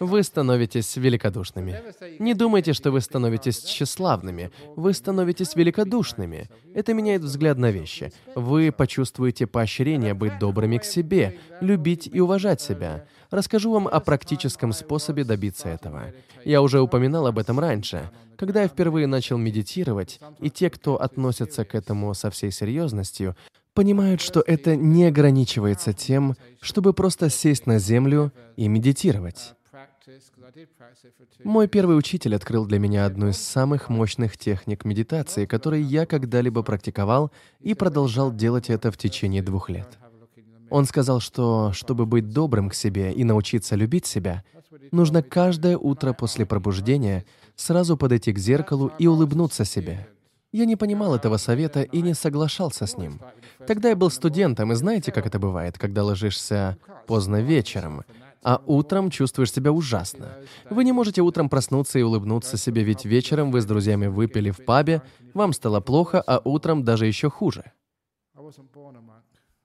Вы 0.00 0.22
становитесь 0.22 0.96
великодушными. 0.96 1.82
Не 2.18 2.34
думайте, 2.34 2.72
что 2.72 2.90
вы 2.90 3.00
становитесь 3.00 3.62
тщеславными. 3.62 4.50
Вы 4.76 4.92
становитесь 4.94 5.54
великодушными. 5.54 6.48
Это 6.74 6.94
меняет 6.94 7.22
взгляд 7.22 7.58
на 7.58 7.70
вещи. 7.70 8.12
Вы 8.34 8.72
почувствуете 8.72 9.46
поощрение 9.46 10.14
быть 10.14 10.38
добрыми 10.38 10.78
к 10.78 10.84
себе, 10.84 11.38
любить 11.60 12.08
и 12.12 12.20
уважать 12.20 12.60
себя. 12.60 13.06
Расскажу 13.30 13.72
вам 13.72 13.88
о 13.88 14.00
практическом 14.00 14.72
способе 14.72 15.24
добиться 15.24 15.68
этого. 15.68 16.12
Я 16.44 16.62
уже 16.62 16.80
упоминал 16.80 17.26
об 17.26 17.38
этом 17.38 17.58
раньше. 17.58 18.10
Когда 18.36 18.62
я 18.62 18.68
впервые 18.68 19.06
начал 19.06 19.38
медитировать, 19.38 20.20
и 20.40 20.50
те, 20.50 20.70
кто 20.70 21.00
относятся 21.00 21.64
к 21.64 21.74
этому 21.74 22.14
со 22.14 22.30
всей 22.30 22.50
серьезностью, 22.50 23.36
понимают, 23.74 24.20
что 24.20 24.42
это 24.46 24.76
не 24.76 25.04
ограничивается 25.04 25.92
тем, 25.92 26.36
чтобы 26.60 26.94
просто 26.94 27.28
сесть 27.28 27.66
на 27.66 27.78
землю 27.78 28.32
и 28.56 28.68
медитировать. 28.68 29.54
Мой 31.42 31.66
первый 31.68 31.98
учитель 31.98 32.34
открыл 32.34 32.66
для 32.66 32.78
меня 32.78 33.06
одну 33.06 33.28
из 33.28 33.38
самых 33.38 33.88
мощных 33.88 34.38
техник 34.38 34.84
медитации, 34.84 35.46
которые 35.46 35.82
я 35.82 36.06
когда-либо 36.06 36.62
практиковал 36.62 37.32
и 37.60 37.74
продолжал 37.74 38.32
делать 38.32 38.70
это 38.70 38.90
в 38.92 38.96
течение 38.96 39.42
двух 39.42 39.68
лет. 39.68 39.98
Он 40.70 40.84
сказал, 40.86 41.20
что 41.20 41.72
чтобы 41.72 42.06
быть 42.06 42.30
добрым 42.30 42.70
к 42.70 42.74
себе 42.74 43.12
и 43.12 43.24
научиться 43.24 43.76
любить 43.76 44.06
себя, 44.06 44.44
нужно 44.92 45.22
каждое 45.22 45.76
утро 45.76 46.12
после 46.12 46.46
пробуждения 46.46 47.24
сразу 47.56 47.96
подойти 47.96 48.32
к 48.32 48.38
зеркалу 48.38 48.92
и 48.98 49.06
улыбнуться 49.06 49.64
себе. 49.64 50.08
Я 50.54 50.66
не 50.66 50.76
понимал 50.76 51.16
этого 51.16 51.36
совета 51.36 51.82
и 51.82 52.00
не 52.00 52.14
соглашался 52.14 52.86
с 52.86 52.96
ним. 52.96 53.20
Тогда 53.66 53.88
я 53.88 53.96
был 53.96 54.08
студентом, 54.08 54.70
и 54.70 54.76
знаете, 54.76 55.10
как 55.10 55.26
это 55.26 55.40
бывает, 55.40 55.76
когда 55.78 56.04
ложишься 56.04 56.78
поздно 57.08 57.42
вечером, 57.42 58.04
а 58.40 58.62
утром 58.64 59.10
чувствуешь 59.10 59.50
себя 59.50 59.72
ужасно. 59.72 60.36
Вы 60.70 60.84
не 60.84 60.92
можете 60.92 61.22
утром 61.22 61.48
проснуться 61.48 61.98
и 61.98 62.02
улыбнуться 62.02 62.56
себе, 62.56 62.84
ведь 62.84 63.04
вечером 63.04 63.50
вы 63.50 63.62
с 63.62 63.66
друзьями 63.66 64.06
выпили 64.06 64.52
в 64.52 64.64
пабе, 64.64 65.02
вам 65.34 65.52
стало 65.52 65.80
плохо, 65.80 66.22
а 66.24 66.40
утром 66.44 66.84
даже 66.84 67.06
еще 67.08 67.28
хуже. 67.30 67.72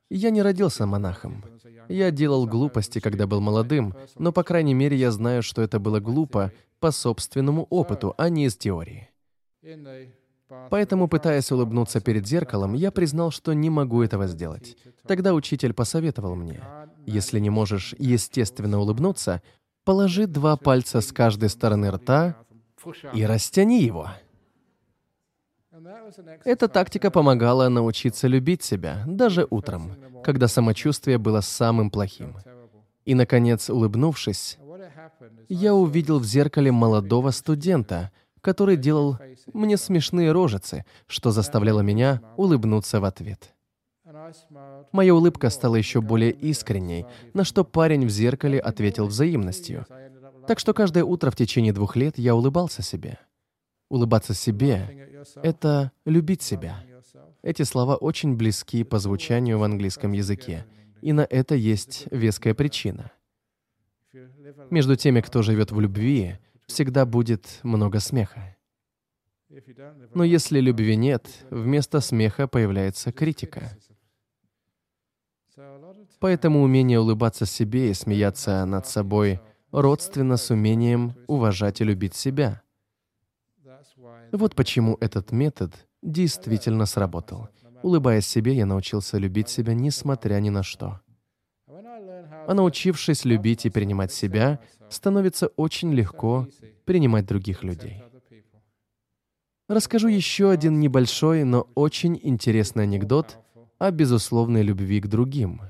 Я 0.10 0.32
не 0.32 0.42
родился 0.42 0.88
монахом. 0.88 1.44
Я 1.88 2.10
делал 2.10 2.48
глупости, 2.48 3.00
когда 3.00 3.28
был 3.28 3.42
молодым, 3.42 3.94
но, 4.18 4.32
по 4.32 4.42
крайней 4.42 4.74
мере, 4.74 4.98
я 4.98 5.12
знаю, 5.12 5.44
что 5.44 5.62
это 5.62 5.80
было 5.80 6.00
глупо 6.00 6.52
по 6.80 6.90
собственному 6.90 7.68
опыту, 7.70 8.16
а 8.18 8.30
не 8.30 8.46
из 8.46 8.58
теории. 8.58 9.08
Поэтому, 10.70 11.08
пытаясь 11.08 11.52
улыбнуться 11.52 12.02
перед 12.02 12.28
зеркалом, 12.28 12.74
я 12.74 12.92
признал, 12.92 13.32
что 13.32 13.54
не 13.54 13.70
могу 13.70 14.02
этого 14.02 14.28
сделать. 14.28 14.78
Тогда 15.06 15.34
учитель 15.34 15.74
посоветовал 15.74 16.36
мне, 16.36 16.62
если 17.06 17.40
не 17.40 17.50
можешь 17.50 17.96
естественно 17.98 18.80
улыбнуться, 18.80 19.42
положи 19.84 20.28
два 20.28 20.58
пальца 20.58 21.02
с 21.02 21.12
каждой 21.12 21.50
стороны 21.50 21.92
рта 21.92 22.36
и 23.14 23.24
растяни 23.26 23.82
его. 23.82 24.10
Эта 26.44 26.68
тактика 26.68 27.12
помогала 27.12 27.70
научиться 27.70 28.28
любить 28.28 28.64
себя, 28.64 29.04
даже 29.08 29.48
утром, 29.50 29.96
когда 30.24 30.48
самочувствие 30.48 31.18
было 31.18 31.42
самым 31.42 31.90
плохим. 31.90 32.36
И, 33.06 33.16
наконец, 33.16 33.70
улыбнувшись, 33.70 34.58
я 35.48 35.74
увидел 35.74 36.20
в 36.20 36.26
зеркале 36.26 36.72
молодого 36.72 37.32
студента, 37.32 38.12
который 38.42 38.78
делал 38.78 39.18
мне 39.54 39.78
смешные 39.78 40.32
рожицы, 40.32 40.86
что 41.08 41.32
заставляло 41.32 41.82
меня 41.82 42.22
улыбнуться 42.38 43.00
в 43.00 43.06
ответ. 43.06 43.54
Моя 44.92 45.14
улыбка 45.14 45.50
стала 45.50 45.76
еще 45.76 46.02
более 46.02 46.32
искренней, 46.32 47.06
на 47.34 47.44
что 47.44 47.64
парень 47.64 48.06
в 48.06 48.10
зеркале 48.10 48.60
ответил 48.60 49.08
взаимностью. 49.08 49.86
Так 50.48 50.60
что 50.60 50.74
каждое 50.74 51.04
утро 51.04 51.30
в 51.32 51.36
течение 51.36 51.74
двух 51.74 51.96
лет 51.96 52.18
я 52.18 52.36
улыбался 52.36 52.82
себе. 52.82 53.20
Улыбаться 53.90 54.34
себе— 54.34 55.10
это 55.44 55.92
любить 56.06 56.42
себя. 56.42 56.84
Эти 57.42 57.64
слова 57.64 57.96
очень 57.96 58.36
близки 58.36 58.84
по 58.84 59.00
звучанию 59.00 59.60
в 59.60 59.64
английском 59.64 60.12
языке, 60.12 60.66
и 61.02 61.14
на 61.14 61.22
это 61.22 61.56
есть 61.56 62.08
веская 62.12 62.54
причина. 62.54 63.12
Между 64.70 64.96
теми, 64.96 65.22
кто 65.22 65.42
живет 65.42 65.72
в 65.72 65.80
любви, 65.80 66.38
всегда 66.70 67.06
будет 67.06 67.60
много 67.64 68.00
смеха. 68.00 68.56
Но 70.14 70.24
если 70.24 70.60
любви 70.60 70.96
нет, 70.96 71.28
вместо 71.50 72.00
смеха 72.00 72.48
появляется 72.48 73.12
критика. 73.12 73.72
Поэтому 76.20 76.62
умение 76.62 77.00
улыбаться 77.00 77.46
себе 77.46 77.90
и 77.90 77.94
смеяться 77.94 78.64
над 78.66 78.88
собой 78.88 79.42
родственно 79.72 80.38
с 80.38 80.50
умением 80.52 81.16
уважать 81.28 81.82
и 81.82 81.84
любить 81.84 82.16
себя. 82.16 82.62
Вот 84.32 84.56
почему 84.56 84.98
этот 85.02 85.32
метод 85.32 85.74
действительно 86.02 86.86
сработал. 86.86 87.50
Улыбаясь 87.82 88.28
себе, 88.28 88.56
я 88.56 88.66
научился 88.66 89.18
любить 89.18 89.50
себя, 89.50 89.74
несмотря 89.74 90.40
ни 90.40 90.50
на 90.50 90.64
что. 90.64 91.02
А 92.48 92.54
научившись 92.54 93.26
любить 93.26 93.66
и 93.66 93.70
принимать 93.70 94.12
себя, 94.12 94.60
становится 94.90 95.48
очень 95.56 95.94
легко 95.94 96.48
принимать 96.86 97.26
других 97.26 97.64
людей. 97.64 98.04
Расскажу 99.68 100.08
еще 100.08 100.50
один 100.50 100.80
небольшой, 100.80 101.44
но 101.44 101.68
очень 101.76 102.20
интересный 102.24 102.84
анекдот 102.84 103.38
о 103.78 103.92
безусловной 103.92 104.64
любви 104.64 105.00
к 105.00 105.08
другим. 105.08 105.62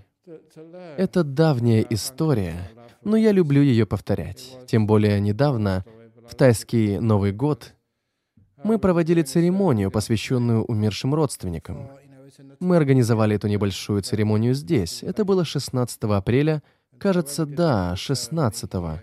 Это 0.97 1.23
давняя 1.23 1.81
история, 1.89 2.71
но 3.03 3.17
я 3.17 3.33
люблю 3.33 3.61
ее 3.61 3.85
повторять. 3.85 4.57
Тем 4.67 4.87
более 4.87 5.19
недавно, 5.19 5.83
в 6.27 6.35
тайский 6.35 6.99
Новый 6.99 7.33
год, 7.33 7.75
мы 8.63 8.79
проводили 8.79 9.21
церемонию, 9.21 9.91
посвященную 9.91 10.63
умершим 10.63 11.13
родственникам. 11.13 11.89
Мы 12.59 12.77
организовали 12.77 13.35
эту 13.35 13.47
небольшую 13.47 14.01
церемонию 14.01 14.53
здесь. 14.53 15.03
Это 15.03 15.25
было 15.25 15.45
16 15.45 16.03
апреля, 16.03 16.61
кажется, 16.97 17.45
да, 17.45 17.95
16 17.95 18.73
-го. 18.73 18.99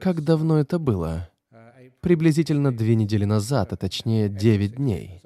Как 0.00 0.22
давно 0.22 0.58
это 0.58 0.78
было? 0.78 1.28
Приблизительно 2.00 2.72
две 2.72 2.94
недели 2.94 3.24
назад, 3.24 3.72
а 3.72 3.76
точнее 3.76 4.28
девять 4.28 4.76
дней. 4.76 5.22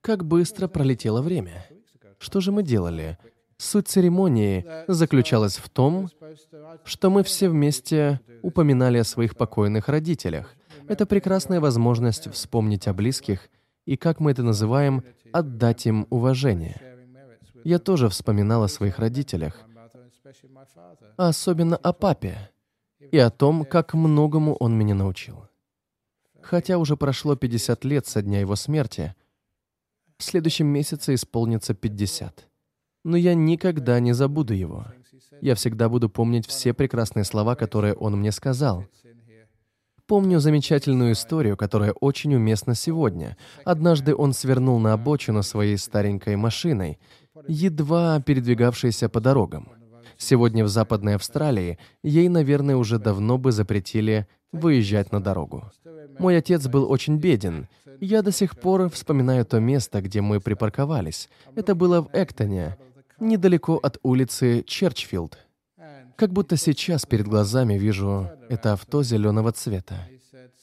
Как 0.00 0.24
быстро 0.24 0.68
пролетело 0.68 1.22
время. 1.22 1.66
Что 2.18 2.40
же 2.40 2.52
мы 2.52 2.62
делали? 2.62 3.18
Суть 3.56 3.88
церемонии 3.88 4.64
заключалась 4.88 5.56
в 5.56 5.68
том, 5.68 6.08
что 6.84 7.10
мы 7.10 7.22
все 7.22 7.48
вместе 7.48 8.20
упоминали 8.42 8.98
о 8.98 9.04
своих 9.04 9.36
покойных 9.36 9.88
родителях. 9.88 10.54
Это 10.88 11.06
прекрасная 11.06 11.60
возможность 11.60 12.30
вспомнить 12.32 12.88
о 12.88 12.92
близких 12.92 13.48
и, 13.84 13.96
как 13.96 14.20
мы 14.20 14.30
это 14.30 14.42
называем, 14.42 15.02
отдать 15.32 15.86
им 15.86 16.06
уважение. 16.10 16.80
Я 17.64 17.78
тоже 17.78 18.08
вспоминал 18.08 18.64
о 18.64 18.68
своих 18.68 18.98
родителях, 18.98 19.60
а 21.16 21.28
особенно 21.28 21.76
о 21.76 21.92
папе 21.92 22.50
и 23.10 23.18
о 23.18 23.30
том, 23.30 23.64
как 23.64 23.94
многому 23.94 24.54
он 24.56 24.76
меня 24.76 24.94
научил. 24.94 25.48
Хотя 26.40 26.78
уже 26.78 26.96
прошло 26.96 27.36
50 27.36 27.84
лет 27.84 28.06
со 28.06 28.22
дня 28.22 28.40
его 28.40 28.56
смерти, 28.56 29.14
в 30.18 30.24
следующем 30.24 30.66
месяце 30.66 31.14
исполнится 31.14 31.74
50. 31.74 32.48
Но 33.04 33.16
я 33.16 33.34
никогда 33.34 33.98
не 34.00 34.12
забуду 34.12 34.54
его. 34.54 34.86
Я 35.40 35.54
всегда 35.54 35.88
буду 35.88 36.08
помнить 36.08 36.46
все 36.46 36.72
прекрасные 36.72 37.24
слова, 37.24 37.56
которые 37.56 37.94
он 37.94 38.18
мне 38.18 38.32
сказал. 38.32 38.86
Помню 40.12 40.40
замечательную 40.40 41.12
историю, 41.12 41.56
которая 41.56 41.92
очень 41.92 42.34
уместна 42.34 42.74
сегодня. 42.74 43.38
Однажды 43.64 44.14
он 44.14 44.34
свернул 44.34 44.78
на 44.78 44.92
обочину 44.92 45.42
своей 45.42 45.78
старенькой 45.78 46.36
машиной, 46.36 46.98
едва 47.48 48.20
передвигавшейся 48.20 49.08
по 49.08 49.22
дорогам. 49.22 49.72
Сегодня 50.18 50.64
в 50.64 50.68
Западной 50.68 51.14
Австралии 51.14 51.78
ей, 52.02 52.28
наверное, 52.28 52.76
уже 52.76 52.98
давно 52.98 53.38
бы 53.38 53.52
запретили 53.52 54.26
выезжать 54.52 55.12
на 55.12 55.22
дорогу. 55.22 55.72
Мой 56.18 56.36
отец 56.36 56.66
был 56.68 56.90
очень 56.90 57.16
беден. 57.16 57.68
Я 57.98 58.20
до 58.20 58.32
сих 58.32 58.60
пор 58.60 58.90
вспоминаю 58.90 59.46
то 59.46 59.60
место, 59.60 60.02
где 60.02 60.20
мы 60.20 60.40
припарковались. 60.40 61.30
Это 61.56 61.74
было 61.74 62.02
в 62.02 62.10
Эктоне, 62.12 62.76
недалеко 63.18 63.80
от 63.82 63.96
улицы 64.02 64.62
Черчфилд. 64.66 65.38
Как 66.16 66.32
будто 66.32 66.56
сейчас 66.56 67.06
перед 67.06 67.26
глазами 67.26 67.74
вижу 67.74 68.30
это 68.48 68.72
авто 68.72 69.02
зеленого 69.02 69.52
цвета. 69.52 70.08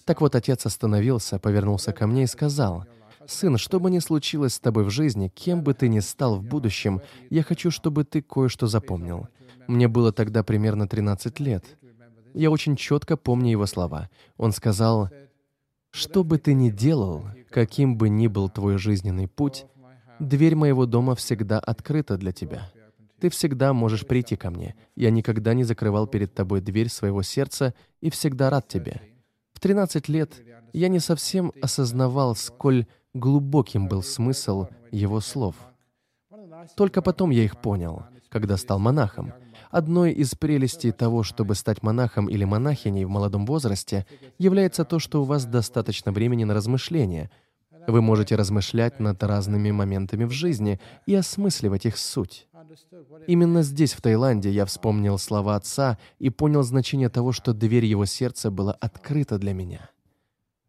Так 0.05 0.21
вот, 0.21 0.35
отец 0.35 0.65
остановился, 0.65 1.39
повернулся 1.39 1.91
ко 1.93 2.07
мне 2.07 2.23
и 2.23 2.27
сказал, 2.27 2.85
«Сын, 3.27 3.57
что 3.57 3.79
бы 3.79 3.91
ни 3.91 3.99
случилось 3.99 4.55
с 4.55 4.59
тобой 4.59 4.83
в 4.83 4.89
жизни, 4.89 5.31
кем 5.33 5.63
бы 5.63 5.73
ты 5.73 5.87
ни 5.87 5.99
стал 5.99 6.37
в 6.37 6.43
будущем, 6.43 7.01
я 7.29 7.43
хочу, 7.43 7.69
чтобы 7.69 8.03
ты 8.03 8.21
кое-что 8.23 8.65
запомнил. 8.65 9.27
Мне 9.67 9.87
было 9.87 10.11
тогда 10.11 10.41
примерно 10.41 10.87
13 10.87 11.39
лет. 11.39 11.63
Я 12.33 12.49
очень 12.49 12.75
четко 12.75 13.17
помню 13.17 13.51
его 13.51 13.67
слова. 13.67 14.09
Он 14.37 14.51
сказал, 14.51 15.09
«Что 15.91 16.23
бы 16.23 16.39
ты 16.39 16.53
ни 16.53 16.71
делал, 16.71 17.25
каким 17.51 17.97
бы 17.97 18.09
ни 18.09 18.27
был 18.27 18.49
твой 18.49 18.77
жизненный 18.77 19.27
путь, 19.27 19.65
дверь 20.19 20.55
моего 20.55 20.87
дома 20.87 21.13
всегда 21.15 21.59
открыта 21.59 22.17
для 22.17 22.31
тебя». 22.31 22.71
Ты 23.19 23.29
всегда 23.29 23.73
можешь 23.73 24.05
прийти 24.05 24.35
ко 24.35 24.49
мне. 24.49 24.75
Я 24.95 25.11
никогда 25.11 25.53
не 25.53 25.63
закрывал 25.63 26.07
перед 26.07 26.33
тобой 26.33 26.61
дверь 26.61 26.89
своего 26.89 27.21
сердца 27.21 27.73
и 28.01 28.09
всегда 28.09 28.49
рад 28.49 28.67
тебе. 28.67 29.01
В 29.53 29.59
13 29.59 30.07
лет 30.07 30.41
я 30.73 30.87
не 30.87 30.99
совсем 30.99 31.51
осознавал, 31.61 32.35
сколь 32.35 32.85
глубоким 33.13 33.87
был 33.87 34.03
смысл 34.03 34.67
его 34.91 35.19
слов. 35.19 35.55
Только 36.75 37.01
потом 37.01 37.29
я 37.29 37.43
их 37.43 37.59
понял, 37.59 38.03
когда 38.29 38.57
стал 38.57 38.79
монахом. 38.79 39.33
Одной 39.69 40.13
из 40.13 40.33
прелестей 40.35 40.91
того, 40.91 41.23
чтобы 41.23 41.55
стать 41.55 41.83
монахом 41.83 42.27
или 42.27 42.43
монахиней 42.43 43.05
в 43.05 43.09
молодом 43.09 43.45
возрасте, 43.45 44.05
является 44.37 44.85
то, 44.85 44.99
что 44.99 45.21
у 45.21 45.25
вас 45.25 45.45
достаточно 45.45 46.11
времени 46.11 46.43
на 46.43 46.53
размышления. 46.53 47.29
Вы 47.89 48.01
можете 48.01 48.35
размышлять 48.35 48.99
над 48.99 49.23
разными 49.23 49.71
моментами 49.71 50.25
в 50.25 50.31
жизни 50.31 50.79
и 51.07 51.15
осмысливать 51.15 51.85
их 51.85 51.97
суть. 51.97 52.47
Именно 53.25 53.63
здесь, 53.63 53.93
в 53.93 54.01
Таиланде, 54.01 54.51
я 54.51 54.65
вспомнил 54.65 55.17
слова 55.17 55.55
отца 55.55 55.97
и 56.19 56.29
понял 56.29 56.61
значение 56.61 57.09
того, 57.09 57.31
что 57.31 57.53
дверь 57.53 57.85
его 57.85 58.05
сердца 58.05 58.51
была 58.51 58.73
открыта 58.73 59.39
для 59.39 59.53
меня. 59.53 59.89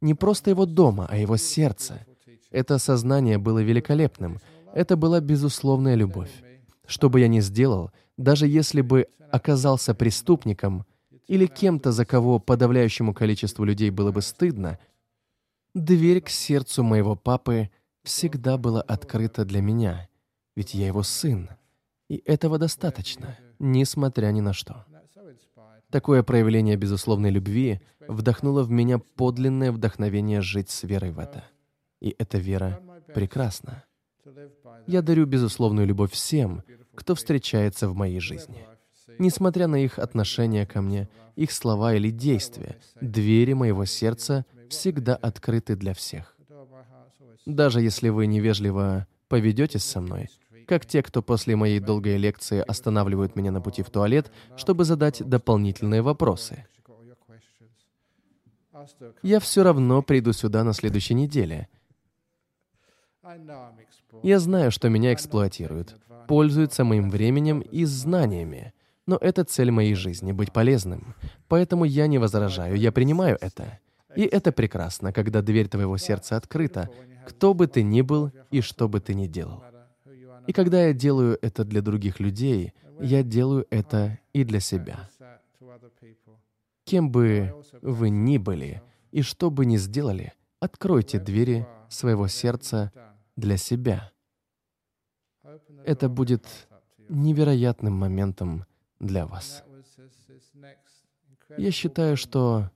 Не 0.00 0.14
просто 0.14 0.48
его 0.50 0.64
дома, 0.64 1.06
а 1.10 1.18
его 1.18 1.36
сердца. 1.36 2.06
Это 2.50 2.78
сознание 2.78 3.36
было 3.36 3.58
великолепным. 3.58 4.38
Это 4.72 4.96
была 4.96 5.20
безусловная 5.20 5.96
любовь. 5.96 6.32
Что 6.86 7.10
бы 7.10 7.20
я 7.20 7.28
ни 7.28 7.40
сделал, 7.40 7.90
даже 8.16 8.46
если 8.46 8.80
бы 8.80 9.06
оказался 9.30 9.94
преступником 9.94 10.86
или 11.28 11.46
кем-то, 11.46 11.92
за 11.92 12.04
кого 12.06 12.38
подавляющему 12.38 13.12
количеству 13.12 13.64
людей 13.64 13.90
было 13.90 14.10
бы 14.10 14.22
стыдно, 14.22 14.78
дверь 15.74 16.20
к 16.20 16.28
сердцу 16.28 16.82
моего 16.82 17.16
папы 17.16 17.70
всегда 18.02 18.58
была 18.58 18.82
открыта 18.82 19.44
для 19.44 19.60
меня, 19.60 20.08
ведь 20.56 20.74
я 20.74 20.86
его 20.86 21.02
сын. 21.02 21.50
И 22.08 22.22
этого 22.24 22.58
достаточно, 22.58 23.38
несмотря 23.58 24.28
ни 24.32 24.40
на 24.40 24.52
что. 24.52 24.84
Такое 25.90 26.22
проявление 26.22 26.76
безусловной 26.76 27.30
любви 27.30 27.80
вдохнуло 28.06 28.62
в 28.62 28.70
меня 28.70 28.98
подлинное 28.98 29.72
вдохновение 29.72 30.40
жить 30.40 30.70
с 30.70 30.84
верой 30.84 31.10
в 31.10 31.18
это. 31.18 31.44
И 32.00 32.14
эта 32.18 32.38
вера 32.38 32.80
прекрасна. 33.14 33.84
Я 34.86 35.02
дарю 35.02 35.26
безусловную 35.26 35.86
любовь 35.86 36.12
всем, 36.12 36.62
кто 36.94 37.14
встречается 37.14 37.88
в 37.88 37.94
моей 37.94 38.20
жизни. 38.20 38.66
Несмотря 39.18 39.66
на 39.66 39.76
их 39.76 39.98
отношение 39.98 40.66
ко 40.66 40.80
мне, 40.80 41.08
их 41.36 41.52
слова 41.52 41.94
или 41.94 42.10
действия, 42.10 42.78
двери 43.00 43.52
моего 43.52 43.84
сердца 43.84 44.46
всегда 44.70 45.16
открыты 45.16 45.76
для 45.76 45.94
всех. 45.94 46.36
Даже 47.46 47.80
если 47.80 48.08
вы 48.08 48.26
невежливо 48.26 49.06
поведетесь 49.28 49.84
со 49.84 50.00
мной, 50.00 50.28
как 50.66 50.86
те, 50.86 51.02
кто 51.02 51.22
после 51.22 51.56
моей 51.56 51.80
долгой 51.80 52.16
лекции 52.16 52.60
останавливают 52.60 53.34
меня 53.36 53.50
на 53.50 53.60
пути 53.60 53.82
в 53.82 53.90
туалет, 53.90 54.30
чтобы 54.56 54.84
задать 54.84 55.22
дополнительные 55.28 56.02
вопросы. 56.02 56.66
Я 59.22 59.40
все 59.40 59.62
равно 59.62 60.02
приду 60.02 60.32
сюда 60.32 60.64
на 60.64 60.72
следующей 60.72 61.14
неделе. 61.14 61.68
Я 64.22 64.38
знаю, 64.38 64.70
что 64.70 64.88
меня 64.88 65.12
эксплуатируют, 65.12 65.96
пользуются 66.26 66.84
моим 66.84 67.10
временем 67.10 67.60
и 67.60 67.84
знаниями, 67.84 68.72
но 69.06 69.16
это 69.16 69.44
цель 69.44 69.70
моей 69.70 69.94
жизни— 69.94 70.32
быть 70.40 70.52
полезным. 70.52 71.14
Поэтому 71.48 71.84
я 71.84 72.06
не 72.06 72.18
возражаю, 72.18 72.76
я 72.76 72.92
принимаю 72.92 73.36
это. 73.40 73.80
И 74.16 74.22
это 74.22 74.52
прекрасно, 74.52 75.12
когда 75.12 75.42
дверь 75.42 75.68
твоего 75.68 75.96
сердца 75.96 76.36
открыта, 76.36 76.90
кто 77.26 77.54
бы 77.54 77.66
ты 77.66 77.82
ни 77.82 78.02
был 78.02 78.32
и 78.50 78.60
что 78.60 78.88
бы 78.88 79.00
ты 79.00 79.14
ни 79.14 79.26
делал. 79.26 79.62
И 80.46 80.52
когда 80.52 80.86
я 80.86 80.92
делаю 80.92 81.38
это 81.42 81.64
для 81.64 81.80
других 81.80 82.18
людей, 82.18 82.72
я 83.00 83.22
делаю 83.22 83.66
это 83.70 84.18
и 84.32 84.44
для 84.44 84.60
себя. 84.60 85.08
Кем 86.84 87.10
бы 87.10 87.54
вы 87.82 88.10
ни 88.10 88.38
были 88.38 88.82
и 89.12 89.22
что 89.22 89.50
бы 89.50 89.64
ни 89.64 89.76
сделали, 89.76 90.32
откройте 90.58 91.18
двери 91.18 91.66
своего 91.88 92.26
сердца 92.28 92.92
для 93.36 93.56
себя. 93.56 94.10
Это 95.84 96.08
будет 96.08 96.46
невероятным 97.08 97.94
моментом 97.94 98.66
для 98.98 99.26
вас. 99.26 99.64
Я 101.56 101.70
считаю, 101.72 102.16
что 102.16 102.70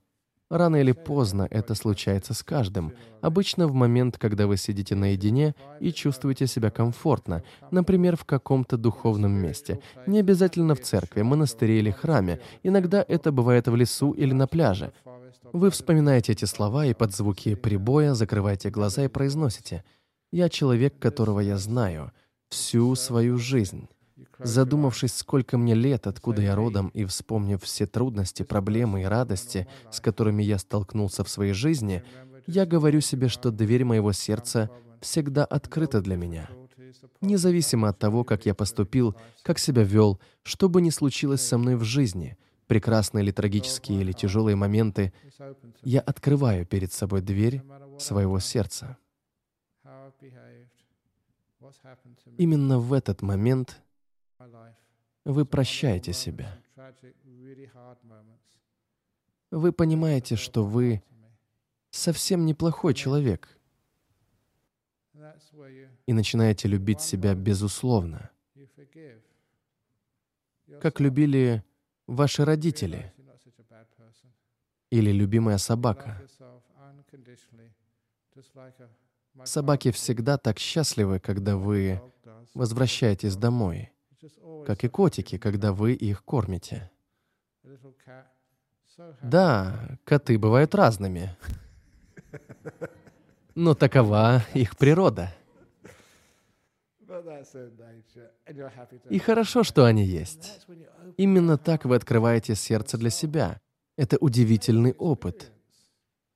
Рано 0.51 0.75
или 0.75 0.91
поздно 0.91 1.47
это 1.49 1.73
случается 1.73 2.35
с 2.35 2.43
каждым. 2.43 2.93
Обычно 3.21 3.67
в 3.67 3.73
момент, 3.73 4.19
когда 4.19 4.45
вы 4.45 4.57
сидите 4.57 4.93
наедине 4.93 5.55
и 5.79 5.91
чувствуете 5.91 6.45
себя 6.45 6.69
комфортно, 6.69 7.43
например, 7.71 8.15
в 8.15 8.25
каком-то 8.25 8.77
духовном 8.77 9.31
месте. 9.31 9.79
Не 10.05 10.19
обязательно 10.19 10.75
в 10.75 10.81
церкви, 10.81 11.23
монастыре 11.23 11.79
или 11.79 11.89
храме. 11.89 12.39
Иногда 12.61 13.03
это 13.07 13.31
бывает 13.31 13.67
в 13.67 13.75
лесу 13.75 14.11
или 14.11 14.33
на 14.33 14.45
пляже. 14.45 14.93
Вы 15.51 15.71
вспоминаете 15.71 16.33
эти 16.33 16.45
слова 16.45 16.85
и 16.85 16.93
под 16.93 17.15
звуки 17.15 17.55
прибоя 17.55 18.13
закрываете 18.13 18.69
глаза 18.69 19.05
и 19.05 19.07
произносите 19.07 19.83
«Я 20.31 20.49
человек, 20.49 20.99
которого 20.99 21.39
я 21.39 21.57
знаю 21.57 22.11
всю 22.49 22.93
свою 22.93 23.37
жизнь». 23.37 23.87
Задумавшись, 24.39 25.13
сколько 25.13 25.57
мне 25.57 25.73
лет, 25.73 26.07
откуда 26.07 26.41
я 26.41 26.55
родом, 26.55 26.89
и 26.89 27.05
вспомнив 27.05 27.61
все 27.61 27.85
трудности, 27.85 28.43
проблемы 28.43 29.01
и 29.01 29.05
радости, 29.05 29.67
с 29.91 29.99
которыми 29.99 30.43
я 30.43 30.57
столкнулся 30.57 31.23
в 31.23 31.29
своей 31.29 31.53
жизни, 31.53 32.03
я 32.47 32.65
говорю 32.65 33.01
себе, 33.01 33.27
что 33.27 33.51
дверь 33.51 33.83
моего 33.83 34.13
сердца 34.13 34.69
всегда 35.01 35.43
открыта 35.45 36.01
для 36.01 36.15
меня. 36.15 36.49
Независимо 37.21 37.89
от 37.89 37.99
того, 37.99 38.23
как 38.23 38.45
я 38.45 38.53
поступил, 38.53 39.15
как 39.43 39.59
себя 39.59 39.83
вел, 39.83 40.19
что 40.43 40.69
бы 40.69 40.81
ни 40.81 40.89
случилось 40.89 41.41
со 41.41 41.57
мной 41.57 41.75
в 41.75 41.83
жизни, 41.83 42.37
прекрасные 42.67 43.23
или 43.23 43.31
трагические 43.31 44.01
или 44.01 44.11
тяжелые 44.11 44.55
моменты, 44.55 45.13
я 45.81 45.99
открываю 45.99 46.65
перед 46.65 46.93
собой 46.93 47.21
дверь 47.21 47.61
своего 47.99 48.39
сердца. 48.39 48.97
Именно 52.37 52.79
в 52.79 52.93
этот 52.93 53.21
момент 53.21 53.81
вы 55.25 55.43
прощаете 55.45 56.13
себя. 56.13 56.57
Вы 59.51 59.71
понимаете, 59.71 60.35
что 60.35 60.63
вы 60.63 61.03
совсем 61.89 62.45
неплохой 62.45 62.93
человек. 62.93 63.49
И 66.05 66.13
начинаете 66.13 66.67
любить 66.67 67.01
себя 67.01 67.33
безусловно. 67.33 68.29
Как 70.81 70.99
любили 70.99 71.63
ваши 72.05 72.45
родители 72.45 73.11
или 74.91 75.11
любимая 75.11 75.57
собака. 75.57 76.21
Собаки 79.43 79.91
всегда 79.91 80.37
так 80.37 80.59
счастливы, 80.59 81.19
когда 81.19 81.57
вы 81.57 82.01
возвращаетесь 82.53 83.35
домой 83.35 83.91
как 84.65 84.83
и 84.83 84.87
котики, 84.87 85.37
когда 85.37 85.71
вы 85.71 85.93
их 85.93 86.23
кормите. 86.23 86.91
Да, 89.21 89.97
коты 90.03 90.37
бывают 90.37 90.75
разными. 90.75 91.35
Но 93.55 93.73
такова 93.73 94.43
их 94.53 94.77
природа. 94.77 95.33
И 99.09 99.19
хорошо, 99.19 99.63
что 99.63 99.85
они 99.85 100.03
есть. 100.03 100.65
Именно 101.17 101.57
так 101.57 101.85
вы 101.85 101.95
открываете 101.95 102.55
сердце 102.55 102.97
для 102.97 103.09
себя. 103.09 103.61
Это 103.97 104.17
удивительный 104.19 104.93
опыт. 104.93 105.51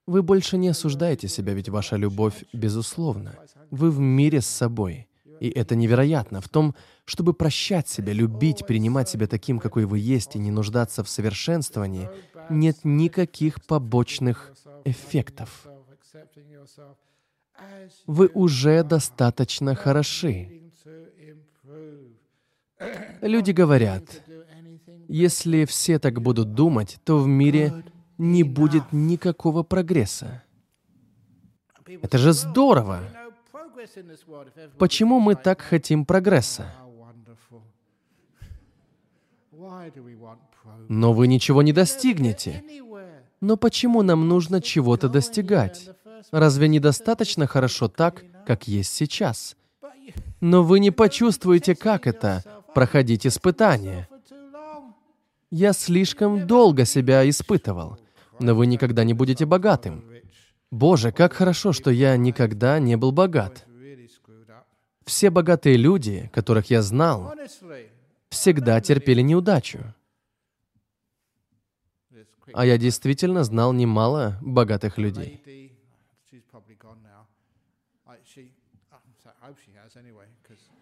Вы 0.07 0.23
больше 0.23 0.57
не 0.57 0.69
осуждаете 0.69 1.27
себя, 1.27 1.53
ведь 1.53 1.69
ваша 1.69 1.97
любовь 1.97 2.45
безусловна. 2.53 3.35
Вы 3.69 3.91
в 3.91 3.99
мире 3.99 4.41
с 4.41 4.47
собой. 4.47 5.08
И 5.39 5.49
это 5.49 5.75
невероятно. 5.75 6.41
В 6.41 6.49
том, 6.49 6.75
чтобы 7.05 7.33
прощать 7.33 7.87
себя, 7.87 8.13
любить, 8.13 8.65
принимать 8.67 9.09
себя 9.09 9.27
таким, 9.27 9.59
какой 9.59 9.85
вы 9.85 9.99
есть, 9.99 10.35
и 10.35 10.39
не 10.39 10.51
нуждаться 10.51 11.03
в 11.03 11.09
совершенствовании, 11.09 12.09
нет 12.49 12.77
никаких 12.83 13.63
побочных 13.65 14.53
эффектов. 14.85 15.67
Вы 18.05 18.29
уже 18.33 18.83
достаточно 18.83 19.75
хороши. 19.75 20.71
Люди 23.21 23.51
говорят, 23.51 24.03
если 25.07 25.65
все 25.65 25.99
так 25.99 26.21
будут 26.21 26.53
думать, 26.53 26.99
то 27.03 27.19
в 27.19 27.27
мире 27.27 27.83
не 28.17 28.43
будет 28.43 28.91
никакого 28.91 29.63
прогресса. 29.63 30.43
Это 31.85 32.17
же 32.17 32.33
здорово! 32.33 33.01
Почему 34.77 35.19
мы 35.19 35.35
так 35.35 35.61
хотим 35.61 36.05
прогресса? 36.05 36.71
Но 40.87 41.13
вы 41.13 41.27
ничего 41.27 41.61
не 41.61 41.73
достигнете. 41.73 42.63
Но 43.41 43.57
почему 43.57 44.01
нам 44.01 44.27
нужно 44.27 44.61
чего-то 44.61 45.09
достигать? 45.09 45.89
Разве 46.31 46.67
недостаточно 46.67 47.47
хорошо 47.47 47.87
так, 47.87 48.23
как 48.45 48.67
есть 48.67 48.93
сейчас? 48.93 49.55
Но 50.41 50.63
вы 50.63 50.79
не 50.79 50.91
почувствуете, 50.91 51.75
как 51.75 52.07
это— 52.07 52.43
проходить 52.73 53.25
испытания. 53.25 54.07
Я 55.51 55.73
слишком 55.73 56.45
долго 56.45 56.85
себя 56.85 57.27
испытывал, 57.27 57.97
но 58.39 58.53
вы 58.55 58.67
никогда 58.67 59.03
не 59.03 59.13
будете 59.13 59.45
богатым. 59.45 60.05
Боже, 60.71 61.11
как 61.11 61.33
хорошо, 61.33 61.73
что 61.73 61.89
я 61.89 62.15
никогда 62.17 62.79
не 62.79 62.95
был 62.95 63.11
богат. 63.11 63.65
Все 65.09 65.31
богатые 65.31 65.75
люди, 65.75 66.29
которых 66.31 66.69
я 66.69 66.83
знал, 66.83 67.33
всегда 68.29 68.79
терпели 68.79 69.21
неудачу. 69.21 69.79
А 72.53 72.63
я 72.63 72.77
действительно 72.77 73.43
знал 73.43 73.73
немало 73.73 74.37
богатых 74.39 74.99
людей. 74.99 75.41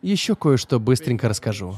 Еще 0.02 0.36
кое-что 0.36 0.82
быстренько 0.82 1.30
расскажу, 1.30 1.78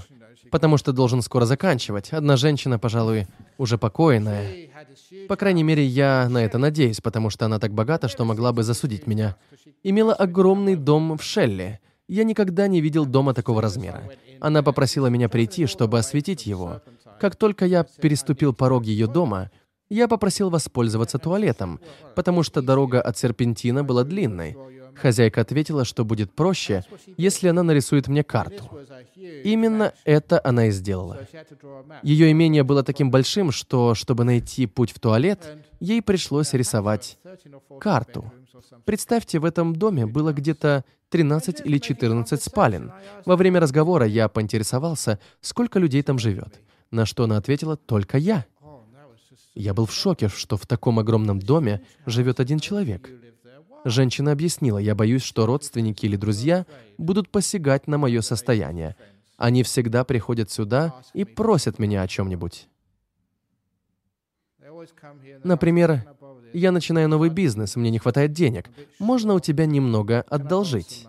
потому 0.50 0.78
что 0.78 0.92
должен 0.92 1.22
скоро 1.22 1.46
заканчивать. 1.46 2.12
Одна 2.12 2.36
женщина, 2.36 2.80
пожалуй, 2.80 3.28
уже 3.60 3.78
покойная. 3.78 4.72
По 5.28 5.36
крайней 5.36 5.62
мере, 5.62 5.86
я 5.86 6.28
на 6.30 6.44
это 6.44 6.58
надеюсь, 6.58 7.00
потому 7.00 7.30
что 7.30 7.46
она 7.46 7.60
так 7.60 7.74
богата, 7.74 8.08
что 8.08 8.26
могла 8.26 8.54
бы 8.54 8.64
засудить 8.64 9.06
меня. 9.06 9.38
Имела 9.84 10.16
огромный 10.16 10.76
дом 10.76 11.16
в 11.16 11.22
Шелле, 11.22 11.80
я 12.10 12.24
никогда 12.24 12.68
не 12.68 12.82
видел 12.82 13.06
дома 13.06 13.34
такого 13.34 13.62
размера. 13.62 14.04
Она 14.42 14.64
попросила 14.64 15.08
меня 15.08 15.30
прийти, 15.30 15.68
чтобы 15.68 16.00
осветить 16.00 16.46
его. 16.46 16.82
Как 17.20 17.36
только 17.36 17.66
я 17.66 17.84
переступил 17.84 18.54
порог 18.54 18.84
ее 18.84 19.08
дома, 19.08 19.52
я 19.90 20.08
попросил 20.08 20.50
воспользоваться 20.50 21.20
туалетом, 21.20 21.80
потому 22.16 22.44
что 22.44 22.62
дорога 22.62 23.02
от 23.02 23.18
серпентина 23.18 23.84
была 23.84 24.04
длинной. 24.04 24.58
Хозяйка 25.02 25.42
ответила, 25.42 25.86
что 25.86 26.06
будет 26.06 26.34
проще, 26.34 26.84
если 27.18 27.48
она 27.48 27.64
нарисует 27.64 28.08
мне 28.08 28.24
карту. 28.24 28.70
Именно 29.44 29.94
это 30.06 30.42
она 30.44 30.68
и 30.68 30.72
сделала. 30.72 31.20
Ее 32.04 32.32
имение 32.32 32.64
было 32.64 32.84
таким 32.84 33.12
большим, 33.12 33.52
что, 33.52 33.96
чтобы 33.96 34.24
найти 34.24 34.66
путь 34.66 34.92
в 34.92 35.00
туалет, 35.00 35.58
ей 35.80 36.02
пришлось 36.02 36.54
рисовать 36.54 37.18
карту. 37.80 38.32
Представьте, 38.86 39.40
в 39.40 39.46
этом 39.46 39.76
доме 39.76 40.06
было 40.06 40.34
где-то 40.34 40.84
13 41.10 41.62
или 41.66 41.78
14 41.78 42.42
спален. 42.42 42.92
Во 43.26 43.36
время 43.36 43.60
разговора 43.60 44.06
я 44.06 44.28
поинтересовался, 44.30 45.20
сколько 45.42 45.80
людей 45.80 46.04
там 46.04 46.20
живет, 46.20 46.60
на 46.92 47.06
что 47.06 47.24
она 47.24 47.38
ответила 47.38 47.78
«только 47.78 48.18
я». 48.18 48.46
Я 49.56 49.74
был 49.74 49.86
в 49.86 49.94
шоке, 49.94 50.30
что 50.30 50.56
в 50.58 50.66
таком 50.66 51.00
огромном 51.00 51.40
доме 51.40 51.82
живет 52.06 52.40
один 52.40 52.60
человек. 52.60 53.10
Женщина 53.86 54.32
объяснила, 54.32 54.78
я 54.78 54.96
боюсь, 54.96 55.24
что 55.24 55.46
родственники 55.46 56.06
или 56.06 56.16
друзья 56.16 56.66
будут 56.98 57.30
посягать 57.30 57.88
на 57.88 57.98
мое 57.98 58.22
состояние. 58.22 58.96
Они 59.38 59.64
всегда 59.64 60.04
приходят 60.04 60.52
сюда 60.52 61.02
и 61.14 61.24
просят 61.24 61.80
меня 61.80 62.02
о 62.02 62.08
чем-нибудь. 62.08 62.68
Например, 65.44 66.04
я 66.54 66.72
начинаю 66.72 67.10
новый 67.10 67.30
бизнес, 67.30 67.76
мне 67.76 67.90
не 67.90 68.00
хватает 68.00 68.34
денег. 68.34 68.70
Можно 68.98 69.34
у 69.34 69.40
тебя 69.40 69.66
немного 69.66 70.22
одолжить? 70.22 71.08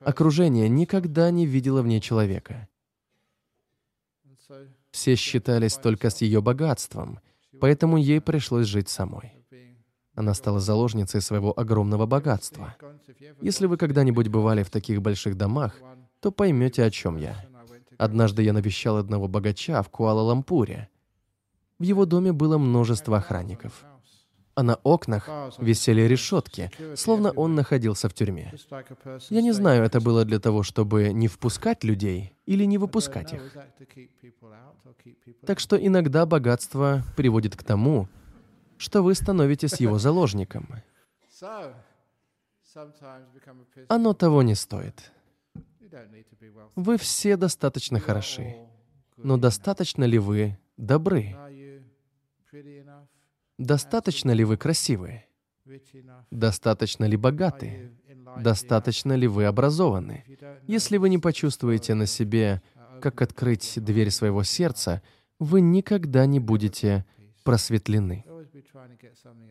Окружение 0.00 0.68
никогда 0.68 1.30
не 1.30 1.46
видело 1.46 1.82
в 1.82 1.86
ней 1.86 2.00
человека. 2.00 2.68
Все 4.90 5.14
считались 5.14 5.74
только 5.74 6.10
с 6.10 6.20
ее 6.22 6.40
богатством, 6.40 7.20
поэтому 7.60 7.96
ей 7.96 8.20
пришлось 8.20 8.66
жить 8.66 8.88
самой. 8.88 9.37
Она 10.18 10.34
стала 10.34 10.58
заложницей 10.58 11.20
своего 11.20 11.56
огромного 11.56 12.04
богатства. 12.04 12.74
Если 13.40 13.66
вы 13.66 13.76
когда-нибудь 13.76 14.26
бывали 14.26 14.64
в 14.64 14.70
таких 14.70 15.00
больших 15.00 15.36
домах, 15.36 15.76
то 16.18 16.32
поймете, 16.32 16.82
о 16.82 16.90
чем 16.90 17.18
я. 17.18 17.36
Однажды 17.98 18.42
я 18.42 18.52
навещал 18.52 18.96
одного 18.96 19.28
богача 19.28 19.80
в 19.80 19.90
Куала-Лампуре. 19.90 20.88
В 21.78 21.84
его 21.84 22.04
доме 22.04 22.32
было 22.32 22.58
множество 22.58 23.18
охранников. 23.18 23.84
А 24.56 24.64
на 24.64 24.74
окнах 24.82 25.28
висели 25.58 26.00
решетки, 26.00 26.72
словно 26.96 27.30
он 27.30 27.54
находился 27.54 28.08
в 28.08 28.12
тюрьме. 28.12 28.52
Я 29.30 29.40
не 29.40 29.52
знаю, 29.52 29.84
это 29.84 30.00
было 30.00 30.24
для 30.24 30.40
того, 30.40 30.64
чтобы 30.64 31.12
не 31.12 31.28
впускать 31.28 31.84
людей 31.84 32.32
или 32.44 32.64
не 32.64 32.76
выпускать 32.76 33.34
их. 33.34 33.56
Так 35.46 35.60
что 35.60 35.76
иногда 35.76 36.26
богатство 36.26 37.04
приводит 37.16 37.54
к 37.54 37.62
тому, 37.62 38.08
что 38.78 39.02
вы 39.02 39.14
становитесь 39.14 39.80
его 39.80 39.98
заложником. 39.98 40.68
Оно 43.88 44.14
того 44.14 44.42
не 44.42 44.54
стоит. 44.54 45.12
Вы 46.76 46.96
все 46.98 47.36
достаточно 47.36 48.00
хороши. 48.00 48.56
Но 49.16 49.36
достаточно 49.36 50.04
ли 50.04 50.18
вы 50.18 50.58
добры? 50.76 51.36
Достаточно 53.58 54.30
ли 54.30 54.44
вы 54.44 54.56
красивы? 54.56 55.24
Достаточно 56.30 57.04
ли 57.04 57.16
богаты? 57.16 57.92
Достаточно 58.38 59.14
ли 59.14 59.26
вы 59.26 59.44
образованы? 59.44 60.24
Если 60.66 60.98
вы 60.98 61.08
не 61.08 61.18
почувствуете 61.18 61.94
на 61.94 62.06
себе, 62.06 62.62
как 63.00 63.20
открыть 63.22 63.82
дверь 63.82 64.10
своего 64.10 64.44
сердца, 64.44 65.02
вы 65.38 65.60
никогда 65.60 66.26
не 66.26 66.40
будете 66.40 67.04
просветлены. 67.42 68.24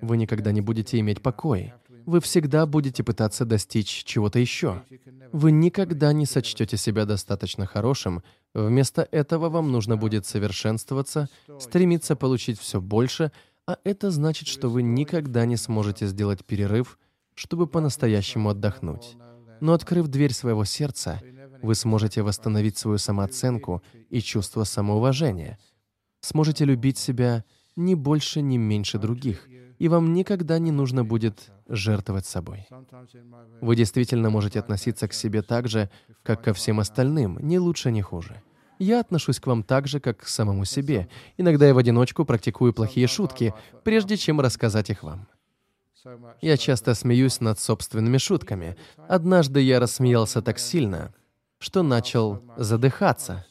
Вы 0.02 0.18
никогда 0.18 0.52
не 0.52 0.62
будете 0.62 1.00
иметь 1.00 1.22
покой. 1.22 1.74
Вы 2.06 2.22
всегда 2.22 2.66
будете 2.66 3.04
пытаться 3.04 3.46
достичь 3.46 4.04
чего-то 4.04 4.40
еще. 4.40 4.84
Вы 5.32 5.52
никогда 5.52 6.14
не 6.14 6.26
сочтете 6.26 6.78
себя 6.78 7.06
достаточно 7.06 7.66
хорошим. 7.66 8.24
Вместо 8.54 9.08
этого 9.12 9.50
вам 9.50 9.72
нужно 9.72 9.98
будет 9.98 10.26
совершенствоваться, 10.26 11.30
стремиться 11.60 12.16
получить 12.16 12.60
все 12.60 12.82
больше, 12.82 13.32
а 13.68 13.78
это 13.84 14.12
значит, 14.12 14.48
что 14.48 14.70
вы 14.70 14.82
никогда 14.82 15.46
не 15.46 15.58
сможете 15.58 16.08
сделать 16.08 16.46
перерыв, 16.46 16.98
чтобы 17.36 17.68
по-настоящему 17.68 18.50
отдохнуть. 18.50 19.18
Но 19.60 19.74
открыв 19.74 20.08
дверь 20.08 20.34
своего 20.34 20.64
сердца, 20.64 21.22
вы 21.62 21.76
сможете 21.76 22.22
восстановить 22.22 22.78
свою 22.78 22.98
самооценку 22.98 23.84
и 24.10 24.22
чувство 24.22 24.64
самоуважения. 24.64 25.60
Сможете 26.22 26.66
любить 26.66 26.98
себя 26.98 27.44
ни 27.78 27.94
больше, 27.96 28.42
ни 28.42 28.58
меньше 28.58 29.00
других, 29.00 29.48
и 29.80 29.88
вам 29.88 30.14
никогда 30.14 30.60
не 30.60 30.72
нужно 30.72 31.06
будет 31.06 31.52
жертвовать 31.70 32.26
собой. 32.26 32.68
Вы 33.62 33.76
действительно 33.76 34.30
можете 34.30 34.60
относиться 34.60 35.08
к 35.08 35.14
себе 35.14 35.42
так 35.42 35.68
же, 35.68 35.90
как 36.24 36.44
ко 36.44 36.54
всем 36.54 36.80
остальным, 36.80 37.38
ни 37.42 37.58
лучше, 37.58 37.92
ни 37.92 38.02
хуже. 38.02 38.42
Я 38.80 39.00
отношусь 39.00 39.40
к 39.40 39.48
вам 39.48 39.64
так 39.64 39.88
же, 39.88 40.00
как 40.00 40.18
к 40.18 40.28
самому 40.28 40.66
себе. 40.66 41.08
Иногда 41.38 41.68
я 41.68 41.74
в 41.74 41.78
одиночку 41.78 42.26
практикую 42.26 42.74
плохие 42.74 43.08
шутки, 43.08 43.54
прежде 43.84 44.18
чем 44.18 44.40
рассказать 44.40 44.90
их 44.90 45.04
вам. 45.04 45.28
Я 46.42 46.58
часто 46.58 46.94
смеюсь 46.94 47.42
над 47.42 47.60
собственными 47.60 48.18
шутками. 48.18 48.78
Однажды 49.08 49.62
я 49.62 49.80
рассмеялся 49.80 50.42
так 50.42 50.60
сильно, 50.60 51.14
что 51.60 51.84
начал 51.84 52.42
задыхаться. 52.56 53.46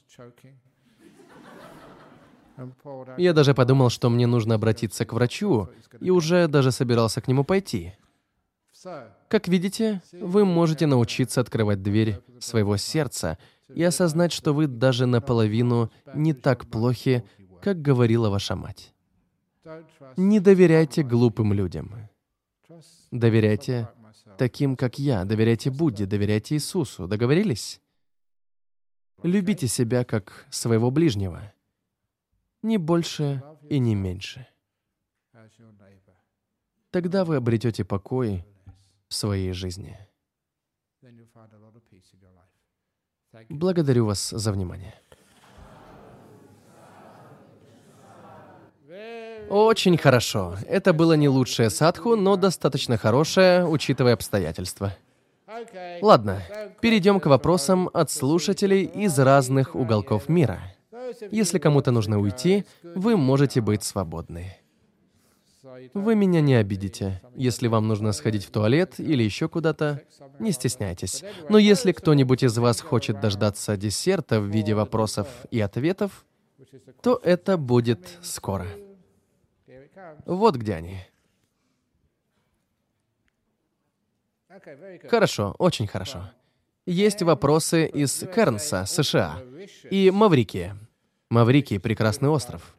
Я 3.18 3.32
даже 3.32 3.54
подумал, 3.54 3.90
что 3.90 4.10
мне 4.10 4.26
нужно 4.26 4.54
обратиться 4.54 5.04
к 5.04 5.12
врачу, 5.12 5.68
и 6.00 6.10
уже 6.10 6.48
даже 6.48 6.72
собирался 6.72 7.20
к 7.20 7.28
нему 7.28 7.44
пойти. 7.44 7.94
Как 9.28 9.48
видите, 9.48 10.02
вы 10.12 10.44
можете 10.44 10.86
научиться 10.86 11.40
открывать 11.40 11.82
дверь 11.82 12.20
своего 12.40 12.76
сердца 12.76 13.38
и 13.74 13.82
осознать, 13.82 14.32
что 14.32 14.52
вы 14.52 14.66
даже 14.66 15.06
наполовину 15.06 15.90
не 16.14 16.34
так 16.34 16.66
плохи, 16.66 17.24
как 17.60 17.82
говорила 17.82 18.28
ваша 18.28 18.54
мать. 18.54 18.94
Не 20.16 20.40
доверяйте 20.40 21.02
глупым 21.02 21.52
людям. 21.52 22.08
Доверяйте 23.10 23.88
таким, 24.38 24.76
как 24.76 24.98
я. 24.98 25.24
Доверяйте 25.24 25.70
Будде, 25.70 26.06
доверяйте 26.06 26.54
Иисусу. 26.54 27.08
Договорились? 27.08 27.80
Любите 29.22 29.66
себя 29.66 30.04
как 30.04 30.46
своего 30.50 30.90
ближнего. 30.90 31.52
Не 32.66 32.78
больше 32.78 33.44
и 33.70 33.78
не 33.78 33.94
меньше. 33.94 34.44
Тогда 36.90 37.24
вы 37.24 37.36
обретете 37.36 37.84
покой 37.84 38.44
в 39.06 39.14
своей 39.14 39.52
жизни. 39.52 39.96
Благодарю 43.48 44.06
вас 44.06 44.30
за 44.30 44.50
внимание. 44.50 44.94
Очень 49.48 49.96
хорошо. 49.96 50.56
Это 50.66 50.92
было 50.92 51.12
не 51.12 51.28
лучшее 51.28 51.70
садху, 51.70 52.16
но 52.16 52.34
достаточно 52.34 52.96
хорошее, 52.96 53.64
учитывая 53.64 54.14
обстоятельства. 54.14 54.92
Ладно, 56.02 56.42
перейдем 56.80 57.20
к 57.20 57.26
вопросам 57.26 57.88
от 57.92 58.10
слушателей 58.10 58.86
из 58.86 59.16
разных 59.20 59.76
уголков 59.76 60.28
мира. 60.28 60.75
Если 61.30 61.58
кому-то 61.58 61.90
нужно 61.90 62.20
уйти, 62.20 62.64
вы 62.82 63.16
можете 63.16 63.60
быть 63.60 63.82
свободны. 63.82 64.56
Вы 65.94 66.14
меня 66.14 66.40
не 66.40 66.54
обидите. 66.54 67.20
Если 67.34 67.68
вам 67.68 67.88
нужно 67.88 68.12
сходить 68.12 68.44
в 68.44 68.50
туалет 68.50 68.98
или 68.98 69.22
еще 69.22 69.48
куда-то, 69.48 70.02
не 70.38 70.52
стесняйтесь. 70.52 71.24
Но 71.48 71.58
если 71.58 71.92
кто-нибудь 71.92 72.42
из 72.42 72.56
вас 72.58 72.80
хочет 72.80 73.20
дождаться 73.20 73.76
десерта 73.76 74.40
в 74.40 74.46
виде 74.46 74.74
вопросов 74.74 75.28
и 75.50 75.60
ответов, 75.60 76.24
то 77.02 77.20
это 77.22 77.56
будет 77.56 78.18
скоро. 78.22 78.66
Вот 80.24 80.56
где 80.56 80.74
они. 80.74 80.98
Хорошо, 85.08 85.54
очень 85.58 85.86
хорошо. 85.86 86.30
Есть 86.86 87.22
вопросы 87.22 87.86
из 87.86 88.20
Кернса, 88.32 88.86
США, 88.86 89.42
и 89.90 90.10
Маврикии. 90.10 90.74
Маврикий— 91.30 91.80
прекрасный 91.80 92.28
остров. 92.28 92.74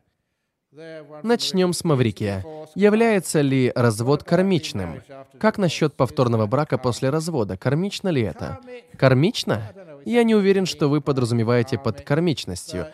Начнем 1.24 1.74
с 1.74 1.84
Маврикия. 1.84 2.45
Является 2.76 3.41
ли 3.41 3.72
развод 3.76 4.24
кармичным? 4.24 5.02
Как 5.39 5.58
насчет 5.58 5.95
повторного 5.95 6.45
брака 6.45 6.78
после 6.78 7.10
развода? 7.10 7.58
Кармично 7.58 8.10
ли 8.10 8.22
это? 8.22 8.60
Кармично? 8.98 9.74
Я 10.06 10.24
не 10.24 10.36
уверен, 10.36 10.66
что 10.66 10.88
вы 10.88 11.02
подразумеваете 11.02 11.78
под 11.78 12.02
кармичностью. 12.02 12.88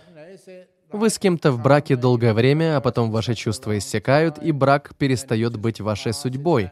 Вы 0.92 1.10
с 1.10 1.20
кем-то 1.20 1.52
в 1.52 1.62
браке 1.62 1.96
долгое 1.96 2.34
время, 2.34 2.78
а 2.78 2.82
потом 2.82 3.12
ваши 3.12 3.34
чувства 3.34 3.78
иссякают, 3.78 4.38
и 4.38 4.52
брак 4.52 4.96
перестает 4.98 5.58
быть 5.58 5.82
вашей 5.82 6.14
судьбой 6.14 6.72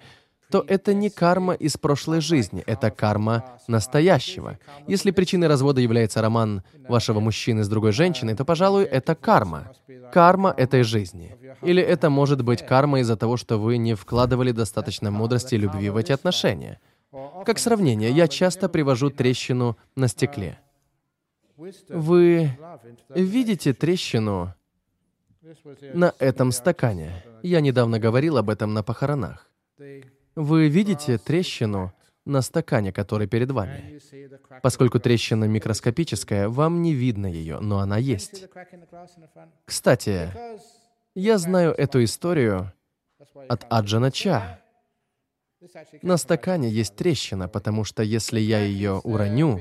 то 0.52 0.66
это 0.68 0.94
не 0.94 1.10
карма 1.10 1.54
из 1.54 1.78
прошлой 1.78 2.20
жизни, 2.20 2.62
это 2.68 2.92
карма 2.92 3.58
настоящего. 3.68 4.60
Если 4.86 5.12
причиной 5.12 5.48
развода 5.48 5.80
является 5.80 6.22
роман 6.22 6.62
вашего 6.90 7.22
мужчины 7.22 7.64
с 7.64 7.70
другой 7.70 7.94
женщиной, 7.94 8.36
то, 8.36 8.44
пожалуй, 8.44 8.84
это 8.84 9.16
карма. 9.16 9.72
Карма 10.12 10.54
этой 10.56 10.84
жизни. 10.84 11.38
Или 11.62 11.82
это 11.82 12.10
может 12.10 12.44
быть 12.44 12.66
карма 12.66 13.00
из-за 13.00 13.16
того, 13.16 13.38
что 13.38 13.58
вы 13.58 13.78
не 13.78 13.96
вкладывали 13.96 14.52
достаточно 14.52 15.10
мудрости 15.10 15.56
и 15.56 15.58
любви 15.58 15.90
в 15.90 15.96
эти 15.96 16.12
отношения. 16.12 16.80
Как 17.46 17.58
сравнение, 17.58 18.12
я 18.12 18.28
часто 18.28 18.68
привожу 18.68 19.10
трещину 19.10 19.78
на 19.96 20.08
стекле. 20.10 20.60
Вы 21.90 22.58
видите 23.10 23.74
трещину 23.74 24.54
на 25.94 26.14
этом 26.20 26.52
стакане? 26.52 27.24
Я 27.42 27.62
недавно 27.62 28.00
говорил 28.00 28.38
об 28.38 28.50
этом 28.50 28.74
на 28.74 28.84
похоронах. 28.84 29.50
Вы 30.36 30.70
видите 30.70 31.18
трещину 31.18 31.94
на 32.26 32.42
стакане, 32.42 32.92
который 32.92 33.28
перед 33.28 33.52
вами. 33.52 34.00
Поскольку 34.62 35.00
трещина 35.00 35.46
микроскопическая, 35.46 36.48
вам 36.50 36.82
не 36.82 36.94
видно 36.94 37.26
ее, 37.26 37.60
но 37.60 37.80
она 37.80 37.98
есть. 37.98 38.46
Кстати, 39.66 40.32
я 41.16 41.38
знаю 41.38 41.74
эту 41.74 42.04
историю 42.04 42.72
от 43.50 43.66
Аджана 43.70 44.12
Ча. 44.12 44.60
На 46.02 46.18
стакане 46.18 46.70
есть 46.70 46.96
трещина, 46.96 47.48
потому 47.48 47.84
что 47.84 48.02
если 48.02 48.40
я 48.40 48.60
ее 48.64 49.00
уроню, 49.04 49.60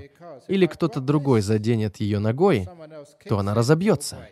или 0.48 0.66
кто-то 0.66 1.00
другой 1.00 1.42
заденет 1.42 1.98
ее 1.98 2.18
ногой, 2.18 2.66
то 3.28 3.38
она 3.38 3.54
разобьется. 3.54 4.28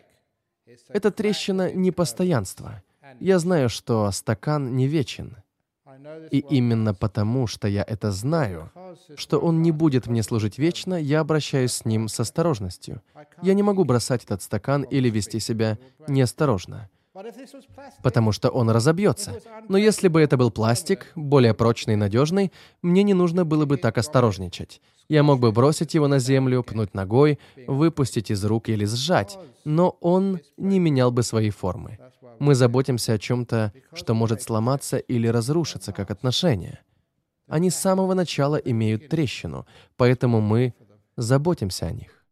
Эта 0.87 1.11
трещина— 1.11 1.71
не 1.73 1.91
постоянство. 1.91 2.81
Я 3.19 3.39
знаю, 3.39 3.69
что 3.69 4.09
стакан 4.11 4.75
не 4.75 4.87
вечен. 4.87 5.35
И 6.31 6.39
именно 6.39 6.93
потому, 6.93 7.47
что 7.47 7.67
я 7.67 7.83
это 7.83 8.11
знаю, 8.11 8.71
что 9.15 9.39
он 9.39 9.61
не 9.61 9.71
будет 9.71 10.07
мне 10.07 10.23
служить 10.23 10.57
вечно, 10.57 10.95
я 10.95 11.19
обращаюсь 11.19 11.73
с 11.73 11.85
ним 11.85 12.07
с 12.07 12.19
осторожностью. 12.19 13.01
Я 13.41 13.53
не 13.53 13.63
могу 13.63 13.83
бросать 13.83 14.23
этот 14.23 14.41
стакан 14.41 14.83
или 14.83 15.09
вести 15.09 15.39
себя 15.39 15.77
неосторожно 16.07 16.89
потому 18.03 18.31
что 18.31 18.49
он 18.49 18.69
разобьется. 18.69 19.41
Но 19.67 19.77
если 19.77 20.07
бы 20.07 20.21
это 20.21 20.37
был 20.37 20.51
пластик, 20.51 21.11
более 21.15 21.53
прочный 21.53 21.93
и 21.93 21.97
надежный, 21.97 22.51
мне 22.81 23.03
не 23.03 23.13
нужно 23.13 23.45
было 23.45 23.65
бы 23.65 23.77
так 23.77 23.97
осторожничать. 23.97 24.81
Я 25.09 25.23
мог 25.23 25.39
бы 25.39 25.51
бросить 25.51 25.95
его 25.95 26.07
на 26.07 26.19
землю, 26.19 26.61
пнуть 26.61 26.93
ногой, 26.93 27.39
выпустить 27.67 28.29
из 28.29 28.45
рук 28.45 28.69
или 28.69 28.85
сжать, 28.85 29.39
но 29.65 29.97
он 30.01 30.39
не 30.55 30.79
менял 30.79 31.11
бы 31.11 31.23
своей 31.23 31.49
формы. 31.49 31.97
Мы 32.37 32.53
заботимся 32.53 33.13
о 33.13 33.17
чем-то, 33.17 33.73
что 33.93 34.13
может 34.13 34.43
сломаться 34.43 34.97
или 34.97 35.27
разрушиться, 35.27 35.91
как 35.93 36.11
отношения. 36.11 36.79
Они 37.47 37.71
с 37.71 37.75
самого 37.75 38.13
начала 38.13 38.57
имеют 38.57 39.09
трещину, 39.09 39.65
поэтому 39.97 40.41
мы 40.41 40.75
заботимся 41.17 41.87
о 41.87 41.91
них. 41.91 42.23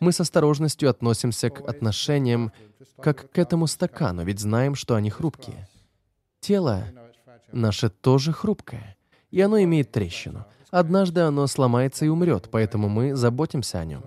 Мы 0.00 0.12
с 0.12 0.20
осторожностью 0.20 0.88
относимся 0.88 1.50
к 1.50 1.60
отношениям, 1.60 2.52
как 3.00 3.30
к 3.30 3.38
этому 3.38 3.66
стакану, 3.66 4.24
ведь 4.24 4.40
знаем, 4.40 4.74
что 4.74 4.94
они 4.94 5.10
хрупкие. 5.10 5.68
Тело 6.40 6.84
наше 7.52 7.90
тоже 7.90 8.32
хрупкое, 8.32 8.96
и 9.30 9.42
оно 9.42 9.62
имеет 9.62 9.92
трещину. 9.92 10.46
Однажды 10.72 11.20
оно 11.20 11.46
сломается 11.46 12.06
и 12.06 12.08
умрет, 12.08 12.48
поэтому 12.50 12.88
мы 12.88 13.14
заботимся 13.14 13.78
о 13.78 13.84
нем. 13.84 14.02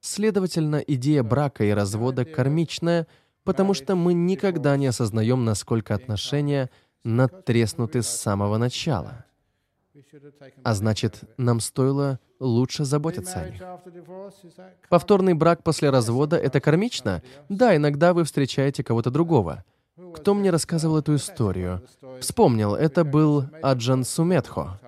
Следовательно, 0.00 0.76
идея 0.76 1.24
брака 1.24 1.64
и 1.64 1.70
развода 1.70 2.24
кармичная, 2.24 3.08
потому 3.42 3.74
что 3.74 3.96
мы 3.96 4.14
никогда 4.14 4.76
не 4.76 4.86
осознаем, 4.86 5.44
насколько 5.44 5.94
отношения 5.94 6.70
надтреснуты 7.02 8.02
с 8.02 8.08
самого 8.08 8.56
начала. 8.56 9.24
А 10.62 10.74
значит, 10.74 11.22
нам 11.38 11.58
стоило 11.58 12.20
лучше 12.38 12.84
заботиться 12.84 13.40
о 13.40 13.50
них. 13.50 13.62
Повторный 14.88 15.34
брак 15.34 15.64
после 15.64 15.90
развода— 15.90 16.36
это 16.38 16.60
кармично? 16.60 17.20
Да, 17.48 17.74
иногда 17.74 18.14
вы 18.14 18.22
встречаете 18.22 18.84
кого-то 18.84 19.10
другого. 19.10 19.64
Кто 20.14 20.34
мне 20.34 20.50
рассказывал 20.50 20.98
эту 20.98 21.16
историю? 21.16 21.82
Вспомнил, 22.20 22.76
это 22.76 23.04
был 23.04 23.46
Аджан 23.60 24.04
Суметхо. 24.04 24.78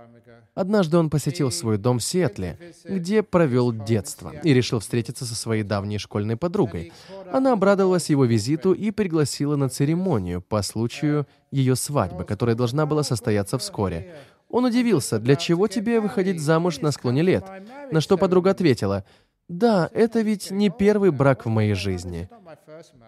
Однажды 0.56 0.96
он 0.96 1.10
посетил 1.10 1.50
свой 1.50 1.76
дом 1.76 1.98
в 1.98 2.02
Сиэтле, 2.02 2.58
где 2.84 3.22
провел 3.22 3.72
детство, 3.72 4.32
и 4.42 4.54
решил 4.54 4.80
встретиться 4.80 5.26
со 5.26 5.34
своей 5.34 5.62
давней 5.62 5.98
школьной 5.98 6.36
подругой. 6.36 6.94
Она 7.30 7.52
обрадовалась 7.52 8.08
его 8.08 8.24
визиту 8.24 8.72
и 8.72 8.90
пригласила 8.90 9.56
на 9.56 9.68
церемонию 9.68 10.40
по 10.40 10.62
случаю 10.62 11.26
ее 11.50 11.76
свадьбы, 11.76 12.24
которая 12.24 12.56
должна 12.56 12.86
была 12.86 13.02
состояться 13.02 13.58
вскоре. 13.58 14.14
Он 14.48 14.64
удивился, 14.64 15.18
для 15.18 15.36
чего 15.36 15.68
тебе 15.68 16.00
выходить 16.00 16.40
замуж 16.40 16.80
на 16.80 16.90
склоне 16.90 17.20
лет? 17.20 17.44
На 17.92 18.00
что 18.00 18.16
подруга 18.16 18.52
ответила, 18.52 19.04
да, 19.48 19.90
это 19.92 20.22
ведь 20.22 20.50
не 20.50 20.70
первый 20.70 21.10
брак 21.10 21.44
в 21.44 21.50
моей 21.50 21.74
жизни, 21.74 22.30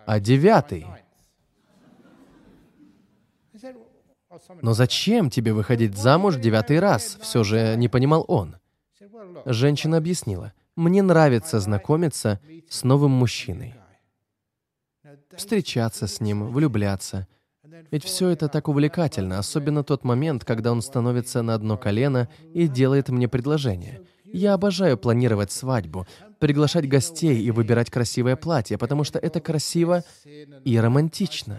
а 0.05 0.21
девятый. 0.21 0.87
Но 4.63 4.73
зачем 4.73 5.31
тебе 5.31 5.53
выходить 5.53 5.97
замуж 5.97 6.37
девятый 6.37 6.81
раз? 6.81 7.19
Все 7.21 7.45
же 7.45 7.77
не 7.77 7.89
понимал 7.89 8.25
он. 8.29 8.57
Женщина 9.45 9.97
объяснила, 9.97 10.53
мне 10.77 11.03
нравится 11.03 11.61
знакомиться 11.61 12.41
с 12.69 12.85
новым 12.85 13.13
мужчиной. 13.13 13.75
Встречаться 15.35 16.07
с 16.07 16.21
ним, 16.21 16.53
влюбляться— 16.53 17.27
ведь 17.91 18.05
все 18.05 18.31
это 18.31 18.49
так 18.49 18.69
увлекательно, 18.69 19.39
особенно 19.39 19.85
тот 19.85 20.05
момент, 20.05 20.45
когда 20.45 20.73
он 20.73 20.83
становится 20.83 21.43
на 21.43 21.55
одно 21.55 21.77
колено 21.77 22.29
и 22.53 22.67
делает 22.67 23.09
мне 23.09 23.29
предложение. 23.29 24.03
Я 24.25 24.55
обожаю 24.55 24.99
планировать 24.99 25.51
свадьбу, 25.51 26.07
приглашать 26.39 26.89
гостей 26.89 27.41
и 27.41 27.51
выбирать 27.51 27.91
красивое 27.91 28.37
платье, 28.37 28.77
потому 28.77 29.05
что 29.05 29.19
это 29.19 29.41
красиво 29.41 30.05
и 30.65 30.79
романтично. 30.79 31.59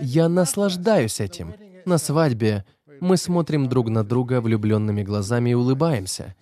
Я 0.00 0.28
наслаждаюсь 0.28 1.20
этим. 1.20 1.54
На 1.84 1.98
свадьбе 1.98 2.64
мы 3.00 3.16
смотрим 3.16 3.68
друг 3.68 3.88
на 3.88 4.04
друга 4.04 4.40
влюбленными 4.40 5.02
глазами 5.02 5.50
и 5.50 5.54
улыбаемся. 5.54 6.34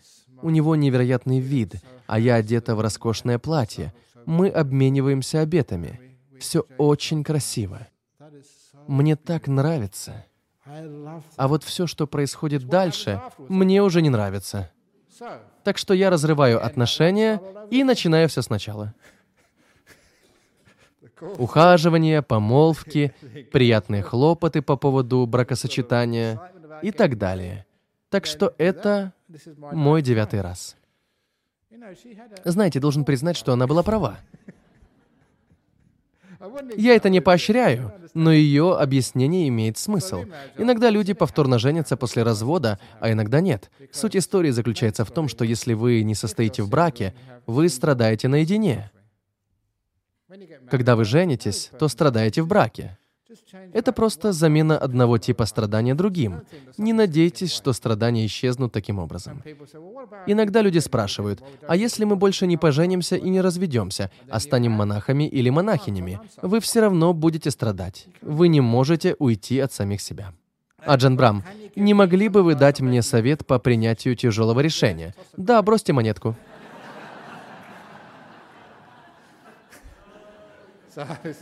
У 0.43 0.51
него 0.51 0.77
невероятный 0.77 1.41
вид, 1.41 1.77
а 2.07 2.19
я 2.19 2.37
одета 2.37 2.75
в 2.75 2.81
роскошное 2.81 3.39
платье. 3.39 3.93
Мы 4.27 4.49
обмениваемся 4.49 5.41
обетами. 5.41 6.01
Все 6.39 6.65
очень 6.79 7.25
красиво. 7.25 7.87
мне 8.87 9.17
так 9.17 9.47
нравится. 9.47 10.25
А 11.37 11.49
вот 11.49 11.65
все, 11.65 11.87
что 11.87 12.07
происходит 12.07 12.67
дальше, 12.67 13.21
мне 13.49 13.83
уже 13.83 14.03
не 14.03 14.11
нравится. 14.11 14.71
Так 15.65 15.79
что 15.79 15.95
я 15.95 16.11
разрываю 16.11 16.65
отношения 16.65 17.41
и 17.71 17.85
начинаю 17.85 18.29
все 18.29 18.43
сначала. 18.43 18.95
Ухаживание, 21.39 22.23
помолвки, 22.23 23.15
приятные 23.53 24.03
хлопоты 24.03 24.63
по 24.63 24.77
поводу 24.77 25.27
бракосочетания 25.27 26.41
и 26.83 26.91
так 26.91 27.19
далее. 27.19 27.67
Так 28.09 28.27
что 28.27 28.55
это 28.59 29.13
мой 29.73 30.03
девятый 30.03 30.41
раз. 30.41 30.77
Знаете, 32.45 32.81
должен 32.81 33.05
признать, 33.05 33.37
что 33.37 33.53
она 33.53 33.67
была 33.67 33.83
права. 33.83 34.19
Я 36.77 36.97
это 36.97 37.11
не 37.11 37.21
поощряю, 37.21 37.93
но 38.15 38.33
ее 38.33 38.77
объяснение 38.77 39.47
имеет 39.49 39.77
смысл. 39.77 40.25
Иногда 40.57 40.89
люди 40.89 41.13
повторно 41.13 41.59
женятся 41.59 41.97
после 41.97 42.23
развода, 42.23 42.79
а 42.99 43.13
иногда 43.13 43.41
нет. 43.41 43.71
Суть 43.93 44.17
истории 44.17 44.51
заключается 44.51 45.05
в 45.05 45.11
том, 45.11 45.29
что 45.29 45.45
если 45.45 45.75
вы 45.75 46.03
не 46.03 46.15
состоите 46.15 46.63
в 46.63 46.71
браке, 46.71 47.15
вы 47.47 47.69
страдаете 47.69 48.29
наедине. 48.29 48.91
Когда 50.71 50.97
вы 50.97 51.05
женитесь, 51.05 51.71
то 51.79 51.89
страдаете 51.89 52.43
в 52.43 52.47
браке. 52.47 52.99
Это 53.73 53.93
просто 53.93 54.33
замена 54.33 54.77
одного 54.77 55.19
типа 55.19 55.47
страдания 55.47 55.95
другим. 55.95 56.43
Не 56.79 56.93
надейтесь, 56.93 57.53
что 57.53 57.73
страдания 57.73 58.27
исчезнут 58.27 58.73
таким 58.73 58.99
образом. 58.99 59.43
Иногда 60.27 60.63
люди 60.63 60.79
спрашивают, 60.79 61.41
а 61.69 61.77
если 61.77 62.05
мы 62.05 62.17
больше 62.17 62.47
не 62.47 62.57
поженимся 62.57 63.17
и 63.17 63.29
не 63.29 63.41
разведемся, 63.41 64.11
а 64.29 64.41
станем 64.41 64.73
монахами 64.73 65.29
или 65.29 65.51
монахинями, 65.51 66.21
вы 66.43 66.61
все 66.61 66.81
равно 66.81 67.13
будете 67.13 67.51
страдать. 67.51 68.07
Вы 68.21 68.49
не 68.49 68.61
можете 68.61 69.15
уйти 69.19 69.61
от 69.61 69.73
самих 69.73 70.01
себя. 70.01 70.33
Аджан 70.85 71.17
Брам, 71.17 71.45
не 71.77 71.95
могли 71.95 72.29
бы 72.29 72.43
вы 72.43 72.55
дать 72.55 72.81
мне 72.81 73.03
совет 73.03 73.47
по 73.47 73.59
принятию 73.59 74.17
тяжелого 74.17 74.61
решения? 74.61 75.15
Да, 75.37 75.63
бросьте 75.63 75.93
монетку. 75.93 76.37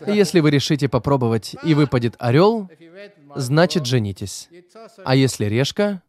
Если 0.06 0.40
вы 0.40 0.50
решите 0.50 0.88
попробовать 0.88 1.56
и 1.62 1.74
выпадет 1.74 2.14
орел, 2.18 2.68
значит 3.34 3.86
женитесь. 3.86 4.48
А 5.04 5.14
если 5.14 5.46
решка, 5.46 6.02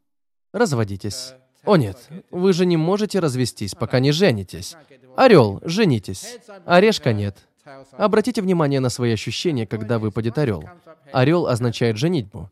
разводитесь. 0.53 1.33
О 1.65 1.75
нет, 1.75 1.97
вы 2.31 2.53
же 2.53 2.65
не 2.65 2.77
можете 2.77 3.19
развестись, 3.19 3.75
пока 3.75 3.99
не 3.99 4.11
женитесь. 4.11 4.75
Орел, 5.15 5.59
женитесь. 5.63 6.37
А 6.65 6.79
решка 6.79 7.13
нет. 7.13 7.37
Обратите 7.91 8.41
внимание 8.41 8.79
на 8.79 8.89
свои 8.89 9.13
ощущения, 9.13 9.67
когда 9.67 9.99
выпадет 9.99 10.37
орел. 10.37 10.63
Орел 11.11 11.47
означает 11.47 11.97
женитьбу. 11.97 12.49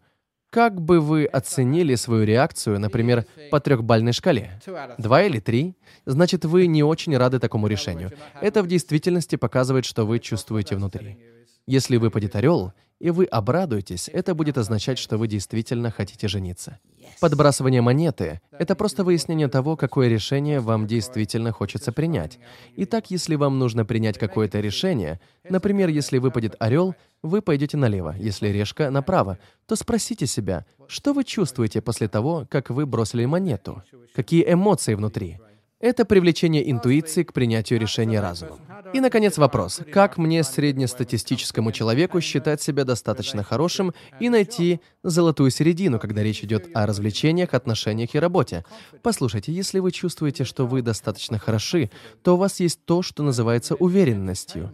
Как 0.49 0.81
бы 0.81 1.01
вы 1.01 1.25
оценили 1.25 1.95
свою 1.95 2.23
реакцию, 2.23 2.79
например, 2.79 3.25
по 3.51 3.59
трехбальной 3.59 4.13
шкале? 4.13 4.59
Два 4.97 5.23
или 5.23 5.39
три? 5.39 5.75
Значит, 6.05 6.45
вы 6.45 6.67
не 6.67 6.83
очень 6.83 7.17
рады 7.17 7.39
такому 7.39 7.67
решению. 7.67 8.11
Это 8.41 8.63
в 8.63 8.67
действительности 8.67 9.35
показывает, 9.35 9.85
что 9.85 10.05
вы 10.05 10.19
чувствуете 10.19 10.75
внутри. 10.75 11.19
Если 11.65 11.97
выпадет 11.97 12.35
орел, 12.37 12.71
и 12.99 13.09
вы 13.11 13.25
обрадуетесь, 13.25 14.09
это 14.11 14.33
будет 14.33 14.57
означать, 14.57 14.97
что 14.97 15.17
вы 15.17 15.27
действительно 15.27 15.91
хотите 15.91 16.27
жениться. 16.27 16.79
Подбрасывание 17.19 17.81
монеты— 17.81 18.41
это 18.51 18.75
просто 18.75 19.03
выяснение 19.03 19.47
того, 19.47 19.75
какое 19.75 20.07
решение 20.07 20.59
вам 20.59 20.87
действительно 20.87 21.51
хочется 21.51 21.91
принять. 21.91 22.39
Итак, 22.75 23.09
если 23.11 23.35
вам 23.35 23.59
нужно 23.59 23.85
принять 23.85 24.17
какое-то 24.17 24.59
решение, 24.59 25.19
например, 25.49 25.89
если 25.89 26.17
выпадет 26.17 26.55
орел, 26.59 26.95
вы 27.23 27.41
пойдете 27.41 27.77
налево, 27.77 28.15
если 28.17 28.49
решка— 28.49 28.89
направо, 28.91 29.39
то 29.65 29.75
спросите 29.75 30.27
себя, 30.27 30.65
что 30.87 31.13
вы 31.13 31.23
чувствуете 31.23 31.81
после 31.81 32.07
того, 32.07 32.45
как 32.49 32.69
вы 32.69 32.85
бросили 32.85 33.25
монету? 33.25 33.83
Какие 34.13 34.51
эмоции 34.51 34.93
внутри? 34.93 35.39
Это 35.79 36.05
привлечение 36.05 36.71
интуиции 36.71 37.21
к 37.21 37.33
принятию 37.33 37.79
решения 37.79 38.19
разумом. 38.19 38.59
И, 38.93 38.99
наконец, 38.99 39.37
вопрос. 39.37 39.81
Как 39.93 40.17
мне, 40.17 40.41
среднестатистическому 40.43 41.71
человеку, 41.71 42.19
считать 42.19 42.63
себя 42.63 42.83
достаточно 42.83 43.43
хорошим 43.43 43.93
и 44.19 44.29
найти 44.29 44.79
золотую 45.03 45.51
середину, 45.51 45.99
когда 45.99 46.23
речь 46.23 46.43
идет 46.43 46.67
о 46.73 46.87
развлечениях, 46.87 47.53
отношениях 47.53 48.15
и 48.15 48.19
работе? 48.19 48.65
Послушайте, 49.03 49.51
если 49.51 49.77
вы 49.77 49.91
чувствуете, 49.91 50.45
что 50.45 50.65
вы 50.65 50.81
достаточно 50.81 51.37
хороши, 51.37 51.91
то 52.23 52.33
у 52.33 52.37
вас 52.37 52.59
есть 52.59 52.83
то, 52.85 53.03
что 53.03 53.21
называется 53.21 53.75
уверенностью. 53.75 54.71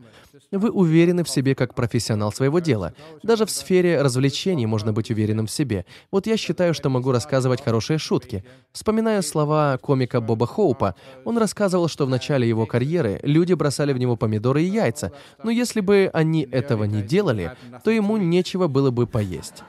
Вы 0.51 0.71
уверены 0.71 1.23
в 1.23 1.29
себе 1.29 1.55
как 1.55 1.75
профессионал 1.75 2.31
своего 2.31 2.59
дела. 2.59 2.93
Даже 3.21 3.45
в 3.45 3.51
сфере 3.51 4.01
развлечений 4.01 4.65
можно 4.65 4.91
быть 4.91 5.11
уверенным 5.11 5.45
в 5.45 5.51
себе. 5.51 5.85
Вот 6.11 6.27
я 6.27 6.37
считаю, 6.37 6.73
что 6.73 6.89
могу 6.89 7.11
рассказывать 7.11 7.63
хорошие 7.63 7.99
шутки. 7.99 8.43
Вспоминая 8.71 9.21
слова 9.21 9.77
комика 9.81 10.21
Боба 10.21 10.47
Хоупа, 10.47 10.95
он 11.25 11.37
рассказывал, 11.37 11.87
что 11.87 12.05
в 12.05 12.09
начале 12.09 12.47
его 12.47 12.65
карьеры 12.65 13.19
люди 13.23 13.53
бросали 13.53 13.93
в 13.93 13.97
него 13.97 14.15
помидоры 14.15 14.63
и 14.63 14.67
яйца, 14.67 15.11
но 15.43 15.51
если 15.51 15.81
бы 15.81 16.09
они 16.13 16.47
этого 16.51 16.85
не 16.85 17.01
делали, 17.01 17.55
то 17.83 17.91
ему 17.91 18.17
нечего 18.17 18.67
было 18.67 18.91
бы 18.91 19.05
поесть. 19.05 19.63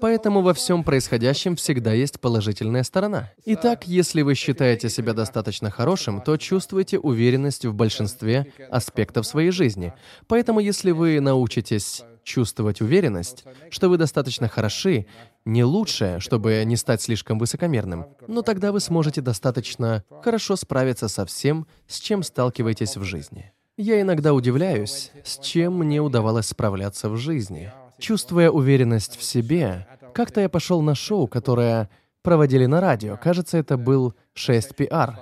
Поэтому 0.00 0.42
во 0.42 0.54
всем 0.54 0.84
происходящем 0.84 1.56
всегда 1.56 1.92
есть 1.92 2.20
положительная 2.20 2.82
сторона. 2.82 3.30
Итак, 3.44 3.86
если 3.86 4.22
вы 4.22 4.34
считаете 4.34 4.88
себя 4.88 5.12
достаточно 5.12 5.70
хорошим, 5.70 6.20
то 6.20 6.36
чувствуете 6.36 6.98
уверенность 6.98 7.64
в 7.64 7.74
большинстве 7.74 8.52
аспектов 8.70 9.26
своей 9.26 9.50
жизни. 9.50 9.92
Поэтому 10.26 10.60
если 10.60 10.90
вы 10.90 11.20
научитесь 11.20 12.02
чувствовать 12.24 12.80
уверенность, 12.80 13.44
что 13.70 13.88
вы 13.88 13.98
достаточно 13.98 14.48
хороши, 14.48 15.06
не 15.44 15.64
лучшее, 15.64 16.20
чтобы 16.20 16.62
не 16.64 16.76
стать 16.76 17.02
слишком 17.02 17.38
высокомерным, 17.38 18.06
но 18.28 18.42
тогда 18.42 18.70
вы 18.70 18.80
сможете 18.80 19.20
достаточно 19.20 20.04
хорошо 20.22 20.56
справиться 20.56 21.08
со 21.08 21.26
всем, 21.26 21.66
с 21.88 21.98
чем 21.98 22.22
сталкиваетесь 22.22 22.96
в 22.96 23.02
жизни. 23.02 23.52
Я 23.76 24.00
иногда 24.00 24.34
удивляюсь, 24.34 25.10
с 25.24 25.38
чем 25.38 25.78
мне 25.78 26.00
удавалось 26.00 26.46
справляться 26.46 27.08
в 27.08 27.16
жизни. 27.16 27.72
Чувствуя 28.02 28.50
уверенность 28.50 29.16
в 29.16 29.22
себе, 29.22 29.86
как-то 30.12 30.40
я 30.40 30.48
пошел 30.48 30.82
на 30.82 30.96
шоу, 30.96 31.28
которое 31.28 31.88
проводили 32.22 32.66
на 32.66 32.80
радио. 32.80 33.16
Кажется, 33.16 33.58
это 33.58 33.76
был 33.76 34.14
6 34.34 34.72
PR. 34.72 35.14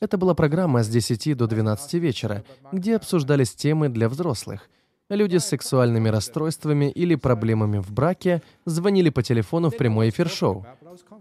Это 0.00 0.16
была 0.16 0.34
программа 0.34 0.82
с 0.82 0.88
10 0.88 1.36
до 1.36 1.46
12 1.46 1.92
вечера, 2.00 2.42
где 2.72 2.96
обсуждались 2.96 3.54
темы 3.54 3.90
для 3.90 4.08
взрослых. 4.08 4.70
Люди 5.10 5.36
с 5.36 5.44
сексуальными 5.44 6.08
расстройствами 6.08 6.90
или 6.90 7.16
проблемами 7.16 7.80
в 7.80 7.92
браке 7.92 8.42
звонили 8.64 9.10
по 9.10 9.22
телефону 9.22 9.68
в 9.68 9.76
прямой 9.76 10.08
эфир 10.08 10.30
шоу. 10.30 10.66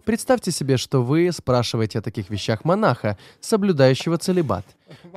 Представьте 0.05 0.51
себе, 0.51 0.77
что 0.77 1.03
вы 1.03 1.29
спрашиваете 1.33 1.99
о 1.99 2.03
таких 2.03 2.29
вещах 2.29 2.63
монаха, 2.63 3.17
соблюдающего 3.41 4.17
целебат. 4.17 4.65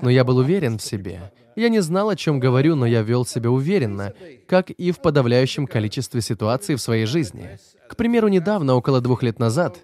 Но 0.02 0.10
я 0.10 0.24
был 0.24 0.38
уверен 0.38 0.78
в 0.78 0.82
себе. 0.82 1.30
Я 1.58 1.70
не 1.70 1.80
знал, 1.80 2.08
о 2.08 2.14
чем 2.14 2.38
говорю, 2.38 2.76
но 2.76 2.86
я 2.86 3.02
вел 3.02 3.26
себя 3.26 3.50
уверенно, 3.50 4.14
как 4.46 4.70
и 4.70 4.92
в 4.92 5.00
подавляющем 5.00 5.66
количестве 5.66 6.20
ситуаций 6.20 6.76
в 6.76 6.80
своей 6.80 7.04
жизни. 7.04 7.58
К 7.88 7.96
примеру, 7.96 8.28
недавно, 8.28 8.76
около 8.76 9.00
двух 9.00 9.24
лет 9.24 9.40
назад, 9.40 9.76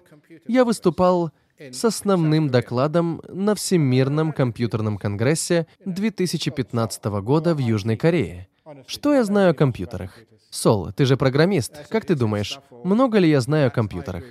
я 0.47 0.63
выступал 0.63 1.31
с 1.59 1.83
основным 1.83 2.49
докладом 2.49 3.21
на 3.27 3.55
Всемирном 3.55 4.31
компьютерном 4.31 4.97
конгрессе 4.97 5.67
2015 5.83 7.03
года 7.21 7.53
в 7.53 7.57
Южной 7.57 7.97
Корее. 7.97 8.47
Что 8.87 9.13
я 9.13 9.25
знаю 9.25 9.51
о 9.51 9.53
компьютерах? 9.53 10.17
Сол, 10.49 10.93
ты 10.93 11.03
же 11.03 11.17
программист. 11.17 11.89
Как 11.89 12.05
ты 12.05 12.15
думаешь, 12.15 12.57
много 12.85 13.17
ли 13.17 13.29
я 13.29 13.41
знаю 13.41 13.67
о 13.67 13.69
компьютерах? 13.69 14.23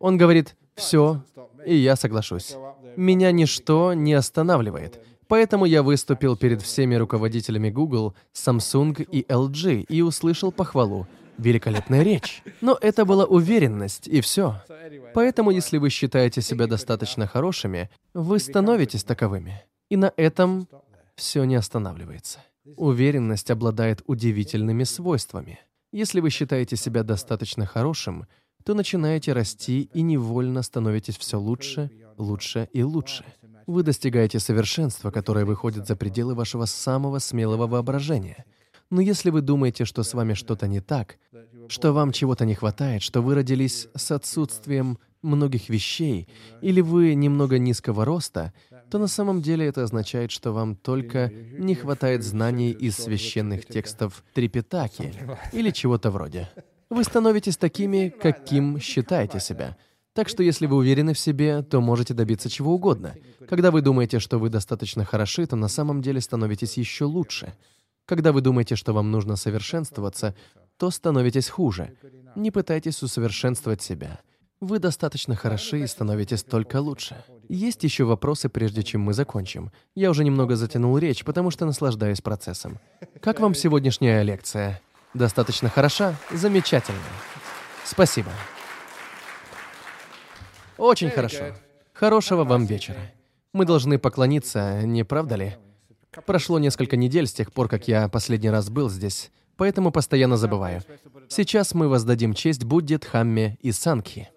Он 0.00 0.18
говорит, 0.18 0.56
все, 0.74 1.22
и 1.64 1.76
я 1.76 1.94
соглашусь. 1.94 2.56
Меня 2.96 3.30
ничто 3.30 3.94
не 3.94 4.14
останавливает. 4.14 5.00
Поэтому 5.28 5.66
я 5.66 5.82
выступил 5.82 6.36
перед 6.36 6.62
всеми 6.62 6.94
руководителями 6.94 7.70
Google, 7.70 8.14
Samsung 8.34 9.06
и 9.12 9.22
LG 9.22 9.84
и 9.88 10.02
услышал 10.02 10.50
похвалу. 10.50 11.06
Великолепная 11.36 12.02
речь. 12.02 12.42
Но 12.60 12.76
это 12.80 13.04
была 13.04 13.24
уверенность, 13.24 14.08
и 14.08 14.20
все. 14.20 14.60
Поэтому, 15.14 15.50
если 15.52 15.78
вы 15.78 15.90
считаете 15.90 16.42
себя 16.42 16.66
достаточно 16.66 17.26
хорошими, 17.28 17.90
вы 18.12 18.40
становитесь 18.40 19.04
таковыми. 19.04 19.62
И 19.88 19.96
на 19.96 20.12
этом 20.16 20.66
все 21.14 21.44
не 21.44 21.54
останавливается. 21.54 22.40
Уверенность 22.76 23.50
обладает 23.50 24.02
удивительными 24.06 24.84
свойствами. 24.84 25.60
Если 25.92 26.20
вы 26.20 26.30
считаете 26.30 26.76
себя 26.76 27.02
достаточно 27.02 27.66
хорошим, 27.66 28.26
то 28.64 28.74
начинаете 28.74 29.32
расти 29.32 29.88
и 29.94 30.02
невольно 30.02 30.62
становитесь 30.62 31.16
все 31.16 31.38
лучше, 31.38 31.90
лучше 32.16 32.68
и 32.72 32.82
лучше. 32.82 33.24
Вы 33.68 33.82
достигаете 33.82 34.40
совершенства, 34.40 35.10
которое 35.10 35.44
выходит 35.44 35.86
за 35.86 35.94
пределы 35.94 36.34
вашего 36.34 36.64
самого 36.64 37.18
смелого 37.18 37.66
воображения. 37.66 38.46
Но 38.88 39.02
если 39.02 39.28
вы 39.28 39.42
думаете, 39.42 39.84
что 39.84 40.02
с 40.02 40.14
вами 40.14 40.32
что-то 40.32 40.66
не 40.66 40.80
так, 40.80 41.18
что 41.68 41.92
вам 41.92 42.12
чего-то 42.12 42.46
не 42.46 42.54
хватает, 42.54 43.02
что 43.02 43.20
вы 43.20 43.34
родились 43.34 43.88
с 43.94 44.10
отсутствием 44.10 44.98
многих 45.20 45.68
вещей, 45.68 46.28
или 46.62 46.80
вы 46.80 47.14
немного 47.14 47.58
низкого 47.58 48.06
роста, 48.06 48.54
то 48.90 48.98
на 48.98 49.06
самом 49.06 49.42
деле 49.42 49.66
это 49.66 49.82
означает, 49.82 50.30
что 50.30 50.52
вам 50.52 50.74
только 50.74 51.30
не 51.58 51.74
хватает 51.74 52.24
знаний 52.24 52.70
из 52.70 52.96
священных 52.96 53.66
текстов 53.66 54.24
Трипитаки 54.32 55.12
или 55.52 55.72
чего-то 55.72 56.10
вроде. 56.10 56.48
Вы 56.88 57.04
становитесь 57.04 57.58
такими, 57.58 58.08
каким 58.08 58.80
считаете 58.80 59.40
себя. 59.40 59.76
Так 60.18 60.28
что 60.28 60.42
если 60.42 60.66
вы 60.66 60.74
уверены 60.74 61.14
в 61.14 61.18
себе, 61.20 61.62
то 61.62 61.80
можете 61.80 62.12
добиться 62.12 62.50
чего 62.50 62.74
угодно. 62.74 63.14
Когда 63.48 63.70
вы 63.70 63.82
думаете, 63.82 64.18
что 64.18 64.40
вы 64.40 64.48
достаточно 64.48 65.04
хороши, 65.04 65.46
то 65.46 65.54
на 65.54 65.68
самом 65.68 66.02
деле 66.02 66.20
становитесь 66.20 66.76
еще 66.76 67.04
лучше. 67.04 67.54
Когда 68.04 68.32
вы 68.32 68.40
думаете, 68.40 68.74
что 68.74 68.92
вам 68.92 69.12
нужно 69.12 69.36
совершенствоваться, 69.36 70.34
то 70.76 70.90
становитесь 70.90 71.48
хуже. 71.48 71.92
Не 72.34 72.50
пытайтесь 72.50 73.00
усовершенствовать 73.00 73.80
себя. 73.80 74.18
Вы 74.60 74.80
достаточно 74.80 75.36
хороши 75.36 75.84
и 75.84 75.86
становитесь 75.86 76.42
только 76.42 76.80
лучше. 76.80 77.22
Есть 77.48 77.84
еще 77.84 78.02
вопросы, 78.02 78.48
прежде 78.48 78.82
чем 78.82 79.02
мы 79.02 79.12
закончим. 79.12 79.70
Я 79.94 80.10
уже 80.10 80.24
немного 80.24 80.56
затянул 80.56 80.98
речь, 80.98 81.22
потому 81.22 81.52
что 81.52 81.64
наслаждаюсь 81.64 82.22
процессом. 82.22 82.80
Как 83.20 83.38
вам 83.38 83.54
сегодняшняя 83.54 84.24
лекция? 84.24 84.82
Достаточно 85.14 85.68
хороша? 85.68 86.16
Замечательно. 86.32 86.98
Спасибо. 87.84 88.32
Очень 90.78 91.10
хорошо. 91.10 91.54
Хорошего 91.92 92.44
вам 92.44 92.64
вечера. 92.64 92.96
Мы 93.52 93.64
должны 93.64 93.98
поклониться, 93.98 94.82
не 94.82 95.04
правда 95.04 95.34
ли? 95.34 95.56
Прошло 96.24 96.58
несколько 96.58 96.96
недель 96.96 97.26
с 97.26 97.32
тех 97.32 97.52
пор, 97.52 97.68
как 97.68 97.88
я 97.88 98.08
последний 98.08 98.50
раз 98.50 98.70
был 98.70 98.88
здесь, 98.88 99.30
поэтому 99.56 99.90
постоянно 99.90 100.36
забываю. 100.36 100.82
Сейчас 101.28 101.74
мы 101.74 101.88
воздадим 101.88 102.34
честь 102.34 102.64
Будде, 102.64 102.98
Дхамме 102.98 103.58
и 103.60 103.72
Сангхи. 103.72 104.30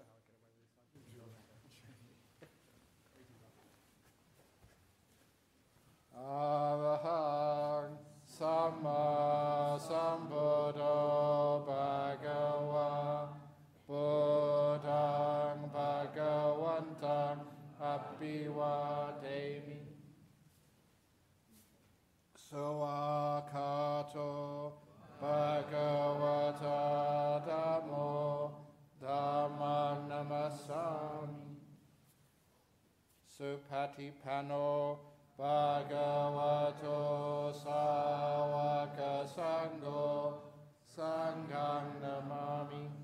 Satipano 33.91 34.97
Bhagavato 35.37 36.95
Sawaka 37.51 39.27
Sangho 39.27 40.33
Sangang 40.95 41.99
Namami 42.01 43.00